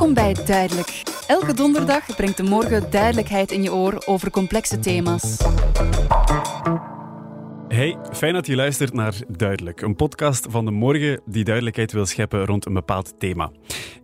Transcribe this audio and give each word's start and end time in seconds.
Welkom 0.00 0.14
bij 0.14 0.44
Duidelijk. 0.44 1.02
Elke 1.26 1.54
donderdag 1.54 2.16
brengt 2.16 2.36
de 2.36 2.42
morgen 2.42 2.90
duidelijkheid 2.90 3.50
in 3.50 3.62
je 3.62 3.72
oor 3.72 4.02
over 4.06 4.30
complexe 4.30 4.78
thema's. 4.78 5.36
Hey, 7.70 7.96
fijn 8.12 8.34
dat 8.34 8.46
je 8.46 8.56
luistert 8.56 8.92
naar 8.92 9.14
Duidelijk, 9.28 9.80
een 9.80 9.96
podcast 9.96 10.46
van 10.50 10.64
de 10.64 10.70
morgen 10.70 11.20
die 11.26 11.44
duidelijkheid 11.44 11.92
wil 11.92 12.06
scheppen 12.06 12.44
rond 12.44 12.66
een 12.66 12.72
bepaald 12.72 13.14
thema. 13.18 13.50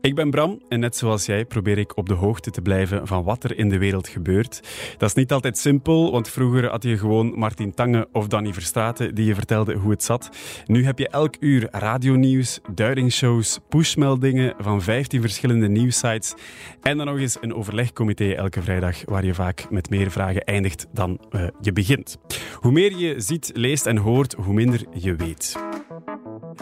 Ik 0.00 0.14
ben 0.14 0.30
Bram 0.30 0.62
en 0.68 0.80
net 0.80 0.96
zoals 0.96 1.26
jij 1.26 1.44
probeer 1.44 1.78
ik 1.78 1.96
op 1.96 2.08
de 2.08 2.14
hoogte 2.14 2.50
te 2.50 2.62
blijven 2.62 3.06
van 3.06 3.24
wat 3.24 3.44
er 3.44 3.58
in 3.58 3.68
de 3.68 3.78
wereld 3.78 4.08
gebeurt. 4.08 4.60
Dat 4.98 5.08
is 5.08 5.14
niet 5.14 5.32
altijd 5.32 5.58
simpel, 5.58 6.12
want 6.12 6.28
vroeger 6.28 6.70
had 6.70 6.82
je 6.82 6.98
gewoon 6.98 7.38
Martin 7.38 7.74
Tange 7.74 8.08
of 8.12 8.26
Danny 8.26 8.52
Verstraeten 8.52 9.14
die 9.14 9.26
je 9.26 9.34
vertelde 9.34 9.74
hoe 9.74 9.90
het 9.90 10.02
zat. 10.02 10.30
Nu 10.66 10.84
heb 10.84 10.98
je 10.98 11.08
elk 11.08 11.36
uur 11.40 11.68
radionieuws, 11.70 12.60
duidingsshows, 12.74 13.58
pushmeldingen 13.68 14.54
van 14.58 14.82
15 14.82 15.20
verschillende 15.20 15.68
nieuwsites 15.68 16.34
en 16.82 16.96
dan 16.96 17.06
nog 17.06 17.18
eens 17.18 17.38
een 17.40 17.54
overlegcomité 17.54 18.32
elke 18.32 18.62
vrijdag 18.62 19.04
waar 19.04 19.24
je 19.24 19.34
vaak 19.34 19.70
met 19.70 19.90
meer 19.90 20.10
vragen 20.10 20.44
eindigt 20.44 20.86
dan 20.92 21.20
uh, 21.30 21.46
je 21.60 21.72
begint. 21.72 22.18
Hoe 22.54 22.72
meer 22.72 22.96
je 22.96 23.20
ziet, 23.20 23.50
leest 23.56 23.86
en 23.86 23.96
hoort, 23.96 24.32
hoe 24.32 24.54
minder 24.54 24.84
je 24.92 25.16
weet. 25.16 25.56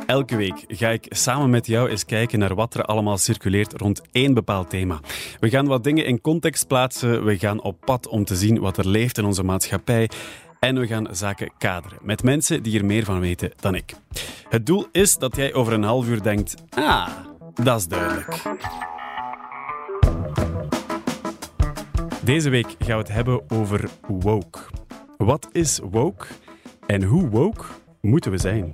Elke 0.07 0.37
week 0.37 0.65
ga 0.69 0.89
ik 0.89 1.07
samen 1.09 1.51
met 1.51 1.67
jou 1.67 1.89
eens 1.89 2.05
kijken 2.05 2.39
naar 2.39 2.55
wat 2.55 2.75
er 2.75 2.83
allemaal 2.85 3.19
circuleert 3.19 3.81
rond 3.81 4.03
één 4.13 4.35
bepaald 4.35 4.71
thema. 4.71 5.01
We 5.41 5.51
gaan 5.51 5.67
wat 5.67 5.85
dingen 5.85 6.07
in 6.07 6.21
context 6.21 6.67
plaatsen, 6.67 7.25
we 7.25 7.39
gaan 7.39 7.63
op 7.63 7.81
pad 7.85 8.09
om 8.09 8.25
te 8.25 8.37
zien 8.37 8.61
wat 8.61 8.77
er 8.77 8.89
leeft 8.89 9.19
in 9.19 9.25
onze 9.25 9.43
maatschappij 9.43 10.11
en 10.61 10.79
we 10.79 10.87
gaan 10.87 11.07
zaken 11.11 11.53
kaderen 11.59 11.99
met 12.03 12.23
mensen 12.23 12.63
die 12.63 12.79
er 12.79 12.85
meer 12.85 13.05
van 13.05 13.21
weten 13.21 13.53
dan 13.61 13.75
ik. 13.75 13.95
Het 14.49 14.67
doel 14.67 14.87
is 14.93 15.17
dat 15.17 15.37
jij 15.37 15.55
over 15.55 15.73
een 15.73 15.83
half 15.83 16.09
uur 16.09 16.23
denkt: 16.23 16.55
ah, 16.71 17.09
dat 17.55 17.79
is 17.79 17.87
duidelijk. 17.87 18.43
Deze 22.25 22.51
week 22.51 22.67
gaan 22.67 22.97
we 22.97 23.03
het 23.03 23.09
hebben 23.09 23.51
over 23.51 23.89
woke. 24.07 24.59
Wat 25.17 25.49
is 25.53 25.81
woke 25.91 26.27
en 26.87 27.03
hoe 27.03 27.29
woke 27.29 27.65
moeten 28.01 28.31
we 28.31 28.39
zijn? 28.39 28.71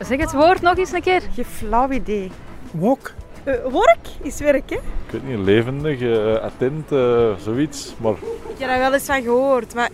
Zeg 0.00 0.20
het 0.20 0.32
woord 0.32 0.60
nog 0.60 0.76
eens 0.78 0.92
een 0.92 1.02
keer. 1.02 1.22
Geen 1.34 1.44
flauw 1.44 1.90
idee. 1.90 2.30
Wok. 2.70 3.12
Uh, 3.44 3.54
work 3.70 4.06
is 4.22 4.38
werk, 4.38 4.70
hè? 4.70 4.76
Ik 4.76 5.10
weet 5.10 5.26
niet, 5.26 5.38
levendig, 5.38 6.00
uh, 6.00 6.34
attent, 6.34 6.92
uh, 6.92 7.36
zoiets. 7.36 7.94
Maar... 8.00 8.12
Ik 8.48 8.58
heb 8.58 8.68
daar 8.68 8.78
wel 8.78 8.92
eens 8.92 9.04
van 9.04 9.22
gehoord, 9.22 9.74
maar 9.74 9.90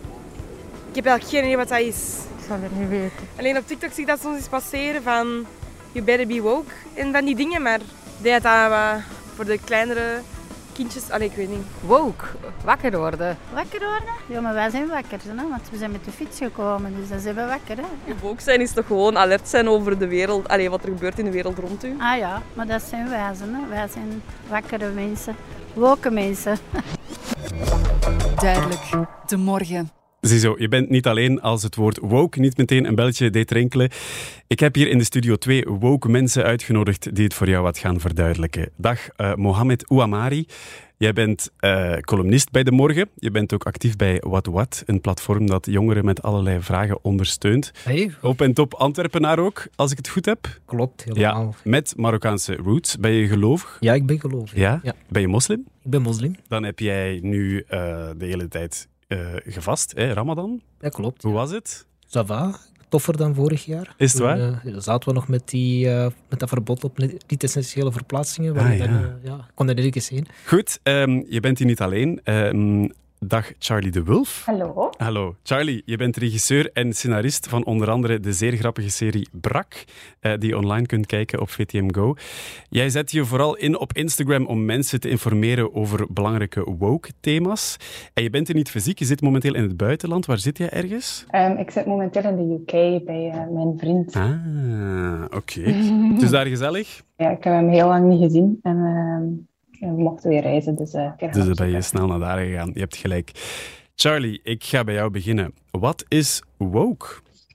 ik 0.88 0.94
heb 0.94 1.06
eigenlijk 1.06 1.36
geen 1.36 1.44
idee 1.44 1.56
wat 1.56 1.68
dat 1.68 1.80
is. 1.80 2.18
Ik 2.38 2.44
zal 2.48 2.56
het 2.60 2.78
niet 2.78 2.88
weten. 2.88 3.26
Alleen 3.38 3.56
op 3.56 3.66
TikTok 3.66 3.90
zie 3.92 4.02
ik 4.02 4.08
dat 4.08 4.20
soms 4.20 4.36
eens 4.36 4.48
passeren 4.48 5.02
van 5.02 5.46
you 5.92 6.04
better 6.04 6.26
be 6.26 6.40
woke 6.40 6.72
en 6.94 7.12
van 7.12 7.24
die 7.24 7.36
dingen, 7.36 7.62
maar 7.62 7.80
ik 7.80 8.22
denk 8.22 8.42
dat 8.42 8.70
dat 8.70 9.00
voor 9.34 9.44
de 9.44 9.58
kleinere 9.64 10.20
kindjes, 10.72 11.10
allee, 11.10 11.28
ik 11.28 11.36
weet 11.36 11.48
niet. 11.48 11.66
Woke, 11.80 12.24
wakker 12.64 12.98
worden. 12.98 13.38
Wakker 13.54 13.78
worden? 13.78 14.14
Ja, 14.26 14.40
maar 14.40 14.54
wij 14.54 14.70
zijn 14.70 14.88
wakker, 14.88 15.18
hè? 15.26 15.48
want 15.48 15.70
we 15.70 15.76
zijn 15.76 15.90
met 15.92 16.04
de 16.04 16.10
fiets 16.10 16.38
gekomen, 16.38 16.96
dus 16.96 17.08
dan 17.08 17.20
zijn 17.20 17.34
we 17.34 17.46
wakker. 17.46 17.76
Hè? 17.76 18.14
Woke 18.20 18.42
zijn 18.42 18.60
is 18.60 18.72
toch 18.72 18.86
gewoon 18.86 19.18
alert 19.18 19.48
zijn 19.48 19.68
over 19.68 19.98
de 19.98 20.06
wereld, 20.06 20.48
allee, 20.48 20.70
wat 20.70 20.82
er 20.82 20.88
gebeurt 20.88 21.18
in 21.18 21.24
de 21.24 21.30
wereld 21.30 21.58
rond 21.58 21.84
u? 21.84 21.94
Ah 21.98 22.18
ja, 22.18 22.42
maar 22.54 22.66
dat 22.66 22.82
zijn 22.82 23.08
wij, 23.08 23.18
hè? 23.18 23.68
wij 23.68 23.88
zijn 23.88 24.22
wakkere 24.48 24.90
mensen, 24.90 25.36
woke 25.74 26.10
mensen. 26.10 26.56
Duidelijk, 28.36 28.82
de 29.26 29.36
morgen. 29.36 30.01
Ziezo, 30.22 30.54
je 30.58 30.68
bent 30.68 30.88
niet 30.88 31.06
alleen 31.06 31.40
als 31.40 31.62
het 31.62 31.76
woord 31.76 31.98
woke 31.98 32.40
niet 32.40 32.56
meteen 32.56 32.84
een 32.84 32.94
belletje 32.94 33.30
deed 33.30 33.50
rinkelen. 33.50 33.90
Ik 34.46 34.60
heb 34.60 34.74
hier 34.74 34.88
in 34.88 34.98
de 34.98 35.04
studio 35.04 35.36
twee 35.36 35.64
woke 35.64 36.08
mensen 36.08 36.44
uitgenodigd 36.44 37.14
die 37.14 37.24
het 37.24 37.34
voor 37.34 37.48
jou 37.48 37.62
wat 37.62 37.78
gaan 37.78 38.00
verduidelijken. 38.00 38.70
Dag, 38.76 38.98
uh, 39.16 39.34
Mohamed 39.34 39.88
Ouamari. 39.88 40.46
Jij 40.96 41.12
bent 41.12 41.50
uh, 41.60 41.96
columnist 41.96 42.50
bij 42.50 42.62
De 42.62 42.70
Morgen. 42.70 43.08
Je 43.14 43.30
bent 43.30 43.54
ook 43.54 43.64
actief 43.64 43.96
bij 43.96 44.22
What 44.26 44.46
What, 44.46 44.82
een 44.86 45.00
platform 45.00 45.46
dat 45.46 45.66
jongeren 45.66 46.04
met 46.04 46.22
allerlei 46.22 46.60
vragen 46.60 47.04
ondersteunt. 47.04 47.72
Hey. 47.84 48.14
Op 48.20 48.40
en 48.40 48.52
top 48.52 48.74
Antwerpenaar 48.74 49.38
ook, 49.38 49.66
als 49.74 49.90
ik 49.90 49.96
het 49.96 50.08
goed 50.08 50.26
heb. 50.26 50.60
Klopt, 50.64 51.04
helemaal. 51.04 51.54
Ja, 51.64 51.70
met 51.70 51.94
Marokkaanse 51.96 52.56
roots. 52.56 52.98
Ben 52.98 53.12
je 53.12 53.26
gelovig? 53.26 53.76
Ja, 53.80 53.94
ik 53.94 54.06
ben 54.06 54.20
gelovig. 54.20 54.58
Ja? 54.58 54.80
ja? 54.82 54.94
Ben 55.08 55.20
je 55.22 55.28
moslim? 55.28 55.66
Ik 55.84 55.90
ben 55.90 56.02
moslim. 56.02 56.34
Dan 56.48 56.64
heb 56.64 56.78
jij 56.78 57.18
nu 57.22 57.54
uh, 57.54 57.64
de 58.16 58.26
hele 58.26 58.48
tijd 58.48 58.88
uh, 59.12 59.34
gevast, 59.44 59.92
hè? 59.96 60.12
Ramadan. 60.12 60.60
Ja, 60.80 60.88
klopt. 60.88 61.22
Hoe 61.22 61.32
ja. 61.32 61.38
was 61.38 61.50
het? 61.50 61.86
Ça 62.06 62.26
va. 62.26 62.58
Toffer 62.88 63.16
dan 63.16 63.34
vorig 63.34 63.64
jaar. 63.64 63.94
Is 63.96 64.12
het 64.12 64.22
waar? 64.22 64.38
Uh, 64.38 64.74
zaten 64.78 65.08
we 65.08 65.14
nog 65.14 65.28
met, 65.28 65.48
die, 65.48 65.86
uh, 65.86 66.06
met 66.28 66.38
dat 66.38 66.48
verbod 66.48 66.84
op 66.84 66.98
niet-essentiële 67.26 67.92
verplaatsingen. 67.92 68.56
Ah, 68.56 68.78
ja. 68.78 68.86
Dan, 68.86 69.10
ja, 69.22 69.48
kon 69.54 69.68
er 69.68 69.74
nergens 69.74 70.08
heen. 70.08 70.26
Goed, 70.46 70.80
um, 70.82 71.24
je 71.28 71.40
bent 71.40 71.58
hier 71.58 71.66
niet 71.66 71.80
alleen. 71.80 72.20
Um, 72.24 72.92
Dag 73.24 73.52
Charlie 73.58 73.90
de 73.90 74.02
Wulf. 74.02 74.42
Hallo. 74.46 74.90
Hallo. 74.96 75.36
Charlie, 75.42 75.82
je 75.84 75.96
bent 75.96 76.16
regisseur 76.16 76.70
en 76.72 76.92
scenarist 76.92 77.48
van 77.48 77.64
onder 77.64 77.90
andere 77.90 78.20
de 78.20 78.32
zeer 78.32 78.52
grappige 78.52 78.90
serie 78.90 79.28
Brak, 79.32 79.84
uh, 80.20 80.32
die 80.38 80.48
je 80.48 80.56
online 80.56 80.86
kunt 80.86 81.06
kijken 81.06 81.40
op 81.40 81.50
VTM 81.50 81.92
Go. 81.94 82.14
Jij 82.68 82.88
zet 82.88 83.10
je 83.10 83.24
vooral 83.24 83.56
in 83.56 83.78
op 83.78 83.92
Instagram 83.92 84.46
om 84.46 84.64
mensen 84.64 85.00
te 85.00 85.08
informeren 85.08 85.74
over 85.74 86.06
belangrijke 86.12 86.74
woke-thema's. 86.78 87.76
En 88.14 88.22
je 88.22 88.30
bent 88.30 88.48
er 88.48 88.54
niet 88.54 88.70
fysiek, 88.70 88.98
je 88.98 89.04
zit 89.04 89.20
momenteel 89.20 89.54
in 89.54 89.62
het 89.62 89.76
buitenland. 89.76 90.26
Waar 90.26 90.38
zit 90.38 90.58
jij 90.58 90.70
ergens? 90.70 91.26
Um, 91.34 91.56
ik 91.56 91.70
zit 91.70 91.86
momenteel 91.86 92.22
in 92.22 92.36
de 92.36 92.54
UK 92.54 93.04
bij 93.04 93.26
uh, 93.26 93.54
mijn 93.54 93.78
vriend. 93.78 94.16
Ah, 94.16 95.24
oké. 95.24 95.36
Okay. 95.36 96.16
dus 96.18 96.30
daar 96.30 96.46
gezellig? 96.46 97.02
Ja, 97.16 97.30
ik 97.30 97.44
heb 97.44 97.52
hem 97.52 97.68
heel 97.68 97.86
lang 97.86 98.08
niet 98.08 98.22
gezien. 98.22 98.58
En, 98.62 98.76
uh, 98.76 99.51
we 99.90 100.02
mochten 100.02 100.30
weer 100.30 100.42
reizen. 100.42 100.76
Dus, 100.76 100.94
uh, 100.94 101.12
dus 101.16 101.46
dan 101.46 101.54
ben 101.54 101.70
je 101.70 101.82
snel 101.82 102.06
naar 102.06 102.18
daar 102.18 102.38
gegaan. 102.38 102.70
Je 102.74 102.80
hebt 102.80 102.96
gelijk. 102.96 103.30
Charlie, 103.94 104.40
ik 104.42 104.64
ga 104.64 104.84
bij 104.84 104.94
jou 104.94 105.10
beginnen. 105.10 105.54
Wat 105.70 106.04
is 106.08 106.42
woke? 106.56 107.06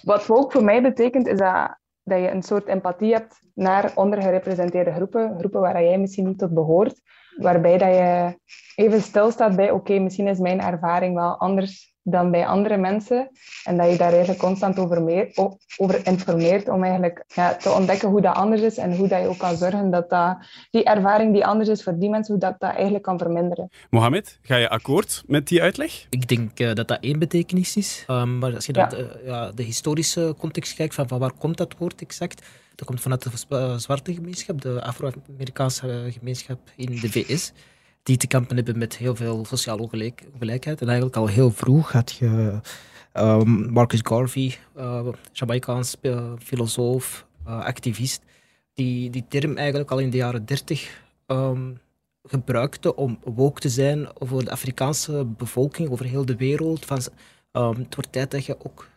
Wat 0.03 0.25
woke 0.25 0.51
voor 0.51 0.63
mij 0.63 0.81
betekent, 0.81 1.27
is 1.27 1.37
dat, 1.37 1.77
dat 2.03 2.19
je 2.19 2.29
een 2.29 2.43
soort 2.43 2.67
empathie 2.67 3.13
hebt 3.13 3.39
naar 3.53 3.91
ondergerepresenteerde 3.95 4.91
groepen. 4.91 5.35
Groepen 5.37 5.61
waar 5.61 5.83
jij 5.83 5.97
misschien 5.97 6.27
niet 6.27 6.39
tot 6.39 6.53
behoort. 6.53 7.01
Waarbij 7.37 7.77
dat 7.77 7.93
je 7.93 8.39
even 8.75 9.01
stilstaat 9.01 9.55
bij, 9.55 9.71
oké, 9.71 9.91
okay, 9.91 9.97
misschien 9.97 10.27
is 10.27 10.39
mijn 10.39 10.61
ervaring 10.61 11.15
wel 11.15 11.37
anders 11.37 11.95
dan 12.09 12.31
bij 12.31 12.45
andere 12.47 12.77
mensen. 12.77 13.29
En 13.63 13.77
dat 13.77 13.91
je 13.91 13.97
daar 13.97 14.09
eigenlijk 14.09 14.39
constant 14.39 14.79
over, 14.79 15.01
meer, 15.01 15.31
over 15.77 16.05
informeert 16.05 16.69
om 16.69 16.83
eigenlijk 16.83 17.23
ja, 17.33 17.55
te 17.55 17.69
ontdekken 17.71 18.09
hoe 18.09 18.21
dat 18.21 18.35
anders 18.35 18.61
is 18.61 18.77
en 18.77 18.95
hoe 18.95 19.07
dat 19.07 19.21
je 19.21 19.27
ook 19.27 19.37
kan 19.37 19.57
zorgen 19.57 19.91
dat, 19.91 20.09
dat 20.09 20.37
die 20.71 20.83
ervaring 20.83 21.33
die 21.33 21.45
anders 21.45 21.69
is 21.69 21.83
voor 21.83 21.97
die 21.99 22.09
mensen, 22.09 22.33
hoe 22.33 22.41
dat, 22.43 22.55
dat 22.59 22.73
eigenlijk 22.73 23.03
kan 23.03 23.17
verminderen. 23.17 23.69
Mohamed, 23.89 24.39
ga 24.41 24.55
je 24.55 24.69
akkoord 24.69 25.23
met 25.25 25.47
die 25.47 25.61
uitleg? 25.61 26.05
Ik 26.09 26.27
denk 26.27 26.59
uh, 26.59 26.73
dat 26.73 26.87
dat 26.87 26.99
één 27.01 27.19
betekenis 27.19 27.75
is. 27.75 28.05
Um, 28.07 28.37
maar 28.37 28.55
als 28.55 28.65
je 28.65 28.73
Ja. 28.73 28.81
naar 28.81 28.89
de, 28.89 29.21
ja, 29.25 29.51
de 29.51 29.63
historische 29.63 30.35
context 30.37 30.73
kijkt, 30.75 30.93
van, 30.95 31.07
van 31.07 31.19
waar 31.19 31.33
komt 31.39 31.57
dat 31.57 31.75
woord 31.77 32.01
exact? 32.01 32.45
Dat 32.75 32.87
komt 32.87 33.01
vanuit 33.01 33.23
de 33.23 33.29
uh, 33.49 33.77
zwarte 33.77 34.13
gemeenschap, 34.13 34.61
de 34.61 34.81
Afro-Amerikaanse 34.81 36.07
gemeenschap 36.11 36.59
in 36.75 36.85
de 36.85 37.09
VS 37.11 37.53
die 38.07 38.17
te 38.17 38.27
kampen 38.27 38.55
hebben 38.55 38.77
met 38.77 38.97
heel 38.97 39.15
veel 39.15 39.45
sociale 39.45 39.81
ongelijkheid. 39.81 40.81
En 40.81 40.87
eigenlijk 40.87 41.17
al 41.17 41.27
heel 41.27 41.51
vroeg 41.51 41.91
had 41.91 42.11
je 42.11 42.59
um, 43.13 43.71
Marcus 43.71 43.99
Garvey, 44.03 44.57
uh, 44.77 45.07
Jamaicaans 45.31 45.95
uh, 46.01 46.31
filosoof, 46.39 47.25
uh, 47.47 47.59
activist, 47.59 48.21
die 48.73 49.09
die 49.09 49.25
term 49.27 49.57
eigenlijk 49.57 49.91
al 49.91 49.99
in 49.99 50.09
de 50.09 50.17
jaren 50.17 50.45
dertig 50.45 51.01
um, 51.27 51.79
gebruikte 52.23 52.95
om 52.95 53.19
woke 53.23 53.59
te 53.59 53.69
zijn 53.69 54.07
voor 54.15 54.43
de 54.43 54.51
Afrikaanse 54.51 55.25
bevolking 55.25 55.89
over 55.89 56.05
heel 56.05 56.25
de 56.25 56.35
wereld. 56.35 56.85
Van, 56.85 56.99
um, 57.51 57.75
het 57.75 57.95
wordt 57.95 58.11
tijd 58.11 58.31
dat 58.31 58.45
je 58.45 58.57
ook 58.63 58.87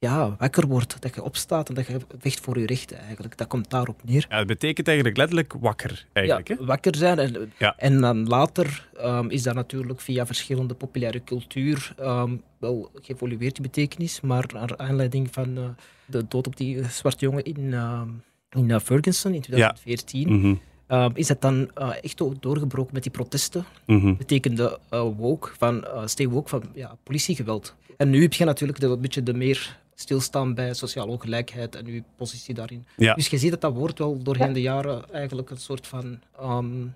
ja, 0.00 0.36
wakker 0.38 0.66
wordt, 0.66 1.02
dat 1.02 1.14
je 1.14 1.22
opstaat 1.22 1.68
en 1.68 1.74
dat 1.74 1.86
je 1.86 1.96
vecht 2.18 2.40
voor 2.40 2.58
je 2.58 2.66
rechten 2.66 2.98
eigenlijk. 2.98 3.36
Dat 3.36 3.46
komt 3.46 3.70
daarop 3.70 4.00
neer. 4.04 4.26
Ja, 4.28 4.38
het 4.38 4.46
betekent 4.46 4.86
eigenlijk 4.86 5.16
letterlijk 5.16 5.54
wakker. 5.60 6.06
Eigenlijk, 6.12 6.48
ja, 6.48 6.56
hè? 6.58 6.64
wakker 6.64 6.96
zijn. 6.96 7.18
En, 7.18 7.52
ja. 7.58 7.74
en 7.76 8.00
dan 8.00 8.28
later 8.28 8.88
um, 9.04 9.30
is 9.30 9.42
dat 9.42 9.54
natuurlijk 9.54 10.00
via 10.00 10.26
verschillende 10.26 10.74
populaire 10.74 11.24
cultuur 11.24 11.94
um, 12.00 12.42
wel 12.58 12.90
geëvolueerd 12.94 13.54
die 13.54 13.62
betekenis, 13.62 14.20
maar 14.20 14.44
naar 14.52 14.76
aanleiding 14.76 15.28
van 15.30 15.58
uh, 15.58 15.64
de 16.06 16.24
dood 16.28 16.46
op 16.46 16.56
die 16.56 16.84
zwarte 16.84 17.24
jongen 17.24 17.44
in, 17.44 17.60
uh, 17.60 18.02
in 18.50 18.68
uh, 18.68 18.78
Ferguson 18.78 19.34
in 19.34 19.40
2014... 19.40 20.20
Ja. 20.20 20.34
Mm 20.34 20.42
-hmm. 20.42 20.60
Um, 20.92 21.10
is 21.14 21.26
dat 21.26 21.40
dan 21.40 21.70
uh, 21.78 21.90
echt 22.02 22.22
doorgebroken 22.40 22.94
met 22.94 23.02
die 23.02 23.12
protesten. 23.12 23.64
Mm 23.86 24.00
-hmm. 24.00 24.16
Betekende 24.16 24.78
uh, 24.90 25.06
woke, 25.16 25.50
van 25.58 25.86
stay 26.04 26.28
woke, 26.28 26.48
van 26.48 26.62
ja, 26.74 26.96
politiegeweld. 27.02 27.76
En 27.96 28.10
nu 28.10 28.22
heb 28.22 28.32
je 28.32 28.44
natuurlijk 28.44 28.80
de, 28.80 28.86
een 28.86 29.00
beetje 29.00 29.22
de 29.22 29.34
meer 29.34 29.79
stilstaan 30.00 30.54
bij 30.54 30.74
sociale 30.74 31.10
ongelijkheid 31.10 31.74
en 31.74 31.86
uw 31.86 32.02
positie 32.16 32.54
daarin. 32.54 32.86
Ja. 32.96 33.14
Dus 33.14 33.28
je 33.28 33.38
ziet 33.38 33.50
dat 33.50 33.60
dat 33.60 33.74
woord 33.74 33.98
wel 33.98 34.22
doorheen 34.22 34.52
de 34.52 34.60
jaren 34.60 35.12
eigenlijk 35.12 35.50
een 35.50 35.56
soort 35.56 35.86
van 35.86 36.20
um, 36.42 36.94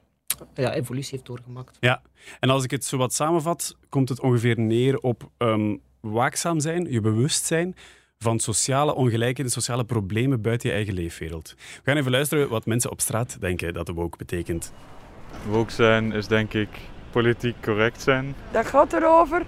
ja, 0.55 0.73
evolutie 0.73 1.11
heeft 1.11 1.27
doorgemaakt. 1.27 1.77
Ja, 1.81 2.03
en 2.41 2.51
als 2.51 2.65
ik 2.65 2.71
het 2.71 2.85
zo 2.85 2.97
wat 2.97 3.15
samenvat, 3.15 3.77
komt 3.89 4.09
het 4.09 4.21
ongeveer 4.21 4.59
neer 4.61 4.99
op 4.99 5.31
um, 5.39 5.81
waakzaam 6.01 6.61
zijn, 6.61 6.91
je 6.91 7.01
bewust 7.01 7.45
zijn 7.45 7.75
van 8.19 8.39
sociale 8.39 8.95
ongelijkheden, 8.95 9.53
sociale 9.53 9.85
problemen 9.85 10.43
buiten 10.43 10.69
je 10.69 10.75
eigen 10.75 10.95
leefwereld. 10.95 11.55
We 11.57 11.81
gaan 11.85 11.97
even 11.97 12.11
luisteren 12.11 12.49
wat 12.49 12.67
mensen 12.67 12.91
op 12.91 13.00
straat 13.00 13.41
denken 13.41 13.75
dat 13.75 13.87
de 13.87 13.93
woke 13.93 14.17
betekent. 14.17 14.73
Woke 15.49 15.73
zijn 15.73 16.12
is 16.12 16.27
denk 16.27 16.55
ik 16.55 16.69
politiek 17.11 17.62
correct 17.62 18.03
zijn. 18.03 18.35
Dat 18.53 18.67
gaat 18.67 18.93
erover 18.93 19.47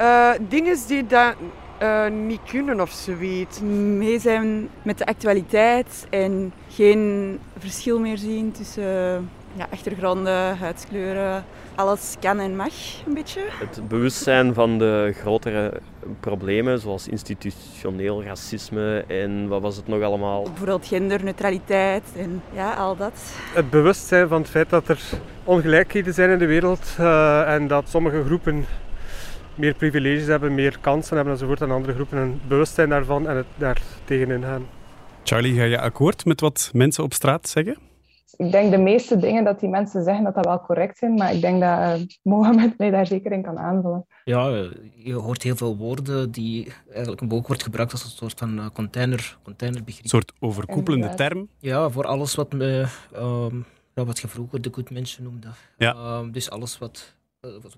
uh, 0.00 0.32
dingen 0.48 0.76
die 0.86 1.06
dat 1.06 1.34
uh, 1.82 2.06
niet 2.08 2.40
kunnen 2.46 2.80
of 2.80 2.90
zoiets. 2.90 3.60
Mee 3.60 4.18
zijn 4.18 4.68
met 4.82 4.98
de 4.98 5.06
actualiteit 5.06 6.06
en 6.10 6.52
geen 6.68 7.38
verschil 7.58 8.00
meer 8.00 8.18
zien 8.18 8.52
tussen 8.52 9.28
ja, 9.52 9.66
achtergronden, 9.70 10.58
huidskleuren. 10.58 11.44
Alles 11.74 12.16
kan 12.20 12.38
en 12.38 12.56
mag, 12.56 12.72
een 13.06 13.14
beetje. 13.14 13.40
Het 13.48 13.88
bewustzijn 13.88 14.54
van 14.54 14.78
de 14.78 15.14
grotere 15.20 15.80
problemen, 16.20 16.78
zoals 16.78 17.08
institutioneel 17.08 18.22
racisme 18.22 19.04
en 19.06 19.48
wat 19.48 19.62
was 19.62 19.76
het 19.76 19.88
nog 19.88 20.02
allemaal? 20.02 20.42
Bijvoorbeeld 20.42 20.86
genderneutraliteit 20.86 22.04
en 22.16 22.42
ja, 22.52 22.74
al 22.74 22.96
dat. 22.96 23.12
Het 23.54 23.70
bewustzijn 23.70 24.28
van 24.28 24.40
het 24.40 24.50
feit 24.50 24.70
dat 24.70 24.88
er 24.88 25.00
ongelijkheden 25.44 26.14
zijn 26.14 26.30
in 26.30 26.38
de 26.38 26.46
wereld 26.46 26.96
uh, 27.00 27.54
en 27.54 27.66
dat 27.66 27.88
sommige 27.88 28.24
groepen 28.24 28.66
meer 29.58 29.74
privileges 29.74 30.26
hebben, 30.26 30.54
meer 30.54 30.78
kansen 30.80 31.16
hebben 31.16 31.34
enzovoort 31.34 31.58
dan 31.58 31.70
andere 31.70 31.94
groepen. 31.94 32.18
Een 32.18 32.40
bewustzijn 32.48 32.88
daarvan 32.88 33.28
en 33.28 33.36
het 33.36 33.46
daar 33.56 33.82
tegenin 34.04 34.42
gaan. 34.42 34.66
Charlie, 35.24 35.54
ga 35.54 35.64
je 35.64 35.80
akkoord 35.80 36.24
met 36.24 36.40
wat 36.40 36.70
mensen 36.72 37.04
op 37.04 37.12
straat 37.12 37.48
zeggen? 37.48 37.76
Ik 38.36 38.52
denk 38.52 38.70
de 38.70 38.78
meeste 38.78 39.16
dingen 39.16 39.44
dat 39.44 39.60
die 39.60 39.68
mensen 39.68 40.02
zeggen 40.04 40.24
dat 40.24 40.34
dat 40.34 40.44
wel 40.44 40.60
correct 40.60 40.98
zijn, 40.98 41.14
maar 41.14 41.34
ik 41.34 41.40
denk 41.40 41.60
dat 41.60 41.78
uh, 41.78 41.94
Mohammed 42.32 42.78
mij 42.78 42.90
daar 42.90 43.06
zeker 43.06 43.32
in 43.32 43.42
kan 43.42 43.58
aanvullen. 43.58 44.06
Ja, 44.24 44.50
eh, 44.50 44.70
je 44.94 45.12
hoort 45.12 45.42
heel 45.42 45.56
veel 45.56 45.76
woorden 45.76 46.30
die 46.30 46.72
eigenlijk 46.90 47.20
een 47.20 47.28
boek 47.28 47.46
wordt 47.46 47.62
gebruikt 47.62 47.92
als 47.92 48.04
een 48.04 48.10
soort 48.10 48.38
van 48.38 48.58
eh, 48.58 48.66
container, 48.72 49.38
containerbegrip. 49.42 50.04
Een 50.04 50.10
soort 50.10 50.32
overkoepelende 50.40 51.14
term? 51.14 51.48
Ja, 51.58 51.90
voor 51.90 52.06
alles 52.06 52.34
wat, 52.34 52.52
me, 52.52 52.86
um, 53.16 53.64
wat 53.94 54.18
je 54.18 54.28
vroeger 54.28 54.62
de 54.62 54.70
good 54.72 54.90
mensen 54.90 55.22
noemde. 55.22 55.48
Ja. 55.76 56.18
Um, 56.18 56.32
dus 56.32 56.50
alles 56.50 56.78
wat 56.78 57.16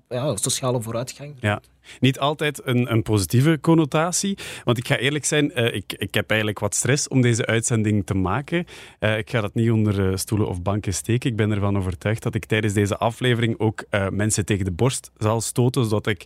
ja, 0.08 0.36
sociale 0.36 0.82
vooruitgang. 0.82 1.34
Ja. 1.40 1.60
Niet 2.00 2.18
altijd 2.18 2.66
een, 2.66 2.92
een 2.92 3.02
positieve 3.02 3.58
connotatie. 3.60 4.38
Want 4.64 4.78
ik 4.78 4.86
ga 4.86 4.96
eerlijk 4.96 5.24
zijn, 5.24 5.52
uh, 5.54 5.74
ik, 5.74 5.92
ik 5.96 6.14
heb 6.14 6.28
eigenlijk 6.28 6.58
wat 6.58 6.74
stress 6.74 7.08
om 7.08 7.20
deze 7.20 7.46
uitzending 7.46 8.06
te 8.06 8.14
maken. 8.14 8.66
Uh, 9.00 9.18
ik 9.18 9.30
ga 9.30 9.40
dat 9.40 9.54
niet 9.54 9.70
onder 9.70 10.18
stoelen 10.18 10.48
of 10.48 10.62
banken 10.62 10.94
steken. 10.94 11.30
Ik 11.30 11.36
ben 11.36 11.50
ervan 11.50 11.76
overtuigd 11.76 12.22
dat 12.22 12.34
ik 12.34 12.44
tijdens 12.44 12.72
deze 12.72 12.96
aflevering 12.96 13.58
ook 13.58 13.84
mensen 14.10 14.44
tegen 14.44 14.64
de 14.64 14.70
borst 14.70 15.10
zal 15.16 15.40
stoten, 15.40 15.84
zodat 15.84 16.06
ik 16.06 16.24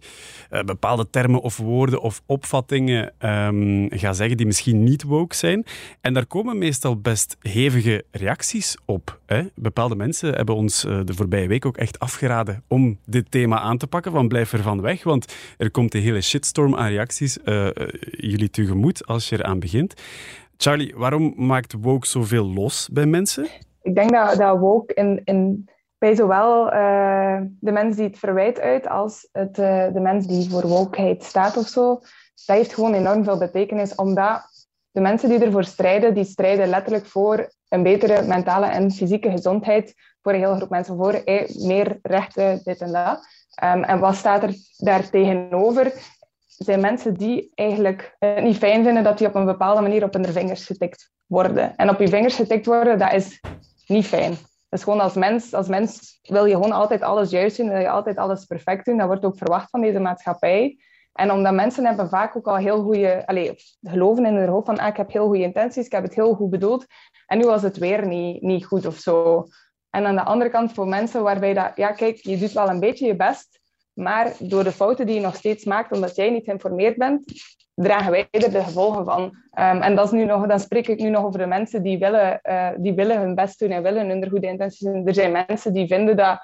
bepaalde 0.65 1.11
termen 1.11 1.41
of 1.41 1.57
woorden 1.57 2.01
of 2.01 2.23
opvattingen 2.27 3.13
um, 3.29 3.89
ga 3.91 4.13
zeggen 4.13 4.37
die 4.37 4.47
misschien 4.47 4.85
niet 4.85 5.03
woke 5.03 5.35
zijn. 5.35 5.65
En 6.01 6.15
daar 6.15 6.27
komen 6.27 6.59
meestal 6.59 6.97
best 6.97 7.37
hevige 7.41 8.05
reacties 8.11 8.77
op. 8.85 9.21
Hè? 9.27 9.43
Bepaalde 9.55 9.95
mensen 9.95 10.35
hebben 10.35 10.55
ons 10.55 10.81
de 10.81 11.15
voorbije 11.15 11.49
week 11.49 11.67
ook 11.67 11.77
echt 11.77 11.99
afgeraden 11.99 12.63
om 12.69 12.99
dit 13.05 13.24
thema 13.29 13.61
aan 13.61 13.79
te 13.79 13.87
pakken, 13.87 14.13
van 14.13 14.29
blijf 14.29 14.53
er 14.53 14.63
van 14.63 14.81
weg, 14.81 15.05
want 15.05 15.35
er 15.59 15.71
komt 15.71 15.95
een 15.95 16.01
hele 16.01 16.21
shitstorm 16.21 16.77
aan 16.77 16.89
reacties 16.89 17.39
uh, 17.45 17.69
jullie 18.11 18.51
tegemoet 18.51 19.07
als 19.07 19.29
je 19.29 19.39
eraan 19.39 19.59
begint. 19.59 19.95
Charlie, 20.57 20.95
waarom 20.97 21.35
maakt 21.37 21.75
woke 21.81 22.07
zoveel 22.07 22.53
los 22.53 22.89
bij 22.93 23.07
mensen? 23.07 23.47
Ik 23.83 23.95
denk 23.95 24.11
dat, 24.13 24.37
dat 24.37 24.59
woke 24.59 24.95
in, 24.95 25.21
in, 25.25 25.69
bij 25.99 26.15
zowel 26.15 26.73
uh, 26.73 27.41
de 27.61 27.73
mens 27.73 27.97
die 27.97 28.07
het 28.07 28.19
verwijt 28.19 28.61
uit 28.61 28.89
als 28.89 29.29
het, 29.33 29.55
de 29.55 30.01
mens 30.01 30.27
die 30.27 30.51
voor 30.51 30.67
wokeheid 30.67 31.25
staat 31.25 31.57
of 31.57 31.67
zo, 31.67 32.01
dat 32.47 32.57
heeft 32.57 32.75
gewoon 32.75 32.95
enorm 32.95 33.25
veel 33.25 33.39
betekenis, 33.39 33.95
omdat 33.95 34.43
de 34.91 35.01
mensen 35.01 35.29
die 35.29 35.39
ervoor 35.39 35.65
strijden, 35.65 36.15
die 36.15 36.25
strijden 36.25 36.69
letterlijk 36.69 37.07
voor 37.07 37.53
een 37.75 37.83
betere 37.83 38.23
mentale 38.23 38.67
en 38.67 38.91
fysieke 38.91 39.31
gezondheid 39.31 39.95
voor 40.23 40.33
een 40.33 40.41
hele 40.41 40.57
groep 40.57 40.71
mensen, 40.71 40.97
voor 40.97 41.23
meer 41.55 41.99
rechten, 42.03 42.61
dit 42.65 42.81
en 42.81 42.93
dat. 42.93 43.27
Um, 43.65 43.85
en 43.85 43.99
wat 43.99 44.15
staat 44.15 44.43
er 44.43 44.55
daar 44.77 45.11
tegenover? 45.11 45.93
Zijn 46.47 46.81
mensen 46.81 47.15
die 47.15 47.51
eigenlijk 47.55 48.17
het 48.19 48.43
niet 48.43 48.57
fijn 48.57 48.85
vinden 48.85 49.05
dat 49.05 49.19
die 49.19 49.27
op 49.27 49.35
een 49.35 49.45
bepaalde 49.45 49.81
manier 49.81 50.05
op 50.05 50.13
hun 50.13 50.25
vingers 50.25 50.67
getikt 50.67 51.11
worden. 51.27 51.77
En 51.77 51.91
op 51.91 52.01
je 52.01 52.09
vingers 52.09 52.35
getikt 52.35 52.67
worden, 52.67 52.99
dat 52.99 53.13
is 53.13 53.41
niet 53.87 54.07
fijn. 54.07 54.37
Is 54.71 54.83
gewoon 54.83 55.01
als 55.01 55.15
mens, 55.15 55.55
als 55.55 55.69
mens 55.69 56.19
wil 56.23 56.45
je 56.45 56.55
gewoon 56.55 56.73
altijd 56.73 57.03
alles 57.03 57.31
juist 57.31 57.57
doen, 57.57 57.69
wil 57.69 57.81
je 57.81 57.89
altijd 57.89 58.17
alles 58.17 58.45
perfect 58.45 58.85
doen. 58.85 58.97
Dat 58.97 59.07
wordt 59.07 59.25
ook 59.25 59.39
verwacht 59.39 59.71
van 59.71 59.81
deze 59.81 59.99
maatschappij. 59.99 60.79
En 61.15 61.31
omdat 61.31 61.55
mensen 61.55 61.87
hebben 61.87 62.09
vaak 62.09 62.37
ook 62.37 62.47
al 62.47 62.57
heel 62.57 62.83
goede, 62.83 63.27
allez, 63.27 63.77
geloven 63.83 64.27
in 64.27 64.35
hun 64.35 64.49
hoofd 64.49 64.67
van 64.67 64.79
ah, 64.79 64.89
ik 64.89 64.97
heb 64.97 65.13
heel 65.13 65.27
goede 65.27 65.43
intenties, 65.43 65.87
ik 65.87 65.93
heb 65.93 66.03
het 66.03 66.15
heel 66.15 66.35
goed 66.35 66.51
bedoeld. 66.51 66.87
En 67.27 67.39
nu 67.39 67.45
was 67.45 67.63
het 67.63 67.77
weer 67.77 68.07
niet, 68.07 68.43
niet 68.43 68.65
goed 68.65 68.87
of 68.87 68.97
zo. 68.97 69.45
En 69.91 70.07
aan 70.07 70.15
de 70.15 70.25
andere 70.25 70.51
kant 70.51 70.73
voor 70.73 70.89
mensen 70.89 71.23
waarbij 71.23 71.55
dat, 71.55 71.73
ja 71.75 71.93
kijk, 71.93 72.17
je 72.17 72.39
doet 72.39 72.53
wel 72.53 72.69
een 72.69 72.81
beetje 72.81 73.07
je 73.07 73.17
best, 73.17 73.61
maar 73.93 74.33
door 74.39 74.65
de 74.65 74.73
fouten 74.73 75.07
die 75.07 75.15
je 75.15 75.21
nog 75.21 75.35
steeds 75.35 75.65
maakt, 75.65 75.93
omdat 75.93 76.17
jij 76.17 76.31
niet 76.31 76.45
geïnformeerd 76.45 76.97
bent, 76.97 77.25
dragen 77.75 78.11
wij 78.11 78.29
er 78.31 78.53
de 78.53 78.63
gevolgen 78.63 79.05
van. 79.05 79.23
Um, 79.23 79.83
en 79.83 79.95
dat 79.95 80.05
is 80.05 80.11
nu 80.11 80.25
nog, 80.25 80.47
dan 80.47 80.61
spreek 80.61 80.89
ik 80.89 81.01
nu 81.01 81.11
nog 81.11 81.25
over 81.25 81.39
de 81.39 81.47
mensen 81.47 81.83
die 81.83 81.99
willen, 81.99 82.41
uh, 82.43 82.71
die 82.77 82.95
willen 82.95 83.21
hun 83.21 83.35
best 83.35 83.59
doen 83.59 83.71
en 83.71 83.83
willen 83.83 84.09
hun 84.09 84.31
goede 84.31 84.47
intenties 84.47 84.93
doen. 84.93 85.07
Er 85.07 85.15
zijn 85.15 85.33
mensen 85.33 85.73
die 85.73 85.87
vinden 85.87 86.17
dat, 86.17 86.39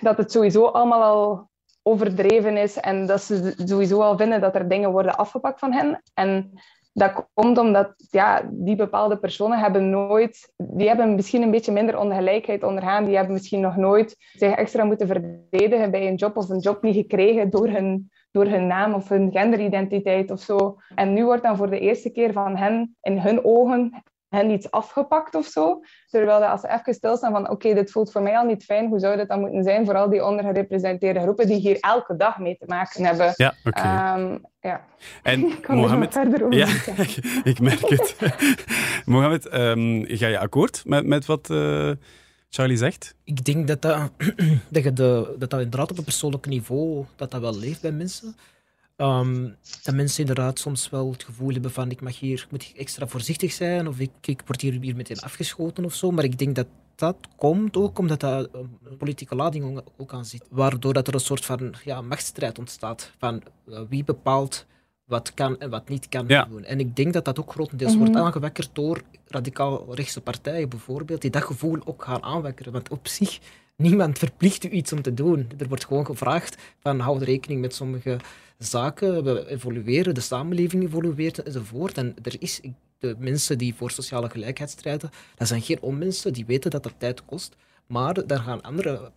dat 0.00 0.16
het 0.16 0.32
sowieso 0.32 0.64
allemaal 0.66 1.02
al 1.02 1.48
overdreven 1.86 2.56
is 2.56 2.80
en 2.80 3.06
dat 3.06 3.22
ze 3.22 3.54
sowieso 3.56 4.00
al 4.00 4.16
vinden 4.16 4.40
dat 4.40 4.54
er 4.54 4.68
dingen 4.68 4.90
worden 4.90 5.16
afgepakt 5.16 5.58
van 5.58 5.72
hen. 5.72 6.02
En 6.14 6.52
dat 6.92 7.26
komt 7.34 7.58
omdat 7.58 7.94
ja, 8.10 8.48
die 8.52 8.76
bepaalde 8.76 9.18
personen 9.18 9.58
hebben 9.58 9.90
nooit, 9.90 10.52
die 10.56 10.88
hebben 10.88 11.14
misschien 11.14 11.42
een 11.42 11.50
beetje 11.50 11.72
minder 11.72 11.98
ongelijkheid 11.98 12.62
ondergaan. 12.62 13.04
Die 13.04 13.16
hebben 13.16 13.32
misschien 13.32 13.60
nog 13.60 13.76
nooit 13.76 14.16
zich 14.32 14.54
extra 14.54 14.84
moeten 14.84 15.06
verdedigen 15.06 15.90
bij 15.90 16.08
een 16.08 16.14
job 16.14 16.36
of 16.36 16.48
een 16.48 16.58
job 16.58 16.82
niet 16.82 16.94
gekregen 16.94 17.50
door 17.50 17.68
hun, 17.68 18.10
door 18.30 18.46
hun 18.46 18.66
naam 18.66 18.94
of 18.94 19.08
hun 19.08 19.32
genderidentiteit 19.32 20.30
of 20.30 20.40
zo. 20.40 20.76
En 20.94 21.12
nu 21.12 21.24
wordt 21.24 21.42
dan 21.42 21.56
voor 21.56 21.70
de 21.70 21.80
eerste 21.80 22.10
keer 22.10 22.32
van 22.32 22.56
hen, 22.56 22.96
in 23.00 23.18
hun 23.18 23.44
ogen, 23.44 24.02
hen 24.36 24.50
iets 24.50 24.70
afgepakt 24.70 25.34
of 25.34 25.46
zo. 25.46 25.80
Terwijl 26.06 26.44
als 26.44 26.60
ze 26.60 26.68
even 26.68 26.94
stilstaan 26.94 27.32
van 27.32 27.50
oké, 27.50 27.74
dit 27.74 27.90
voelt 27.90 28.12
voor 28.12 28.22
mij 28.22 28.38
al 28.38 28.44
niet 28.44 28.64
fijn, 28.64 28.88
hoe 28.88 28.98
zou 28.98 29.16
dat 29.16 29.28
dan 29.28 29.40
moeten 29.40 29.62
zijn 29.62 29.84
voor 29.84 29.94
al 29.94 30.10
die 30.10 30.24
ondergerepresenteerde 30.24 31.20
groepen 31.20 31.46
die 31.46 31.60
hier 31.60 31.76
elke 31.80 32.16
dag 32.16 32.38
mee 32.38 32.56
te 32.56 32.64
maken 32.66 33.04
hebben. 33.04 33.32
Ja, 33.36 33.54
oké. 33.64 33.78
Okay. 33.78 34.20
Um, 34.20 34.40
ja. 34.60 34.84
En 35.22 35.46
ik 35.52 35.62
kan 35.62 35.76
Mohammed, 35.76 36.12
verder 36.12 36.44
over 36.44 36.58
ja, 36.58 36.68
ik 37.50 37.60
merk 37.60 37.88
het. 37.88 38.16
Mohammed, 39.04 39.54
um, 39.54 40.04
ga 40.08 40.26
je 40.26 40.38
akkoord 40.38 40.82
met, 40.84 41.06
met 41.06 41.26
wat 41.26 41.50
uh, 41.50 41.90
Charlie 42.48 42.76
zegt? 42.76 43.14
Ik 43.24 43.44
denk 43.44 43.68
dat 43.68 43.82
dat, 43.82 44.10
dat, 44.70 44.82
je 44.84 44.92
de, 44.92 45.34
dat 45.38 45.50
dat 45.50 45.60
inderdaad 45.60 45.90
op 45.90 45.98
een 45.98 46.04
persoonlijk 46.04 46.46
niveau 46.46 47.04
dat 47.16 47.30
dat 47.30 47.40
wel 47.40 47.58
leeft 47.58 47.80
bij 47.80 47.92
mensen. 47.92 48.36
Um, 48.96 49.56
dat 49.82 49.94
mensen 49.94 50.20
inderdaad 50.20 50.58
soms 50.58 50.90
wel 50.90 51.10
het 51.10 51.24
gevoel 51.24 51.52
hebben 51.52 51.70
van 51.70 51.90
ik 51.90 52.00
mag 52.00 52.18
hier, 52.18 52.42
ik 52.42 52.50
moet 52.50 52.72
extra 52.76 53.06
voorzichtig 53.06 53.52
zijn 53.52 53.88
of 53.88 53.98
ik, 53.98 54.10
ik 54.20 54.42
word 54.46 54.60
hier, 54.60 54.80
hier 54.80 54.96
meteen 54.96 55.20
afgeschoten 55.20 55.84
of 55.84 55.94
zo. 55.94 56.10
Maar 56.10 56.24
ik 56.24 56.38
denk 56.38 56.54
dat 56.54 56.66
dat 56.94 57.16
komt 57.36 57.76
ook 57.76 57.98
omdat 57.98 58.20
dat 58.20 58.48
een 58.52 58.96
politieke 58.98 59.34
lading 59.34 59.82
ook 59.96 60.12
aan 60.12 60.24
zit. 60.24 60.46
Waardoor 60.50 60.92
dat 60.92 61.08
er 61.08 61.14
een 61.14 61.20
soort 61.20 61.44
van 61.44 61.74
ja, 61.84 62.00
machtsstrijd 62.00 62.58
ontstaat 62.58 63.12
van 63.18 63.42
uh, 63.68 63.80
wie 63.88 64.04
bepaalt 64.04 64.66
wat 65.04 65.34
kan 65.34 65.60
en 65.60 65.70
wat 65.70 65.88
niet 65.88 66.08
kan 66.08 66.24
ja. 66.28 66.44
doen. 66.44 66.64
En 66.64 66.80
ik 66.80 66.96
denk 66.96 67.12
dat 67.12 67.24
dat 67.24 67.38
ook 67.38 67.52
grotendeels 67.52 67.94
mm 67.94 67.98
-hmm. 67.98 68.06
wordt 68.06 68.24
aangewekkerd 68.24 68.70
door 68.72 69.02
radicaal 69.26 69.94
rechtse 69.94 70.20
partijen 70.20 70.68
bijvoorbeeld, 70.68 71.20
die 71.20 71.30
dat 71.30 71.44
gevoel 71.44 71.78
ook 71.84 72.04
gaan 72.04 72.22
aanwekkeren. 72.22 72.72
Want 72.72 72.88
op 72.88 73.08
zich, 73.08 73.38
niemand 73.76 74.18
verplicht 74.18 74.64
u 74.64 74.68
iets 74.68 74.92
om 74.92 75.02
te 75.02 75.14
doen. 75.14 75.48
Er 75.58 75.68
wordt 75.68 75.86
gewoon 75.86 76.06
gevraagd 76.06 76.56
van 76.80 77.00
houd 77.00 77.22
rekening 77.22 77.60
met 77.60 77.74
sommige 77.74 78.18
zaken, 78.58 79.24
we 79.24 79.48
evolueren, 79.48 80.14
de 80.14 80.20
samenleving 80.20 80.84
evolueert 80.84 81.42
enzovoort. 81.42 81.98
En 81.98 82.14
er 82.22 82.36
is 82.38 82.60
de 82.98 83.16
mensen 83.18 83.58
die 83.58 83.74
voor 83.74 83.90
sociale 83.90 84.30
gelijkheid 84.30 84.70
strijden, 84.70 85.10
dat 85.36 85.48
zijn 85.48 85.62
geen 85.62 85.80
onmensen, 85.80 86.32
die 86.32 86.46
weten 86.46 86.70
dat 86.70 86.82
dat 86.82 86.94
tijd 86.98 87.24
kost. 87.24 87.56
Maar 87.86 88.26
daar 88.26 88.38
gaan 88.38 88.62
andere 88.62 89.10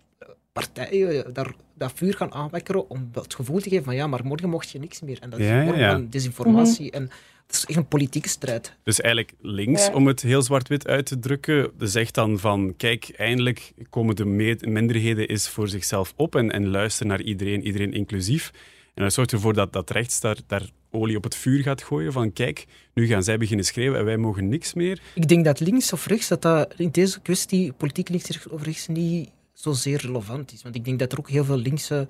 partijen 0.52 1.34
daar, 1.34 1.54
dat 1.74 1.92
vuur 1.96 2.14
gaan 2.14 2.34
aanwekkeren 2.34 2.90
om 2.90 3.10
het 3.14 3.36
gevoel 3.36 3.60
te 3.60 3.70
geven 3.70 3.84
van 3.84 3.96
ja, 3.96 4.08
maar 4.08 4.26
morgen 4.26 4.50
mocht 4.50 4.70
je 4.70 4.80
niks 4.80 5.02
meer. 5.02 5.18
En 5.22 5.30
dat 5.30 5.40
is 5.40 5.46
ja, 5.46 5.60
een 5.60 5.68
vorm 5.68 5.80
ja. 5.80 5.92
van 5.92 6.10
desinformatie. 6.10 6.86
Mm 6.86 6.92
-hmm. 6.92 7.02
En 7.02 7.10
het 7.48 7.56
is 7.56 7.66
echt 7.66 7.78
een 7.78 7.88
politieke 7.88 8.30
strijd. 8.30 8.76
Dus 8.84 9.02
eigenlijk 9.02 9.34
links, 9.42 9.86
Ja. 9.86 9.94
om 9.94 10.08
het 10.08 10.22
heel 10.22 10.42
zwart-wit 10.42 10.88
uit 10.88 11.06
te 11.06 11.20
drukken, 11.20 11.72
zegt 11.78 12.16
dan 12.16 12.40
van 12.40 12.74
kijk, 12.78 13.14
eindelijk 13.18 13.74
komen 13.90 14.16
de 14.16 14.26
minderheden 14.62 15.28
eens 15.28 15.50
voor 15.50 15.68
zichzelf 15.68 16.14
op 16.16 16.36
en, 16.36 16.52
en 16.52 16.68
luister 16.68 17.06
naar 17.06 17.22
iedereen, 17.22 17.66
iedereen 17.66 17.94
inclusief. 17.94 18.52
En 19.00 19.06
dat 19.06 19.14
zorgt 19.14 19.32
ervoor 19.32 19.54
dat, 19.54 19.74
dat 19.74 19.90
rechts 19.90 20.20
daar, 20.20 20.38
daar 20.48 20.70
olie 20.92 21.18
op 21.18 21.24
het 21.24 21.36
vuur 21.36 21.62
gaat 21.62 21.84
gooien 21.84 22.12
van 22.12 22.34
kijk, 22.34 22.66
nu 22.94 23.08
gaan 23.08 23.24
zij 23.24 23.38
beginnen 23.38 23.66
schreeuwen 23.66 24.00
en 24.00 24.06
wij 24.06 24.18
mogen 24.18 24.48
niks 24.50 24.74
meer. 24.74 25.02
Ik 25.16 25.28
denk 25.28 25.46
dat 25.46 25.60
links 25.60 25.94
of 25.94 26.06
rechts, 26.06 26.28
dat, 26.28 26.42
dat 26.42 26.74
in 26.78 26.90
deze 26.92 27.20
kwestie 27.20 27.74
politiek 27.74 28.10
links 28.10 28.48
of 28.48 28.64
rechts 28.64 28.88
niet 28.88 29.30
zozeer 29.54 30.02
relevant 30.02 30.54
is. 30.54 30.64
Want 30.64 30.76
ik 30.76 30.86
denk 30.86 31.00
dat 31.00 31.12
er 31.12 31.20
ook 31.20 31.30
heel 31.30 31.46
veel 31.46 31.58
linkse 31.58 32.08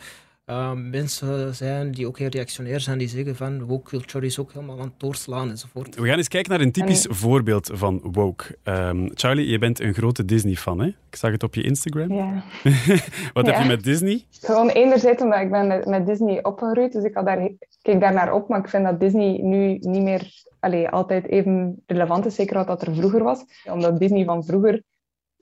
uh, 0.50 0.72
mensen 0.74 1.56
zijn 1.56 1.92
die 1.92 2.08
ook 2.08 2.18
heel 2.18 2.30
reactionair 2.30 2.80
zijn, 2.80 2.98
die 2.98 3.08
zeggen 3.08 3.36
van 3.36 3.64
woke 3.64 3.90
culture 3.90 4.26
is 4.26 4.40
ook 4.40 4.54
helemaal 4.54 4.80
aan 4.80 4.86
het 4.86 5.00
doorslaan 5.00 5.50
enzovoort. 5.50 5.96
We 5.96 6.08
gaan 6.08 6.18
eens 6.18 6.28
kijken 6.28 6.52
naar 6.52 6.62
een 6.62 6.72
typisch 6.72 7.08
voorbeeld 7.10 7.70
van 7.74 8.00
woke. 8.12 8.58
Um, 8.64 9.10
Charlie, 9.14 9.50
je 9.50 9.58
bent 9.58 9.80
een 9.80 9.94
grote 9.94 10.26
Disney-fan, 10.26 10.80
hè? 10.80 10.88
Ik 10.88 11.16
zag 11.16 11.32
het 11.32 11.44
op 11.44 11.56
je 11.56 11.64
Instagram. 11.64 12.14
Ja. 12.14 12.44
Wat 13.34 13.46
ja. 13.46 13.52
heb 13.52 13.62
je 13.62 13.68
met 13.68 13.84
Disney? 13.84 14.26
Gewoon 14.42 14.70
enerzijds 14.70 15.24
omdat 15.24 15.40
ik 15.40 15.52
ben 15.52 15.68
met, 15.68 15.86
met 15.86 16.06
Disney 16.06 16.44
opgegroeid, 16.44 16.94
dus 16.94 17.04
ik 17.04 17.14
had 17.14 17.26
daar, 17.26 17.50
keek 17.82 18.00
daar 18.00 18.14
naar 18.14 18.34
op, 18.34 18.48
maar 18.48 18.60
ik 18.60 18.70
vind 18.70 18.84
dat 18.84 19.00
Disney 19.00 19.40
nu 19.42 19.78
niet 19.80 20.04
meer 20.04 20.48
allee, 20.60 20.90
altijd 20.90 21.28
even 21.28 21.84
relevant 21.86 22.26
is, 22.26 22.36
zeker 22.36 22.56
wat 22.56 22.68
dat 22.68 22.82
er 22.82 22.96
vroeger 22.96 23.24
was. 23.24 23.46
Omdat 23.66 24.00
Disney 24.00 24.26
van 24.26 24.44
vroeger 24.44 24.84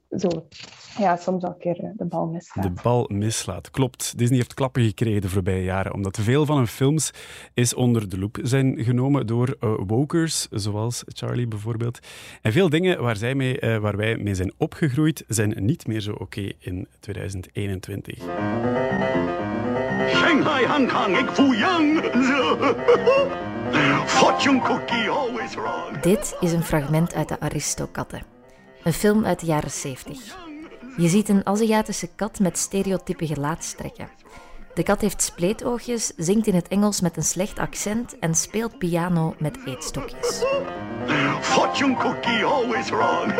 zo, 0.09 0.47
ja, 0.97 1.15
soms 1.15 1.43
al 1.43 1.49
een 1.49 1.57
keer 1.57 1.93
de 1.95 2.05
bal 2.05 2.25
mislaat. 2.25 2.65
De 2.65 2.81
bal 2.83 3.09
mislaat, 3.13 3.71
klopt. 3.71 4.17
Disney 4.17 4.37
heeft 4.37 4.53
klappen 4.53 4.83
gekregen 4.83 5.21
de 5.21 5.29
voorbije 5.29 5.63
jaren, 5.63 5.93
omdat 5.93 6.17
veel 6.21 6.45
van 6.45 6.57
hun 6.57 6.67
films 6.67 7.11
is 7.53 7.73
onder 7.73 8.09
de 8.09 8.19
loep 8.19 8.37
zijn 8.41 8.83
genomen 8.83 9.27
door 9.27 9.55
uh, 9.59 9.73
wokers, 9.87 10.47
zoals 10.51 11.03
Charlie 11.05 11.47
bijvoorbeeld. 11.47 11.99
En 12.41 12.51
veel 12.51 12.69
dingen 12.69 13.01
waar, 13.01 13.15
zij 13.15 13.35
mee, 13.35 13.61
uh, 13.61 13.77
waar 13.77 13.97
wij 13.97 14.17
mee 14.17 14.35
zijn 14.35 14.53
opgegroeid, 14.57 15.23
zijn 15.27 15.65
niet 15.65 15.87
meer 15.87 15.99
zo 15.99 16.11
oké 16.11 16.21
okay 16.21 16.53
in 16.59 16.87
2021. 16.99 18.17
Shanghai, 20.09 20.67
Hong 20.67 20.91
Kong, 20.91 21.17
ik 21.17 21.29
voel 21.29 21.53
young. 21.53 22.01
Fortune 24.05 24.61
cookie, 24.61 25.09
always 25.09 25.55
wrong. 25.55 25.99
Dit 26.01 26.35
is 26.39 26.51
een 26.51 26.63
fragment 26.63 27.13
uit 27.13 27.27
de 27.27 27.39
Aristokatten. 27.39 28.21
Een 28.83 28.93
film 28.93 29.25
uit 29.25 29.39
de 29.39 29.45
jaren 29.45 29.71
70. 29.71 30.46
Je 30.97 31.07
ziet 31.07 31.29
een 31.29 31.45
Aziatische 31.45 32.09
kat 32.15 32.39
met 32.39 32.57
stereotype 32.57 33.27
gelaatstrekken. 33.27 34.09
De 34.73 34.83
kat 34.83 35.01
heeft 35.01 35.21
spleetoogjes, 35.21 36.13
zingt 36.15 36.47
in 36.47 36.55
het 36.55 36.67
Engels 36.67 37.01
met 37.01 37.17
een 37.17 37.23
slecht 37.23 37.59
accent 37.59 38.19
en 38.19 38.35
speelt 38.35 38.77
piano 38.77 39.35
met 39.39 39.57
eetstokjes. 39.65 40.43
Fortune 41.41 41.95
cookie, 41.95 42.43
always 42.43 42.89
wrong. 42.89 43.31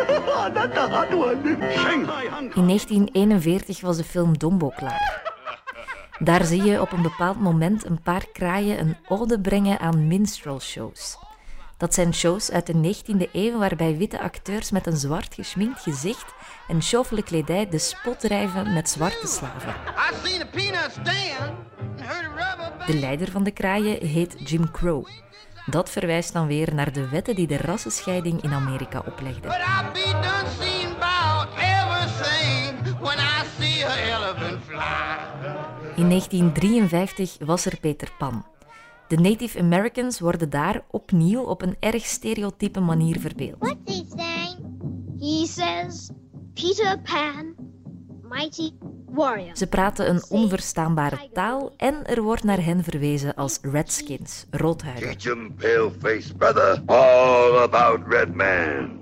In 2.56 2.68
1941 2.68 3.82
was 3.82 3.98
de 3.98 4.04
film 4.04 4.38
Dombo 4.38 4.70
klaar. 4.70 5.36
Daar 6.20 6.46
zie 6.46 6.64
je 6.64 6.82
op 6.82 6.92
een 6.92 7.02
bepaald 7.02 7.40
moment 7.40 7.86
een 7.86 8.02
paar 8.02 8.26
kraaien 8.34 8.80
een 8.80 8.98
ode 9.08 9.40
brengen 9.40 9.80
aan 9.80 10.08
minstrel 10.08 10.60
shows. 10.60 11.18
Dat 11.78 11.94
zijn 11.94 12.14
shows 12.14 12.52
uit 12.52 12.66
de 12.66 12.96
19e 12.96 13.32
eeuw 13.32 13.58
waarbij 13.58 13.98
witte 13.98 14.22
acteurs 14.22 14.72
met 14.72 14.88
een 14.88 14.98
zwart 14.98 15.34
geschminkt 15.34 15.82
gezicht 15.82 16.34
en 16.68 16.82
sjovele 16.82 17.24
kledij 17.24 17.70
de 17.70 17.78
spot 17.78 18.20
drijven 18.20 18.74
met 18.74 18.90
zwarte 18.90 19.28
slaven. 19.28 19.76
De 22.86 23.00
leider 23.00 23.32
van 23.32 23.44
de 23.44 23.52
kraaien 23.52 24.08
heet 24.08 24.50
Jim 24.50 24.72
Crow. 24.72 25.06
Dat 25.66 25.90
verwijst 25.90 26.34
dan 26.34 26.48
weer 26.48 26.74
naar 26.74 26.94
de 26.94 27.10
wetten 27.10 27.36
die 27.36 27.48
de 27.48 27.58
rassenscheiding 27.58 28.42
in 28.42 28.54
Amerika 28.54 29.04
oplegden. 29.06 29.52
In 35.96 36.10
1953 36.10 37.38
was 37.46 37.66
er 37.66 37.80
Peter 37.80 38.12
Pan. 38.18 38.46
De 39.08 39.16
Native 39.18 39.60
Americans 39.60 40.20
worden 40.20 40.50
daar 40.50 40.84
opnieuw 40.92 41.42
op 41.42 41.62
een 41.62 41.76
erg 41.80 42.06
stereotype 42.06 42.80
manier 42.80 43.20
verbeeld. 43.20 43.76
Saying? 43.86 44.68
He 45.20 45.46
says, 45.46 46.10
Peter 46.58 47.00
Pan, 47.04 47.56
mighty 48.30 48.72
warrior. 49.06 49.56
Ze 49.58 49.68
praten 49.68 50.10
een 50.10 50.24
onverstaanbare 50.30 51.30
taal 51.34 51.74
en 51.78 52.06
er 52.06 52.22
wordt 52.22 52.44
naar 52.44 52.64
hen 52.64 52.84
verwezen 52.84 53.36
als 53.36 53.60
redskins, 53.62 54.46
roodhuiden. 54.52 55.18
Teach 55.18 55.24
him, 55.24 55.56
pale-faced 55.56 56.38
brother, 56.38 56.82
all 56.86 57.58
about 57.58 58.00
red 58.08 58.36
man. 58.36 59.00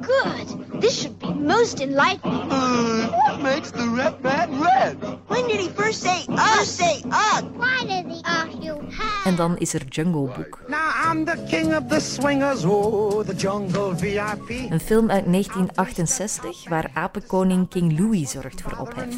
Good. 0.00 0.56
This 0.82 1.00
should 1.00 1.18
be 1.20 1.30
most 1.30 1.80
enlightening. 1.80 2.50
Uh, 2.50 3.06
what 3.06 3.40
makes 3.40 3.70
the 3.70 3.86
red 3.86 4.20
man 4.20 4.60
red? 4.60 4.98
When 5.28 5.46
did 5.46 5.60
he 5.60 5.68
first 5.68 6.02
say 6.02 6.26
us? 6.28 6.68
say 6.68 7.02
us? 7.06 7.42
Why 7.54 7.86
did 7.86 8.10
he 8.10 8.20
ask 8.24 8.50
you 8.60 8.82
En 9.24 9.36
dan 9.36 9.58
is 9.58 9.74
er 9.74 9.82
Jungle 9.88 10.26
Book. 10.36 10.64
Now 10.68 10.90
I'm 11.04 11.24
the 11.24 11.38
king 11.48 11.74
of 11.74 11.88
the 11.88 12.00
swingers, 12.00 12.64
oh, 12.64 13.24
the 13.24 13.34
jungle 13.34 13.94
VIP. 13.94 14.48
Een 14.70 14.80
film 14.80 15.10
uit 15.10 15.24
1968 15.24 16.68
waar 16.68 16.90
apenkoning 16.94 17.68
King 17.68 17.98
Louis 17.98 18.30
zorgt 18.30 18.60
voor 18.60 18.78
ophef. 18.78 19.16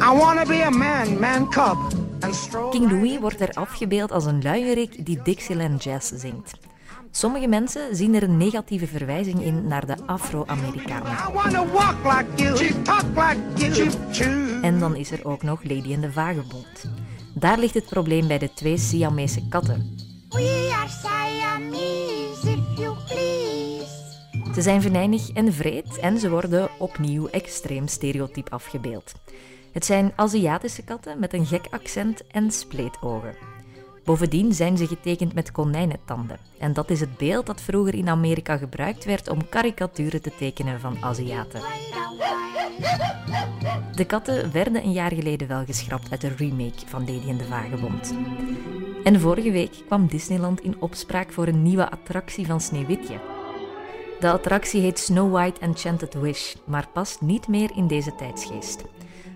I 0.00 0.18
wanna 0.18 0.44
be 0.44 0.62
a 0.64 0.70
man, 0.70 1.20
man 1.20 1.50
cub. 1.50 1.76
King 2.70 2.90
Louis 2.90 3.18
wordt 3.18 3.40
er 3.40 3.52
afgebeeld 3.52 4.12
als 4.12 4.24
een 4.24 4.42
luierik 4.42 5.06
die 5.06 5.20
Dixieland 5.22 5.84
jazz 5.84 6.12
zingt. 6.14 6.52
Sommige 7.16 7.46
mensen 7.46 7.96
zien 7.96 8.14
er 8.14 8.22
een 8.22 8.36
negatieve 8.36 8.86
verwijzing 8.86 9.42
in 9.42 9.66
naar 9.66 9.86
de 9.86 9.96
Afro-Amerikanen. 10.06 11.12
En 14.62 14.78
dan 14.78 14.96
is 14.96 15.10
er 15.10 15.24
ook 15.24 15.42
nog 15.42 15.62
Lady 15.62 15.92
en 15.92 16.00
de 16.00 16.12
Vagebond. 16.12 16.90
Daar 17.34 17.58
ligt 17.58 17.74
het 17.74 17.86
probleem 17.86 18.26
bij 18.26 18.38
de 18.38 18.52
twee 18.54 18.76
Siamese 18.76 19.48
katten. 19.48 19.96
We 20.28 20.74
are 20.80 20.88
Siamese, 20.88 22.50
if 22.50 22.78
you 22.78 22.96
please. 23.06 24.52
Ze 24.54 24.62
zijn 24.62 24.82
venijnig 24.82 25.30
en 25.30 25.52
vreed 25.52 25.98
en 25.98 26.18
ze 26.18 26.30
worden 26.30 26.68
opnieuw 26.78 27.28
extreem 27.28 27.88
stereotyp 27.88 28.52
afgebeeld. 28.52 29.12
Het 29.72 29.84
zijn 29.84 30.12
Aziatische 30.16 30.82
katten 30.82 31.18
met 31.18 31.32
een 31.32 31.46
gek 31.46 31.66
accent 31.70 32.26
en 32.26 32.50
spleetogen. 32.50 33.53
Bovendien 34.04 34.52
zijn 34.52 34.76
ze 34.76 34.86
getekend 34.86 35.34
met 35.34 35.52
konijnentanden. 35.52 36.38
En 36.58 36.72
dat 36.72 36.90
is 36.90 37.00
het 37.00 37.16
beeld 37.16 37.46
dat 37.46 37.60
vroeger 37.60 37.94
in 37.94 38.08
Amerika 38.08 38.56
gebruikt 38.56 39.04
werd 39.04 39.28
om 39.28 39.48
karikaturen 39.48 40.22
te 40.22 40.32
tekenen 40.38 40.80
van 40.80 40.96
Aziaten. 41.00 41.60
De 43.94 44.04
katten 44.06 44.52
werden 44.52 44.84
een 44.84 44.92
jaar 44.92 45.12
geleden 45.12 45.48
wel 45.48 45.64
geschrapt 45.64 46.10
uit 46.10 46.20
de 46.20 46.34
remake 46.36 46.86
van 46.86 47.00
Lady 47.00 47.28
en 47.28 47.36
de 47.36 47.44
Vagebond. 47.44 48.14
En 49.04 49.20
vorige 49.20 49.50
week 49.50 49.82
kwam 49.86 50.06
Disneyland 50.06 50.60
in 50.60 50.80
opspraak 50.80 51.32
voor 51.32 51.46
een 51.46 51.62
nieuwe 51.62 51.90
attractie 51.90 52.46
van 52.46 52.60
Sneeuwwitje. 52.60 53.20
De 54.20 54.30
attractie 54.30 54.80
heet 54.80 54.98
Snow 54.98 55.32
White 55.32 55.60
Enchanted 55.60 56.14
Wish, 56.14 56.54
maar 56.64 56.88
past 56.92 57.20
niet 57.20 57.48
meer 57.48 57.70
in 57.74 57.86
deze 57.86 58.14
tijdsgeest. 58.14 58.84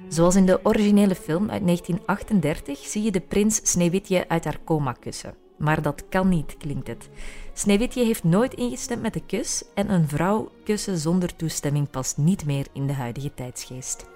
Zoals 0.08 0.36
in 0.36 0.46
de 0.46 0.60
originele 0.62 1.14
film 1.14 1.50
uit 1.50 1.64
1938 1.64 2.78
zie 2.78 3.02
je 3.02 3.10
de 3.10 3.20
prins 3.20 3.60
Sneeuwwitje 3.62 4.28
uit 4.28 4.44
haar 4.44 4.58
coma 4.64 4.92
kussen. 4.92 5.34
Maar 5.58 5.82
dat 5.82 6.04
kan 6.08 6.28
niet, 6.28 6.56
klinkt 6.58 6.86
het. 6.86 7.08
Sneeuwwitje 7.52 8.04
heeft 8.04 8.24
nooit 8.24 8.54
ingestemd 8.54 9.02
met 9.02 9.12
de 9.12 9.22
kus 9.26 9.64
en 9.74 9.90
een 9.90 10.08
vrouw 10.08 10.50
kussen 10.64 10.98
zonder 10.98 11.36
toestemming 11.36 11.90
past 11.90 12.16
niet 12.16 12.46
meer 12.46 12.66
in 12.72 12.86
de 12.86 12.92
huidige 12.92 13.34
tijdsgeest. 13.34 14.06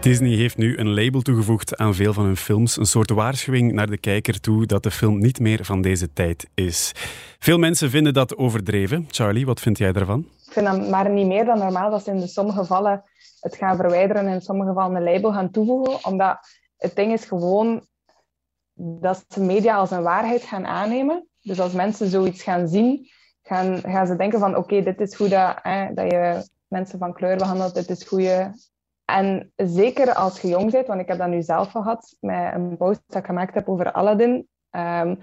Disney 0.00 0.34
heeft 0.34 0.56
nu 0.56 0.78
een 0.78 0.94
label 0.94 1.20
toegevoegd 1.20 1.76
aan 1.76 1.94
veel 1.94 2.12
van 2.12 2.24
hun 2.24 2.36
films. 2.36 2.76
Een 2.76 2.86
soort 2.86 3.10
waarschuwing 3.10 3.72
naar 3.72 3.90
de 3.90 3.98
kijker 3.98 4.40
toe 4.40 4.66
dat 4.66 4.82
de 4.82 4.90
film 4.90 5.18
niet 5.18 5.40
meer 5.40 5.64
van 5.64 5.82
deze 5.82 6.12
tijd 6.12 6.48
is. 6.54 6.92
Veel 7.38 7.58
mensen 7.58 7.90
vinden 7.90 8.12
dat 8.12 8.36
overdreven. 8.36 9.06
Charlie, 9.08 9.46
wat 9.46 9.60
vind 9.60 9.78
jij 9.78 9.92
daarvan? 9.92 10.26
Ik 10.54 10.62
vind 10.62 10.76
dat 10.76 10.88
maar 10.90 11.10
niet 11.10 11.26
meer 11.26 11.44
dan 11.44 11.58
normaal 11.58 11.90
dat 11.90 12.04
ze 12.04 12.10
in 12.10 12.28
sommige 12.28 12.58
gevallen 12.58 13.02
het 13.40 13.56
gaan 13.56 13.76
verwijderen 13.76 14.26
en 14.26 14.32
in 14.32 14.40
sommige 14.40 14.68
gevallen 14.68 14.96
een 14.96 15.12
label 15.12 15.32
gaan 15.32 15.50
toevoegen. 15.50 16.04
Omdat 16.04 16.38
het 16.76 16.96
ding 16.96 17.12
is 17.12 17.24
gewoon 17.24 17.86
dat 18.74 19.24
ze 19.28 19.40
media 19.40 19.76
als 19.76 19.90
een 19.90 20.02
waarheid 20.02 20.42
gaan 20.42 20.66
aannemen. 20.66 21.28
Dus 21.40 21.60
als 21.60 21.72
mensen 21.72 22.08
zoiets 22.08 22.42
gaan 22.42 22.68
zien, 22.68 23.08
gaan, 23.42 23.80
gaan 23.80 24.06
ze 24.06 24.16
denken 24.16 24.38
van 24.38 24.56
oké, 24.56 24.82
dit 24.82 25.00
is 25.00 25.14
hoe 25.14 25.28
dat, 25.28 25.60
dat 25.96 26.10
je 26.10 26.48
mensen 26.68 26.98
van 26.98 27.12
kleur 27.12 27.36
behandelt, 27.36 27.74
dit 27.74 27.90
is 27.90 28.08
je... 28.08 28.50
En 29.04 29.52
zeker 29.56 30.14
als 30.14 30.40
je 30.40 30.48
jong 30.48 30.70
bent, 30.70 30.86
want 30.86 31.00
ik 31.00 31.08
heb 31.08 31.18
dat 31.18 31.28
nu 31.28 31.42
zelf 31.42 31.70
gehad 31.70 32.16
met 32.20 32.54
een 32.54 32.76
post 32.76 33.02
dat 33.06 33.16
ik 33.16 33.26
gemaakt 33.26 33.54
heb 33.54 33.68
over 33.68 33.92
Aladdin. 33.92 34.48
Um, 34.70 35.18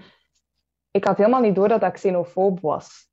ik 0.90 1.04
had 1.04 1.16
helemaal 1.16 1.40
niet 1.40 1.54
door 1.54 1.68
dat 1.68 1.80
dat 1.80 1.92
xenofoob 1.92 2.60
was. 2.60 3.10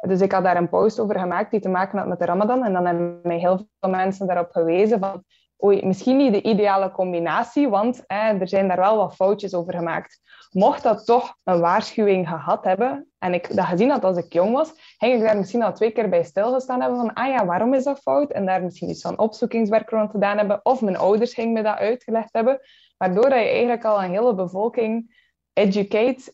Dus 0.00 0.20
ik 0.20 0.32
had 0.32 0.44
daar 0.44 0.56
een 0.56 0.68
post 0.68 0.98
over 0.98 1.18
gemaakt 1.18 1.50
die 1.50 1.60
te 1.60 1.68
maken 1.68 1.98
had 1.98 2.08
met 2.08 2.18
de 2.18 2.24
Ramadan. 2.24 2.64
En 2.64 2.72
dan 2.72 2.86
hebben 2.86 3.20
mij 3.22 3.38
heel 3.38 3.66
veel 3.80 3.90
mensen 3.90 4.26
daarop 4.26 4.50
gewezen 4.50 4.98
van... 4.98 5.24
Oei, 5.64 5.86
misschien 5.86 6.16
niet 6.16 6.32
de 6.32 6.42
ideale 6.42 6.90
combinatie, 6.90 7.68
want 7.68 8.04
er 8.06 8.48
zijn 8.48 8.68
daar 8.68 8.76
wel 8.76 8.96
wat 8.96 9.14
foutjes 9.14 9.54
over 9.54 9.74
gemaakt. 9.74 10.20
Mocht 10.50 10.82
dat 10.82 11.06
toch 11.06 11.34
een 11.44 11.60
waarschuwing 11.60 12.28
gehad 12.28 12.64
hebben, 12.64 13.10
en 13.18 13.34
ik 13.34 13.56
dat 13.56 13.64
gezien 13.64 13.90
had 13.90 14.04
als 14.04 14.16
ik 14.16 14.32
jong 14.32 14.52
was, 14.52 14.72
ging 14.98 15.14
ik 15.14 15.20
daar 15.20 15.36
misschien 15.36 15.62
al 15.62 15.72
twee 15.72 15.90
keer 15.90 16.08
bij 16.08 16.22
stilgestaan 16.22 16.80
hebben 16.80 16.98
van, 16.98 17.12
ah 17.12 17.28
ja, 17.28 17.46
waarom 17.46 17.74
is 17.74 17.84
dat 17.84 17.98
fout? 17.98 18.30
En 18.30 18.46
daar 18.46 18.62
misschien 18.62 18.88
iets 18.88 19.02
van 19.02 19.18
opzoekingswerk 19.18 19.90
rond 19.90 20.10
gedaan 20.10 20.38
hebben. 20.38 20.60
Of 20.62 20.80
mijn 20.80 20.96
ouders 20.96 21.34
gingen 21.34 21.52
me 21.52 21.62
dat 21.62 21.78
uitgelegd 21.78 22.32
hebben. 22.32 22.60
Waardoor 22.96 23.28
dat 23.28 23.38
je 23.38 23.48
eigenlijk 23.48 23.84
al 23.84 24.02
een 24.02 24.10
hele 24.10 24.34
bevolking 24.34 25.16
educate 25.52 26.32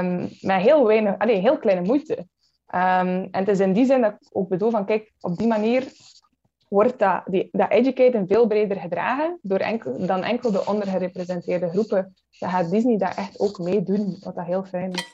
um, 0.00 0.28
met 0.40 0.60
heel, 0.60 0.86
weinig, 0.86 1.18
allee, 1.18 1.36
heel 1.36 1.58
kleine 1.58 1.86
moeite. 1.86 2.26
Um, 2.74 3.28
en 3.30 3.30
het 3.30 3.48
is 3.48 3.60
in 3.60 3.72
die 3.72 3.84
zin 3.84 4.00
dat 4.00 4.12
ik 4.12 4.28
ook 4.32 4.48
bedoel 4.48 4.70
van, 4.70 4.84
kijk, 4.84 5.12
op 5.20 5.38
die 5.38 5.46
manier 5.46 5.84
wordt 6.68 6.98
dat, 6.98 7.22
die, 7.26 7.48
dat 7.52 7.70
educaten 7.70 8.26
veel 8.26 8.46
breder 8.46 8.76
gedragen 8.76 9.38
door 9.42 9.58
enkel, 9.58 10.06
dan 10.06 10.22
enkel 10.22 10.50
de 10.52 10.66
ondergerepresenteerde 10.66 11.68
groepen. 11.68 12.14
Dan 12.38 12.50
gaat 12.50 12.70
Disney 12.70 12.96
dat 12.96 13.14
echt 13.14 13.40
ook 13.40 13.58
meedoen, 13.58 14.16
wat 14.20 14.34
dat 14.34 14.44
heel 14.44 14.64
fijn 14.64 14.92
is. 14.92 15.06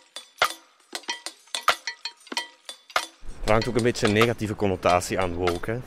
Er 3.44 3.52
hangt 3.52 3.68
ook 3.68 3.76
een 3.76 3.82
beetje 3.82 4.06
een 4.06 4.12
negatieve 4.12 4.56
connotatie 4.56 5.20
aan 5.20 5.34
woke. 5.34 5.70
Hè? 5.70 5.78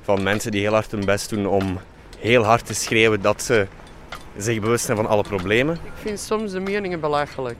Van 0.00 0.22
mensen 0.22 0.50
die 0.50 0.60
heel 0.60 0.72
hard 0.72 0.90
hun 0.90 1.04
best 1.04 1.30
doen 1.30 1.46
om 1.46 1.78
heel 2.18 2.42
hard 2.42 2.66
te 2.66 2.74
schreeuwen 2.74 3.22
dat 3.22 3.42
ze 3.42 3.66
zich 4.36 4.60
bewust 4.60 4.84
zijn 4.84 4.96
van 4.96 5.06
alle 5.06 5.22
problemen. 5.22 5.74
Ik 5.74 5.92
vind 5.94 6.20
soms 6.20 6.52
de 6.52 6.60
meningen 6.60 7.00
belachelijk. 7.00 7.58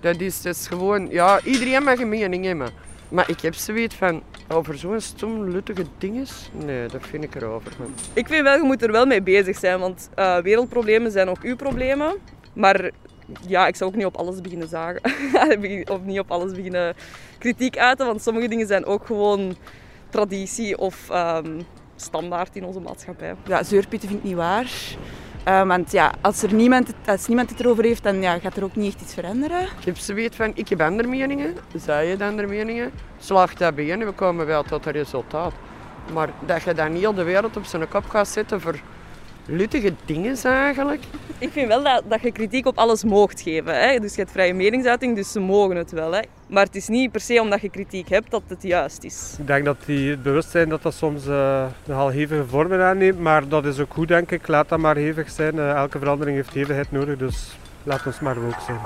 Dat 0.00 0.20
is, 0.20 0.42
dat 0.42 0.54
is 0.54 0.66
gewoon, 0.66 1.08
ja, 1.10 1.40
iedereen 1.44 1.82
mag 1.82 1.98
een 1.98 2.08
mening 2.08 2.44
hebben. 2.44 2.70
Maar 3.08 3.30
ik 3.30 3.40
heb 3.40 3.54
zoiets 3.54 3.94
van, 3.94 4.22
over 4.48 4.78
zo'n 4.78 5.00
stom, 5.00 5.50
luttige 5.50 5.84
dinges, 5.98 6.50
nee, 6.52 6.88
dat 6.88 7.00
vind 7.06 7.24
ik 7.24 7.34
erover. 7.34 7.72
Man. 7.78 7.94
Ik 8.12 8.26
vind 8.26 8.42
wel, 8.42 8.56
je 8.56 8.62
moet 8.62 8.82
er 8.82 8.92
wel 8.92 9.06
mee 9.06 9.22
bezig 9.22 9.58
zijn, 9.58 9.80
want 9.80 10.10
uh, 10.18 10.36
wereldproblemen 10.36 11.10
zijn 11.10 11.28
ook 11.28 11.42
uw 11.42 11.56
problemen. 11.56 12.14
Maar 12.52 12.90
ja, 13.46 13.66
ik 13.66 13.76
zou 13.76 13.90
ook 13.90 13.96
niet 13.96 14.06
op 14.06 14.16
alles 14.16 14.40
beginnen 14.40 14.68
zagen. 14.68 15.00
of 15.94 16.00
niet 16.02 16.18
op 16.18 16.30
alles 16.30 16.52
beginnen 16.52 16.94
kritiek 17.38 17.78
uiten, 17.78 18.06
want 18.06 18.22
sommige 18.22 18.48
dingen 18.48 18.66
zijn 18.66 18.84
ook 18.84 19.06
gewoon 19.06 19.56
traditie 20.08 20.78
of 20.78 21.08
um, 21.12 21.66
standaard 21.96 22.56
in 22.56 22.64
onze 22.64 22.80
maatschappij. 22.80 23.34
Ja, 23.46 23.62
zeurpieten 23.62 24.08
vind 24.08 24.20
ik 24.20 24.26
niet 24.26 24.36
waar. 24.36 24.70
Uh, 25.48 25.66
want 25.66 25.92
ja, 25.92 26.12
als, 26.20 26.42
er 26.42 26.54
niemand, 26.54 26.92
als 27.06 27.26
niemand 27.26 27.50
het 27.50 27.60
erover 27.60 27.84
heeft, 27.84 28.02
dan 28.02 28.22
ja, 28.22 28.38
gaat 28.38 28.56
er 28.56 28.64
ook 28.64 28.76
niet 28.76 28.94
echt 28.94 29.02
iets 29.02 29.14
veranderen. 29.14 29.60
Ik 29.60 29.84
heb 29.84 29.96
ze 29.96 30.14
weet 30.14 30.34
van, 30.34 30.52
ik 30.54 30.68
heb 30.68 30.80
andere 30.80 31.08
meningen, 31.08 31.56
zij 31.76 32.06
heeft 32.06 32.22
andere 32.22 32.48
meningen. 32.48 32.90
Slaagt 33.18 33.58
dat 33.58 33.74
bij 33.74 33.92
en 33.92 33.98
we 33.98 34.12
komen 34.12 34.46
wel 34.46 34.62
tot 34.62 34.86
een 34.86 34.92
resultaat. 34.92 35.52
Maar 36.12 36.28
dat 36.46 36.62
je 36.62 36.74
dan 36.74 36.92
heel 36.92 37.14
de 37.14 37.22
wereld 37.22 37.56
op 37.56 37.64
zijn 37.64 37.88
kop 37.88 38.08
gaat 38.08 38.28
zetten 38.28 38.60
voor 38.60 38.80
luttige 39.46 39.94
dingen 40.04 40.36
eigenlijk. 40.42 41.02
Ik 41.38 41.52
vind 41.52 41.68
wel 41.68 41.82
dat, 41.82 42.02
dat 42.08 42.20
je 42.20 42.32
kritiek 42.32 42.66
op 42.66 42.78
alles 42.78 43.04
moogt 43.04 43.40
geven. 43.40 43.80
Hè? 43.80 43.98
Dus 43.98 44.14
je 44.14 44.20
hebt 44.20 44.32
vrije 44.32 44.54
meningsuiting, 44.54 45.16
dus 45.16 45.32
ze 45.32 45.40
mogen 45.40 45.76
het 45.76 45.90
wel. 45.90 46.12
Hè? 46.12 46.20
Maar 46.50 46.64
het 46.64 46.76
is 46.76 46.88
niet 46.88 47.12
per 47.12 47.20
se 47.20 47.40
omdat 47.40 47.60
je 47.60 47.70
kritiek 47.70 48.08
hebt 48.08 48.30
dat 48.30 48.42
het 48.48 48.62
juist 48.62 49.04
is. 49.04 49.36
Ik 49.38 49.46
denk 49.46 49.64
dat 49.64 49.76
die 49.86 50.10
het 50.10 50.22
bewustzijn 50.22 50.68
dat 50.68 50.82
dat 50.82 50.94
soms 50.94 51.26
uh, 51.26 51.64
nogal 51.84 52.08
hevige 52.08 52.46
vormen 52.46 52.82
aanneemt. 52.82 53.18
Maar 53.18 53.48
dat 53.48 53.64
is 53.64 53.78
ook 53.78 53.92
goed, 53.92 54.08
denk 54.08 54.30
ik. 54.30 54.48
Laat 54.48 54.68
dat 54.68 54.78
maar 54.78 54.96
hevig 54.96 55.30
zijn. 55.30 55.54
Uh, 55.54 55.70
elke 55.70 55.98
verandering 55.98 56.36
heeft 56.36 56.54
hevigheid 56.54 56.92
nodig, 56.92 57.18
dus 57.18 57.56
laat 57.82 58.06
ons 58.06 58.20
maar 58.20 58.36
ook 58.36 58.60
zijn. 58.66 58.80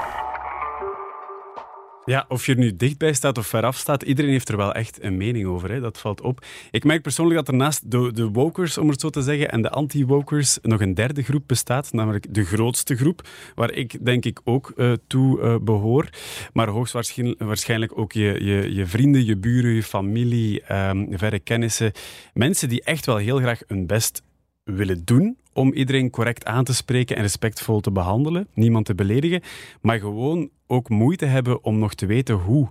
Ja, 2.04 2.24
of 2.28 2.46
je 2.46 2.52
er 2.52 2.58
nu 2.58 2.76
dichtbij 2.76 3.12
staat 3.12 3.38
of 3.38 3.46
veraf 3.46 3.76
staat, 3.76 4.02
iedereen 4.02 4.30
heeft 4.30 4.48
er 4.48 4.56
wel 4.56 4.72
echt 4.72 5.02
een 5.02 5.16
mening 5.16 5.46
over. 5.46 5.70
Hè? 5.70 5.80
Dat 5.80 5.98
valt 5.98 6.20
op. 6.20 6.44
Ik 6.70 6.84
merk 6.84 7.02
persoonlijk 7.02 7.36
dat 7.36 7.48
er 7.48 7.54
naast 7.54 7.90
de, 7.90 8.12
de 8.12 8.28
wokers, 8.28 8.78
om 8.78 8.88
het 8.88 9.00
zo 9.00 9.10
te 9.10 9.22
zeggen, 9.22 9.50
en 9.50 9.62
de 9.62 9.70
anti-wokers 9.70 10.58
nog 10.62 10.80
een 10.80 10.94
derde 10.94 11.22
groep 11.22 11.42
bestaat, 11.46 11.92
namelijk 11.92 12.34
de 12.34 12.44
grootste 12.44 12.96
groep, 12.96 13.28
waar 13.54 13.72
ik 13.72 14.04
denk 14.04 14.24
ik 14.24 14.40
ook 14.44 14.72
uh, 14.76 14.92
toe 15.06 15.40
uh, 15.40 15.56
behoor. 15.62 16.08
Maar 16.52 16.68
hoogstwaarschijnlijk 16.68 17.98
ook 17.98 18.12
je, 18.12 18.44
je, 18.44 18.74
je 18.74 18.86
vrienden, 18.86 19.24
je 19.24 19.36
buren, 19.36 19.70
je 19.70 19.82
familie, 19.82 20.72
um, 20.88 21.18
verre 21.18 21.38
kennissen. 21.38 21.92
Mensen 22.34 22.68
die 22.68 22.82
echt 22.82 23.06
wel 23.06 23.16
heel 23.16 23.38
graag 23.38 23.60
hun 23.66 23.86
best 23.86 24.22
willen 24.64 25.04
doen 25.04 25.36
om 25.54 25.72
iedereen 25.72 26.10
correct 26.10 26.44
aan 26.44 26.64
te 26.64 26.74
spreken 26.74 27.16
en 27.16 27.22
respectvol 27.22 27.80
te 27.80 27.90
behandelen, 27.90 28.48
niemand 28.54 28.86
te 28.86 28.94
beledigen, 28.94 29.42
maar 29.80 29.98
gewoon 29.98 30.50
ook 30.66 30.88
moeite 30.88 31.24
hebben 31.24 31.64
om 31.64 31.78
nog 31.78 31.94
te 31.94 32.06
weten 32.06 32.34
hoe. 32.34 32.68